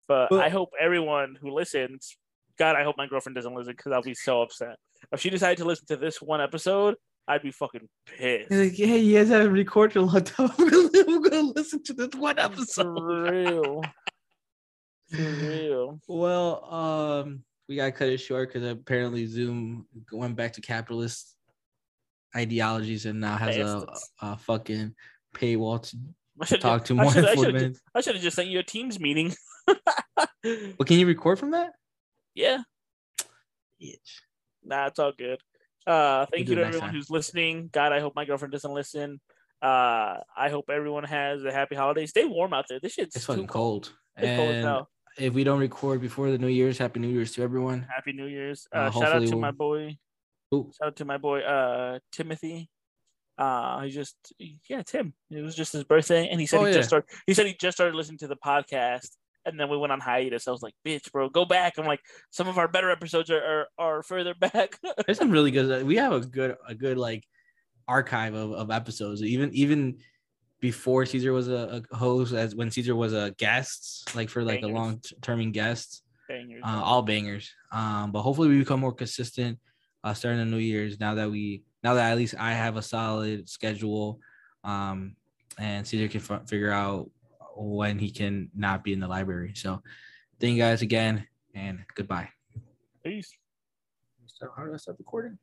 But 0.07 0.31
Well- 0.31 0.41
I 0.41 0.49
hope 0.49 0.69
everyone 0.79 1.37
who 1.41 1.51
listens, 1.51 2.17
God, 2.57 2.75
I 2.75 2.83
hope 2.83 2.95
my 2.97 3.07
girlfriend 3.07 3.35
doesn't 3.35 3.53
listen 3.53 3.73
because 3.75 3.91
I'll 3.91 4.01
be 4.01 4.13
so 4.13 4.41
upset. 4.41 4.77
If 5.11 5.19
she 5.21 5.29
decided 5.29 5.57
to 5.59 5.65
listen 5.65 5.85
to 5.87 5.97
this 5.97 6.21
one 6.21 6.41
episode, 6.41 6.95
I'd 7.27 7.41
be 7.41 7.51
fucking 7.51 7.87
pissed. 8.05 8.49
He's 8.51 8.59
like, 8.59 8.75
hey, 8.75 8.99
you 8.99 9.17
guys 9.17 9.29
haven't 9.29 9.51
recorded 9.51 9.97
a 9.97 10.21
time. 10.21 10.51
I'm 10.59 11.21
gonna, 11.21 11.41
listen 11.55 11.83
to 11.83 11.93
this 11.93 12.09
one 12.15 12.37
episode. 12.37 12.97
For 12.97 13.31
real. 13.31 13.81
For 15.11 15.17
real. 15.17 15.99
Well, 16.07 16.65
um, 16.73 17.43
we 17.67 17.75
gotta 17.75 17.91
cut 17.91 18.09
it 18.09 18.17
short 18.17 18.51
because 18.53 18.69
apparently 18.69 19.25
Zoom 19.25 19.87
went 20.11 20.35
back 20.35 20.53
to 20.53 20.61
capitalist 20.61 21.35
ideologies 22.35 23.05
and 23.05 23.19
now 23.21 23.37
has 23.37 23.57
a, 23.57 23.85
a 24.21 24.37
fucking 24.37 24.93
paywall 25.35 25.81
to 26.47 26.57
talk 26.57 26.85
to 26.85 26.93
more 26.93 27.11
than 27.11 27.25
I 27.25 27.35
four 27.35 27.45
should- 27.45 27.53
minutes. 27.55 27.81
I 27.95 28.01
should 28.01 28.15
have 28.15 28.23
just 28.23 28.35
sent 28.35 28.49
you 28.49 28.59
a 28.59 28.63
Teams 28.63 28.99
meeting. 28.99 29.33
But 30.77 30.85
can 30.85 30.99
you 30.99 31.07
record 31.07 31.39
from 31.39 31.51
that? 31.51 31.71
yeah. 32.35 32.59
Nah, 34.63 34.87
it's 34.87 34.99
all 34.99 35.11
good. 35.17 35.39
Uh, 35.87 36.25
thank 36.31 36.45
do 36.45 36.51
you 36.53 36.55
to 36.57 36.65
everyone 36.65 36.87
time. 36.89 36.95
who's 36.95 37.09
listening. 37.09 37.69
God, 37.71 37.91
I 37.91 37.99
hope 37.99 38.15
my 38.15 38.25
girlfriend 38.25 38.51
doesn't 38.51 38.71
listen. 38.73 39.19
Uh, 39.61 40.17
I 40.35 40.49
hope 40.49 40.69
everyone 40.69 41.03
has 41.03 41.43
a 41.43 41.51
happy 41.51 41.75
holiday. 41.75 42.05
Stay 42.05 42.25
warm 42.25 42.53
out 42.53 42.65
there. 42.69 42.79
This 42.79 42.93
shit's 42.93 43.15
It's 43.15 43.25
too 43.25 43.33
fucking 43.33 43.47
cold. 43.47 43.91
It's 44.17 44.37
cold 44.37 44.49
as 44.55 44.63
hell. 44.63 44.89
If 45.17 45.33
we 45.33 45.43
don't 45.43 45.59
record 45.59 46.01
before 46.01 46.31
the 46.31 46.37
New 46.37 46.47
Year's, 46.47 46.77
Happy 46.77 46.99
New 46.99 47.07
Year's 47.09 47.31
to 47.33 47.43
everyone. 47.43 47.87
Happy 47.93 48.11
New 48.13 48.25
Year's. 48.27 48.67
Uh, 48.73 48.77
Uh, 48.79 48.91
shout 48.91 49.03
out 49.13 49.21
to 49.23 49.29
we'll- 49.31 49.39
my 49.39 49.51
boy. 49.51 49.97
Ooh. 50.53 50.71
Shout 50.77 50.87
out 50.89 50.95
to 50.97 51.05
my 51.05 51.17
boy, 51.17 51.41
uh, 51.41 51.99
Timothy. 52.11 52.69
Uh, 53.37 53.81
he 53.81 53.89
just 53.89 54.15
yeah, 54.69 54.81
Tim. 54.83 55.13
It 55.29 55.41
was 55.41 55.55
just 55.55 55.73
his 55.73 55.83
birthday, 55.83 56.29
and 56.29 56.39
he 56.39 56.45
said 56.45 56.59
Oh, 56.61 56.65
he 56.65 56.71
yeah. 56.71 56.77
just 56.77 56.89
started. 56.89 57.09
He 57.27 57.33
said 57.33 57.47
he 57.47 57.55
just 57.59 57.75
started 57.75 57.93
listening 57.95 58.19
to 58.19 58.27
the 58.27 58.37
podcast, 58.37 59.09
and 59.45 59.59
then 59.59 59.67
we 59.69 59.75
went 59.77 59.91
on 59.91 59.99
hiatus. 59.99 60.47
I 60.47 60.51
was 60.51 60.61
like, 60.61 60.73
"Bitch, 60.87 61.11
bro, 61.11 61.27
go 61.29 61.43
back." 61.43 61.73
I'm 61.77 61.85
like, 61.85 61.99
some 62.29 62.47
of 62.47 62.57
our 62.57 62.69
better 62.69 62.89
episodes 62.89 63.29
are 63.29 63.43
are, 63.43 63.67
are 63.77 64.03
further 64.03 64.33
back. 64.39 64.77
There's 65.05 65.17
some 65.17 65.31
really 65.31 65.51
good. 65.51 65.85
We 65.85 65.97
have 65.97 66.13
a 66.13 66.21
good, 66.21 66.55
a 66.65 66.73
good 66.75 66.97
like 66.97 67.25
archive 67.89 68.35
of, 68.35 68.53
of 68.53 68.71
episodes. 68.71 69.21
Even 69.21 69.51
even 69.53 69.97
before 70.59 71.05
Cesar 71.05 71.33
was 71.33 71.47
a, 71.47 71.83
a 71.91 71.95
host, 71.95 72.33
as 72.33 72.55
when 72.55 72.71
Cesar 72.71 72.95
was 72.95 73.13
a 73.13 73.33
guest, 73.37 74.15
like 74.15 74.29
for 74.29 74.43
like 74.43 74.63
a 74.63 74.67
long 74.67 75.01
terming 75.21 75.51
guest. 75.51 76.03
Bangers, 76.27 76.63
uh, 76.65 76.81
all 76.83 77.03
bangers. 77.03 77.53
Um, 77.71 78.11
but 78.11 78.21
hopefully 78.21 78.49
we 78.49 78.57
become 78.59 78.79
more 78.79 78.93
consistent 78.93 79.59
uh, 80.03 80.13
starting 80.13 80.39
the 80.39 80.45
New 80.45 80.57
Year's. 80.57 80.99
Now 80.99 81.15
that 81.15 81.29
we, 81.29 81.63
now 81.83 81.95
that 81.95 82.11
at 82.11 82.17
least 82.17 82.35
I 82.39 82.53
have 82.53 82.77
a 82.77 82.81
solid 82.81 83.49
schedule, 83.49 84.19
um, 84.63 85.15
and 85.57 85.85
Cesar 85.85 86.07
can 86.07 86.21
f- 86.21 86.47
figure 86.49 86.71
out 86.71 87.09
when 87.55 87.99
he 87.99 88.09
can 88.09 88.49
not 88.55 88.83
be 88.83 88.93
in 88.93 88.99
the 88.99 89.07
library. 89.07 89.53
So, 89.55 89.81
thank 90.39 90.53
you 90.53 90.61
guys 90.61 90.81
again, 90.81 91.27
and 91.53 91.79
goodbye. 91.95 92.29
Peace. 93.03 93.31
So, 94.27 94.47
how 94.57 94.65
do 94.65 94.73
I 94.73 94.77
start 94.77 94.97
recording? 94.97 95.37